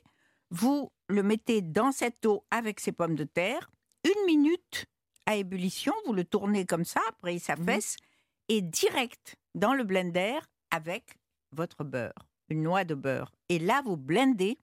Vous 0.51 0.91
le 1.07 1.23
mettez 1.23 1.61
dans 1.61 1.91
cette 1.91 2.25
eau 2.25 2.45
avec 2.51 2.79
ces 2.79 2.91
pommes 2.91 3.15
de 3.15 3.23
terre. 3.23 3.69
Une 4.03 4.25
minute 4.25 4.85
à 5.25 5.35
ébullition, 5.35 5.93
vous 6.05 6.13
le 6.13 6.23
tournez 6.23 6.65
comme 6.65 6.85
ça, 6.85 7.01
après 7.09 7.35
il 7.35 7.39
s'affaisse, 7.39 7.97
et 8.47 8.61
direct 8.61 9.35
dans 9.55 9.73
le 9.73 9.83
blender 9.83 10.37
avec 10.69 11.17
votre 11.51 11.83
beurre, 11.83 12.27
une 12.49 12.61
noix 12.61 12.83
de 12.83 12.93
beurre. 12.93 13.31
Et 13.49 13.57
là, 13.57 13.81
vous 13.83 13.97
blendez 13.97 14.59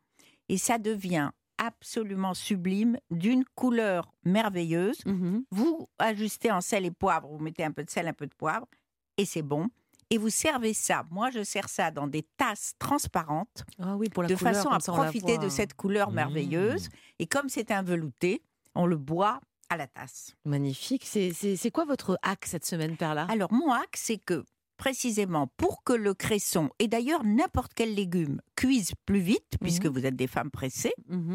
et 0.48 0.58
ça 0.58 0.78
devient 0.78 1.30
absolument 1.58 2.34
sublime, 2.34 2.98
d'une 3.10 3.44
couleur 3.54 4.12
merveilleuse. 4.24 4.98
Mhm. 5.06 5.44
Vous 5.50 5.88
ajustez 5.98 6.50
en 6.50 6.60
sel 6.60 6.84
et 6.84 6.90
poivre, 6.90 7.28
vous 7.28 7.38
mettez 7.38 7.64
un 7.64 7.70
peu 7.70 7.84
de 7.84 7.90
sel, 7.90 8.08
un 8.08 8.12
peu 8.12 8.26
de 8.26 8.34
poivre, 8.34 8.66
et 9.16 9.24
c'est 9.24 9.42
bon. 9.42 9.68
Et 10.12 10.18
vous 10.18 10.28
servez 10.30 10.74
ça. 10.74 11.04
Moi, 11.10 11.30
je 11.30 11.42
sers 11.42 11.68
ça 11.70 11.90
dans 11.90 12.06
des 12.06 12.22
tasses 12.36 12.74
transparentes, 12.78 13.64
Ah 13.80 13.96
oui, 13.96 14.08
pour 14.10 14.22
la 14.22 14.28
de 14.28 14.34
couleur, 14.34 14.52
façon 14.54 14.68
à 14.68 14.78
profiter 14.78 15.38
de 15.38 15.48
cette 15.48 15.72
couleur 15.74 16.10
Mmh. 16.10 16.14
merveilleuse. 16.14 16.88
Et 17.18 17.26
comme 17.26 17.48
c'est 17.48 17.70
un 17.70 17.82
velouté, 17.82 18.42
on 18.74 18.84
le 18.86 18.96
boit 18.98 19.40
à 19.70 19.76
la 19.78 19.86
tasse. 19.86 20.34
Magnifique. 20.44 21.04
C'est- 21.06 21.70
quoi 21.72 21.86
votre 21.86 22.18
hack 22.22 22.44
cette 22.44 22.66
semaine, 22.66 22.96
Perla? 22.98 23.26
Alors, 23.30 23.50
mon 23.52 23.72
hack, 23.72 23.94
c'est 23.96 24.18
que 24.18 24.44
précisément 24.76 25.46
pour 25.56 25.82
que 25.82 25.92
le 25.94 26.12
cresson, 26.12 26.68
et 26.78 26.88
d'ailleurs 26.88 27.24
n'importe 27.24 27.72
quel 27.74 27.94
légume, 27.94 28.40
cuise 28.56 28.92
plus 29.06 29.20
vite, 29.20 29.56
puisque 29.62 29.86
vous 29.86 30.04
êtes 30.04 30.16
des 30.16 30.26
femmes 30.26 30.50
pressées, 30.50 30.92
Mhm. 31.08 31.34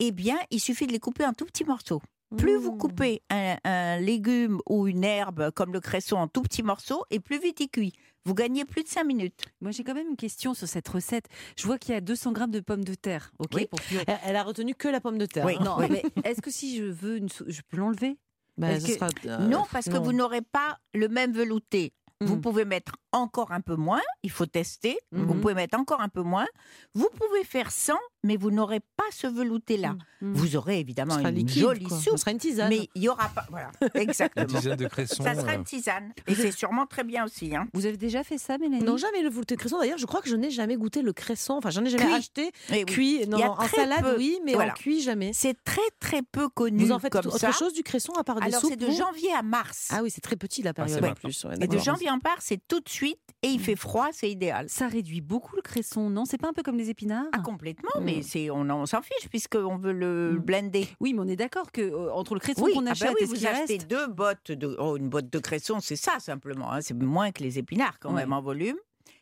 eh 0.00 0.10
bien, 0.12 0.36
il 0.50 0.60
suffit 0.60 0.86
de 0.88 0.92
les 0.92 0.98
couper 0.98 1.24
en 1.26 1.32
tout 1.32 1.44
petits 1.44 1.64
morceaux. 1.64 2.02
Plus 2.36 2.56
vous 2.56 2.72
Mmh. 2.72 2.78
coupez 2.78 3.22
un, 3.30 3.56
un 3.62 4.00
légume 4.00 4.58
ou 4.68 4.88
une 4.88 5.04
herbe 5.04 5.52
comme 5.52 5.72
le 5.72 5.78
cresson 5.80 6.16
en 6.16 6.26
tout 6.26 6.42
petits 6.42 6.64
morceaux, 6.64 7.04
et 7.10 7.20
plus 7.20 7.38
vite 7.38 7.60
il 7.60 7.68
cuit. 7.68 7.92
Vous 8.26 8.34
gagnez 8.34 8.64
plus 8.64 8.82
de 8.82 8.88
5 8.88 9.04
minutes. 9.04 9.40
Moi, 9.60 9.70
j'ai 9.70 9.84
quand 9.84 9.94
même 9.94 10.08
une 10.10 10.16
question 10.16 10.52
sur 10.52 10.66
cette 10.68 10.88
recette. 10.88 11.26
Je 11.56 11.64
vois 11.64 11.78
qu'il 11.78 11.94
y 11.94 11.96
a 11.96 12.00
200 12.00 12.32
grammes 12.32 12.50
de 12.50 12.58
pommes 12.60 12.84
de 12.84 12.94
terre. 12.94 13.30
Ok. 13.38 13.50
Oui. 13.54 13.66
pour 13.66 13.80
cuire. 13.80 14.02
Elle, 14.24 14.34
a 14.36 14.42
retenu 14.42 14.74
que 14.74 14.88
la 14.88 15.00
pomme 15.00 15.16
de 15.16 15.26
terre. 15.26 15.44
Oui. 15.46 15.54
hein. 15.60 15.64
Non, 15.64 15.78
mais 15.88 16.02
est-ce 16.24 16.42
que 16.42 16.50
si 16.50 16.76
je 16.76 16.82
veux 16.84 17.16
une, 17.18 17.28
je 17.46 17.60
peux 17.68 17.76
l'enlever? 17.76 18.18
Bah, 18.58 18.74
que- 18.74 18.80
sera, 18.80 19.08
euh, 19.26 19.38
non, 19.46 19.64
parce 19.70 19.86
que 19.88 19.96
vous 19.96 20.12
n'aurez 20.12 20.42
pas 20.42 20.78
le 20.92 21.08
même 21.08 21.32
velouté. 21.32 21.92
Vous 22.22 22.36
Mhm. 22.36 22.40
pouvez 22.40 22.64
mettre 22.64 22.96
encore 23.12 23.52
un 23.52 23.60
peu 23.60 23.76
moins, 23.76 24.00
il 24.22 24.30
faut 24.30 24.46
tester. 24.46 24.98
Vous 25.12 25.34
Mhm. 25.34 25.40
pouvez 25.42 25.52
mettre 25.54 25.78
encore 25.78 26.00
un 26.00 26.08
peu 26.08 26.22
moins. 26.22 26.46
Vous 26.94 27.10
pouvez 27.14 27.44
faire 27.44 27.70
sans, 27.70 27.98
mais 28.24 28.36
vous 28.36 28.50
n'aurez 28.50 28.80
pas 28.80 29.04
ce 29.12 29.26
velouté-là. 29.26 29.94
Mhm. 30.20 30.32
Vous 30.34 30.56
aurez 30.56 30.80
évidemment 30.80 31.18
une 31.18 31.28
liquide, 31.28 31.62
jolie 31.62 31.84
quoi. 31.84 31.98
soupe, 31.98 32.12
Ce 32.14 32.16
sera 32.20 32.30
une 32.32 32.38
tisane. 32.38 32.68
mais 32.70 32.88
il 32.94 33.02
n'y 33.02 33.08
aura 33.08 33.28
pas. 33.28 33.46
Voilà, 33.50 33.70
exactement. 33.94 34.46
tisane 34.46 34.76
de 34.76 34.86
cresson. 34.88 35.22
Ça 35.22 35.34
sera 35.34 35.52
euh, 35.52 35.56
une 35.56 35.64
tisane. 35.64 36.12
Et 36.26 36.34
c'est 36.34 36.50
sûrement 36.52 36.86
très 36.86 37.04
bien 37.04 37.24
aussi. 37.24 37.54
hein. 37.54 37.68
Vous 37.74 37.84
avez 37.86 37.96
déjà 37.98 38.24
fait 38.24 38.38
ça, 38.38 38.56
Mélanie? 38.58 38.82
Non, 38.84 38.96
jamais 38.96 39.22
le 39.22 39.28
velouté 39.28 39.54
de 39.54 39.60
cresson. 39.60 39.78
D'ailleurs, 39.78 39.98
je 39.98 40.06
crois 40.06 40.22
que 40.22 40.28
je 40.30 40.36
n'ai 40.36 40.50
jamais 40.50 40.76
goûté 40.76 41.02
le 41.02 41.12
cresson. 41.12 41.54
Enfin, 41.54 41.70
j'en 41.70 41.84
ai 41.84 41.90
jamais 41.90 42.04
Cuit. 42.06 42.14
acheté. 42.14 42.52
Eh 42.70 42.74
oui. 42.78 42.84
Cuit. 42.86 43.26
Non, 43.28 43.36
Il 43.36 43.40
y 43.40 43.44
a 43.44 43.50
en 43.52 43.56
très 43.56 43.68
salade, 43.76 44.02
peu. 44.02 44.16
oui, 44.16 44.38
mais 44.44 44.54
Voilà. 44.54 44.72
en 44.72 44.74
cuit, 44.74 45.00
jamais. 45.02 45.32
C'est 45.34 45.62
très 45.64 45.80
très 46.00 46.22
peu 46.22 46.48
connu 46.48 46.82
Vous 46.84 46.92
en 46.92 46.98
faites 46.98 47.12
comme 47.12 47.26
autre 47.26 47.38
ça. 47.38 47.52
chose 47.52 47.72
du 47.74 47.82
cresson 47.82 48.12
à 48.14 48.24
part 48.24 48.40
des 48.40 48.46
Alors 48.46 48.60
soupes 48.60 48.70
c'est 48.70 48.76
de 48.76 48.90
janvier 48.90 49.32
à 49.34 49.42
mars. 49.42 49.88
Ah 49.92 50.00
oui, 50.02 50.10
c'est 50.10 50.20
très 50.22 50.36
petit 50.36 50.62
la 50.62 50.72
période 50.72 50.98
c'est 50.98 51.08
en 51.08 51.14
plus. 51.14 51.44
ouais, 51.44 51.54
Et 51.60 51.68
de 51.68 51.78
janvier 51.78 52.08
à 52.08 52.12
mars, 52.12 52.44
c'est 52.46 52.60
tout 52.66 52.80
de 52.80 52.88
suite 52.88 53.18
et 53.42 53.48
il 53.48 53.60
fait 53.60 53.76
froid, 53.76 54.08
c'est 54.12 54.30
idéal. 54.30 54.66
Ça 54.70 54.88
réduit 54.88 55.20
beaucoup 55.20 55.54
le 55.56 55.62
cresson, 55.62 56.08
non? 56.10 56.24
C'est 56.24 56.38
pas 56.38 56.48
un 56.48 56.52
peu 56.54 56.62
comme 56.62 56.76
les 56.78 56.88
épinards? 56.90 57.26
Ah, 57.32 57.40
complètement, 57.40 57.90
Mm. 58.00 58.04
mais 58.04 58.15
c'est 58.22 58.50
on, 58.50 58.68
on 58.70 58.86
s'en 58.86 59.02
fiche 59.02 59.28
puisqu'on 59.28 59.76
veut 59.76 59.92
le 59.92 60.32
Mm. 60.34 60.38
blender. 60.38 60.88
Oui, 61.00 61.12
mais 61.14 61.20
on 61.20 61.28
est 61.28 61.36
d'accord 61.36 61.70
que 61.72 61.80
euh, 61.80 62.12
entre 62.12 62.34
le 62.34 62.40
cresson 62.40 62.62
Oui, 62.64 62.72
qu'on 62.74 62.86
ah 62.86 62.92
bah 62.98 63.06
oui, 63.10 63.16
et 63.20 63.24
ce 63.26 63.30
vous 63.30 63.36
qui 63.36 63.46
achetez 63.46 63.74
reste, 63.74 63.86
deux 63.88 64.06
bottes 64.08 64.50
de 64.52 64.74
oh, 64.78 64.96
une 64.96 65.08
botte 65.08 65.30
de 65.30 65.38
cresson, 65.38 65.78
c'est 65.80 65.96
ça 65.96 66.18
simplement. 66.18 66.72
hein, 66.72 66.80
c'est 66.80 66.94
moins 66.94 67.30
que 67.32 67.42
les 67.42 67.58
épinards 67.58 67.98
quand 68.00 68.12
même 68.12 68.32
en 68.32 68.40
volume. 68.42 68.76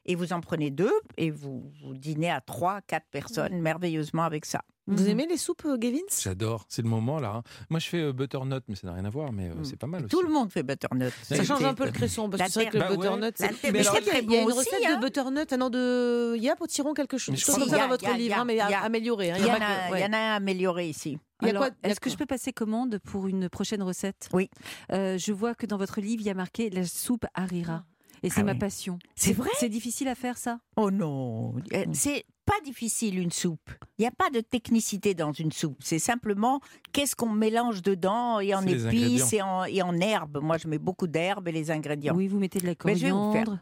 Et 0.07 0.15
vous 0.17 0.33
en 0.33 0.41
prenez 0.41 0.71
deux 0.71 0.93
et 1.17 1.31
vous, 1.31 1.73
vous 1.83 1.95
dînez 1.95 2.31
à 2.31 2.41
trois, 2.41 2.81
quatre 2.83 3.07
personnes 3.11 3.61
merveilleusement 3.61 4.23
avec 4.25 4.45
ça. 4.45 4.63
Vous 4.87 5.05
Mhm. 5.05 5.09
aimez 5.09 5.27
les 5.27 5.39
soupes, 5.39 5.63
euh, 5.65 5.79
Gavin 5.79 5.97
J'adore, 6.23 6.67
c'est 6.69 6.83
le 6.83 6.89
moment 6.91 7.19
là. 7.19 7.37
hein. 7.37 7.43
Moi 7.71 7.81
je 7.81 7.89
fais 7.89 8.01
euh, 8.03 8.13
butternut, 8.13 8.63
mais 8.69 8.75
ça 8.75 8.87
n'a 8.87 8.93
rien 8.93 9.07
à 9.07 9.09
voir, 9.09 9.33
mais 9.33 9.49
euh, 9.49 9.55
Mm. 9.55 9.65
c'est 9.65 9.77
pas 9.79 9.87
mal 9.87 10.05
aussi. 10.05 10.11
Tout 10.15 10.21
le 10.21 10.29
monde 10.31 10.53
fait 10.53 10.63
butternut. 10.63 11.11
Ça 11.23 11.43
change 11.43 11.65
un 11.65 11.73
peu 11.73 11.87
le 11.87 11.91
cresson 11.91 12.29
parce 12.29 12.43
que 12.43 12.51
c'est 12.51 12.61
vrai 12.65 12.69
que 12.71 12.77
le 12.77 12.81
Bah 12.83 12.91
ouais. 12.91 12.97
butternut. 12.99 13.33
C'est- 13.35 13.51
Mais 13.65 13.73
mais 13.73 13.83
je 13.83 13.89
crois 13.89 14.01
qu'il 14.01 14.09
y 14.13 14.17
a- 14.17 14.21
il 14.21 14.31
y 14.31 14.37
a 14.37 14.43
une 14.43 14.49
aussi, 14.49 14.59
recette 14.59 14.81
hein. 14.87 14.97
de 14.97 15.03
butternut, 15.03 15.51
un 15.55 15.61
an 15.63 15.71
de 15.71 16.37
Yap 16.39 16.61
au 16.61 16.67
tiron 16.67 16.93
quelque 16.93 17.17
chose. 17.17 17.35
Je 17.35 17.43
crois 17.43 17.55
que- 17.55 17.61
ça 17.63 17.67
Il 17.67 17.71
y 17.71 17.73
dans 17.79 17.85
a- 17.85 17.89
votre 17.89 18.05
il 18.05 18.09
y 18.09 18.11
a- 18.11 18.17
livre, 18.19 18.25
il 18.25 18.29
y 18.29 18.33
a- 18.35 18.41
hein, 18.41 18.45
mais 18.45 18.55
il 18.55 18.57
y 18.59 18.61
a- 18.61 18.81
amélioré. 18.83 19.31
hein, 19.31 19.37
Il 19.39 19.47
y, 19.47 19.51
en 19.51 19.55
a, 19.55 19.99
il 19.99 20.03
y 20.03 20.05
en 20.05 20.13
a 20.13 20.19
un 20.19 20.37
amélioré 20.37 20.87
ici. 20.87 21.19
Il 21.41 21.49
y 21.49 21.51
a 21.51 21.53
il 21.53 21.55
y 21.55 21.59
a 21.65 21.71
Est-ce 21.91 22.01
que 22.01 22.11
je 22.11 22.17
peux 22.17 22.27
passer 22.27 22.53
commande 22.53 22.99
pour 23.05 23.27
une 23.27 23.49
prochaine 23.49 23.83
recette? 23.83 24.29
Oui. 24.35 24.51
Euh, 24.93 25.17
je 25.17 25.33
vois 25.33 25.55
que 25.55 25.65
dans 25.65 25.79
votre 25.79 26.03
livre, 26.03 26.21
il 26.21 26.27
y 26.27 26.31
a 26.31 26.35
marqué 26.35 26.69
la 26.69 26.85
soupe 26.85 27.25
harira. 27.35 27.85
Et 28.25 28.31
c'est 28.31 28.41
Ah 28.41 28.45
ma 28.45 28.53
oui. 28.53 28.59
passion. 28.59 28.99
C'est 29.15 29.35
vrai? 29.35 29.51
C'est 29.59 29.69
difficile 29.69 30.09
à 30.09 30.15
faire 30.15 30.39
ça? 30.39 30.59
Oh 30.77 30.91
non 30.91 31.55
Euh, 31.75 31.85
C'est 31.93 32.25
pas 32.47 32.59
difficile 32.65 33.19
une 33.19 33.31
soupe. 33.31 33.71
Il 33.99 34.03
n'y 34.03 34.07
a 34.07 34.11
pas 34.11 34.31
de 34.31 34.41
technicité 34.41 35.13
dans 35.15 35.33
une 35.33 35.53
soupe. 35.53 35.77
C'est 35.81 35.99
simplement 35.99 36.61
qu'est-ce 36.93 37.15
qu'on 37.15 37.29
mélange 37.31 37.83
dedans 37.83 38.41
et 38.41 38.55
en 38.55 38.63
C'est 38.63 38.73
épices 38.87 39.33
et 39.35 39.43
en, 39.43 39.65
et 39.65 39.83
en 39.83 39.95
herbes. 40.01 40.39
Moi, 40.43 40.57
je 40.57 40.67
mets 40.69 40.79
beaucoup 40.79 41.07
d'herbes 41.07 41.47
et 41.49 41.53
les 41.53 41.71
ingrédients. 41.71 42.15
Oui, 42.17 42.27
vous 42.27 42.39
mettez 42.39 42.61
de 42.61 42.67
la 42.67 42.75
Mais 42.87 42.97
je 42.97 43.05
vais 43.07 43.11
vous 43.13 43.27
le 43.27 43.33
faire. 43.33 43.45
coriandre. 43.45 43.61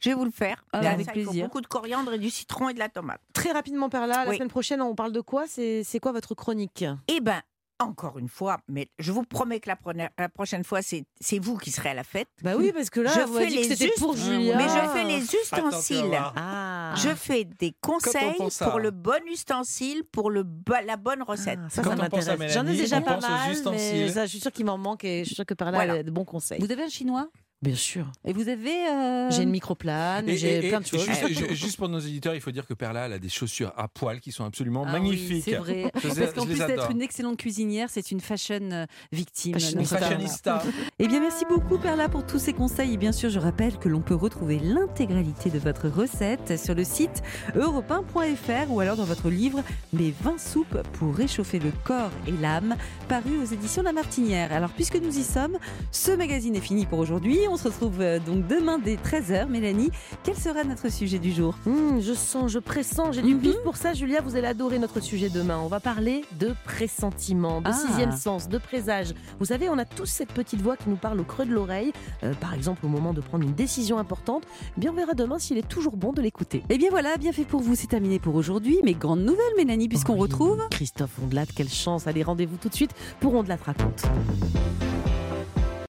Je 0.00 0.08
vais 0.08 0.14
vous 0.14 0.24
le 0.24 0.30
faire. 0.30 0.64
Ah, 0.72 0.78
avec 0.90 1.06
ça, 1.06 1.12
il 1.14 1.22
faut 1.24 1.30
plaisir. 1.30 1.44
beaucoup 1.46 1.60
de 1.60 1.66
coriandre 1.66 2.14
et 2.14 2.18
du 2.18 2.30
citron 2.30 2.70
et 2.70 2.74
de 2.74 2.78
la 2.78 2.88
tomate. 2.88 3.20
Très 3.34 3.52
rapidement, 3.52 3.88
Perla, 3.90 4.24
la 4.24 4.30
Oui. 4.30 4.36
semaine 4.36 4.48
prochaine, 4.48 4.80
on 4.80 4.94
parle 4.94 5.12
de 5.12 5.20
quoi? 5.20 5.46
C'est 5.46 5.84
c'est 5.84 6.00
quoi 6.00 6.10
votre 6.12 6.34
chronique? 6.34 6.84
Eh 7.06 7.20
ben, 7.20 7.40
encore 7.80 8.18
une 8.18 8.28
fois, 8.28 8.58
mais 8.68 8.88
je 8.98 9.12
vous 9.12 9.22
promets 9.22 9.60
que 9.60 9.68
la, 9.68 10.28
prochaine 10.28 10.64
fois, 10.64 10.80
c'est 10.82 11.04
vous 11.38 11.56
qui 11.56 11.70
serez 11.70 11.90
à 11.90 11.94
la 11.94 12.04
fête. 12.04 12.28
Bah 12.42 12.52
oui, 12.56 12.72
parce 12.72 12.90
que 12.90 13.00
là, 13.00 13.10
Je 13.14 13.20
vous 13.26 13.38
fais 13.38 13.46
les 13.50 13.64
c'était 13.64 13.92
pour 13.98 14.14
us- 14.14 14.20
Julia. 14.20 14.56
Mais 14.56 14.64
je 14.68 14.88
fais 14.92 15.04
les 15.04 15.22
ustensiles. 15.22 16.18
Ah. 16.36 16.94
Je 16.96 17.08
fais 17.10 17.44
des 17.44 17.74
conseils 17.80 18.34
à- 18.60 18.64
pour 18.70 18.78
le 18.80 18.90
bon 18.90 19.20
ustensile, 19.30 20.04
pour 20.10 20.30
le 20.30 20.42
bo- 20.42 20.74
la 20.86 20.96
bonne 20.96 21.22
recette. 21.22 21.58
Ah, 21.64 21.68
ça, 21.70 21.82
ça 21.82 21.96
m'intéresse. 21.96 22.52
J'en 22.52 22.66
ai 22.66 22.76
déjà 22.76 23.00
pas 23.00 23.18
mal, 23.20 23.54
mais 23.72 24.08
ça, 24.08 24.24
je 24.26 24.30
suis 24.30 24.40
sûre 24.40 24.52
qu'il 24.52 24.66
m'en 24.66 24.78
manque 24.78 25.04
et 25.04 25.20
je 25.20 25.26
suis 25.26 25.34
sûre 25.34 25.46
que 25.46 25.54
Perla 25.54 25.72
Voilà. 25.72 25.94
a 25.94 26.02
de 26.02 26.10
bons 26.10 26.24
conseils. 26.24 26.60
Vous 26.60 26.70
avez 26.70 26.82
un 26.84 26.88
chinois? 26.88 27.28
Bien 27.62 27.74
sûr. 27.74 28.06
Et 28.24 28.32
vous 28.32 28.48
avez. 28.48 28.88
euh, 28.88 29.30
J'ai 29.30 29.42
une 29.42 29.50
microplane, 29.50 30.26
Et- 30.26 30.38
j'ai 30.38 30.68
plein 30.70 30.80
de 30.80 30.86
choses. 30.86 31.04
Juste, 31.04 31.28
ju- 31.28 31.54
juste 31.54 31.76
pour 31.76 31.90
nos 31.90 31.98
éditeurs, 31.98 32.34
il 32.34 32.40
faut 32.40 32.50
dire 32.52 32.66
que 32.66 32.72
Perla 32.72 33.04
elle 33.06 33.12
a 33.12 33.18
des 33.18 33.28
chaussures 33.28 33.72
à 33.76 33.86
poil 33.86 34.20
qui 34.20 34.32
sont 34.32 34.44
absolument 34.46 34.84
Ah 34.86 34.94
oui, 34.94 35.00
magnifiques. 35.00 35.44
c'est 35.44 35.56
vrai. 35.56 35.92
Je 36.02 36.08
Parce 36.08 36.32
qu'en 36.32 36.46
plus 36.46 36.58
d'être 36.58 36.90
une 36.90 37.02
excellente 37.02 37.36
cuisinière, 37.36 37.88
c'est 37.90 38.10
une 38.12 38.20
fashion 38.20 38.60
euh, 38.72 38.86
victime. 39.12 39.58
Donc, 39.74 39.84
Fashionista. 39.84 40.62
Eh 40.98 41.06
bien, 41.06 41.20
merci 41.20 41.44
beaucoup, 41.50 41.76
Perla, 41.76 42.08
pour 42.08 42.26
tous 42.26 42.38
ces 42.38 42.54
conseils. 42.54 42.94
Et 42.94 42.96
bien 42.96 43.12
sûr, 43.12 43.28
je 43.28 43.38
rappelle 43.38 43.76
que 43.78 43.90
l'on 43.90 44.00
peut 44.00 44.14
retrouver 44.14 44.58
l'intégralité 44.58 45.50
de 45.50 45.58
votre 45.58 45.88
recette 45.88 46.58
sur 46.58 46.74
le 46.74 46.84
site 46.84 47.22
europe 47.56 47.92
ou 48.70 48.80
alors 48.80 48.96
dans 48.96 49.04
votre 49.04 49.28
livre 49.28 49.62
Mes 49.92 50.14
20 50.22 50.38
soupes 50.38 50.80
pour 50.94 51.14
réchauffer 51.14 51.58
le 51.58 51.72
corps 51.84 52.10
et 52.26 52.32
l'âme, 52.32 52.76
paru 53.08 53.38
aux 53.38 53.44
éditions 53.44 53.82
La 53.82 53.92
Martinière. 53.92 54.50
Alors, 54.52 54.70
puisque 54.70 54.96
nous 54.96 55.18
y 55.18 55.22
sommes, 55.24 55.58
ce 55.92 56.12
magazine 56.12 56.56
est 56.56 56.60
fini 56.60 56.86
pour 56.86 56.98
aujourd'hui. 57.00 57.38
On 57.52 57.56
se 57.56 57.64
retrouve 57.64 58.00
euh, 58.00 58.18
donc 58.20 58.46
demain 58.46 58.78
dès 58.78 58.94
13h. 58.96 59.48
Mélanie, 59.48 59.90
quel 60.22 60.36
sera 60.36 60.62
notre 60.62 60.88
sujet 60.90 61.18
du 61.18 61.32
jour? 61.32 61.54
Hum, 61.66 62.00
je 62.00 62.12
sens, 62.14 62.50
je 62.52 62.58
pressens, 62.60 63.12
j'ai 63.12 63.22
du 63.22 63.34
Mhm. 63.34 63.40
pif 63.40 63.56
pour 63.64 63.76
ça, 63.76 63.92
Julia. 63.92 64.20
Vous 64.20 64.36
allez 64.36 64.46
adorer 64.46 64.78
notre 64.78 65.00
sujet 65.00 65.28
demain. 65.30 65.58
On 65.62 65.66
va 65.66 65.80
parler 65.80 66.24
de 66.38 66.54
pressentiment, 66.64 67.60
de 67.60 67.68
Ah. 67.68 67.72
sixième 67.72 68.12
sens, 68.12 68.48
de 68.48 68.58
présage. 68.58 69.14
Vous 69.40 69.46
savez, 69.46 69.68
on 69.68 69.78
a 69.78 69.84
tous 69.84 70.06
cette 70.06 70.32
petite 70.32 70.62
voix 70.62 70.76
qui 70.76 70.88
nous 70.88 70.96
parle 70.96 71.18
au 71.20 71.24
creux 71.24 71.44
de 71.44 71.52
l'oreille, 71.52 71.92
euh, 72.22 72.34
par 72.34 72.54
exemple 72.54 72.86
au 72.86 72.88
moment 72.88 73.12
de 73.12 73.20
prendre 73.20 73.44
une 73.44 73.54
décision 73.54 73.98
importante. 73.98 74.44
Eh 74.76 74.80
Bien, 74.80 74.92
on 74.92 74.94
verra 74.94 75.14
demain 75.14 75.38
s'il 75.40 75.58
est 75.58 75.68
toujours 75.68 75.96
bon 75.96 76.12
de 76.12 76.22
l'écouter. 76.22 76.62
Eh 76.70 76.78
bien 76.78 76.90
voilà, 76.90 77.16
bien 77.16 77.32
fait 77.32 77.44
pour 77.44 77.60
vous, 77.62 77.74
c'est 77.74 77.88
terminé 77.88 78.18
pour 78.20 78.36
aujourd'hui. 78.36 78.78
Mais 78.84 78.94
grande 78.94 79.20
nouvelle, 79.20 79.40
Mélanie, 79.56 79.88
puisqu'on 79.88 80.14
Oui. 80.14 80.20
retrouve 80.20 80.60
Christophe 80.70 81.18
Ondelat, 81.22 81.46
quelle 81.46 81.68
chance. 81.68 82.06
Allez, 82.06 82.22
rendez-vous 82.22 82.56
tout 82.58 82.68
de 82.68 82.74
suite 82.74 82.92
pour 83.20 83.34
Ondelat 83.34 83.58
raconte. 83.64 84.02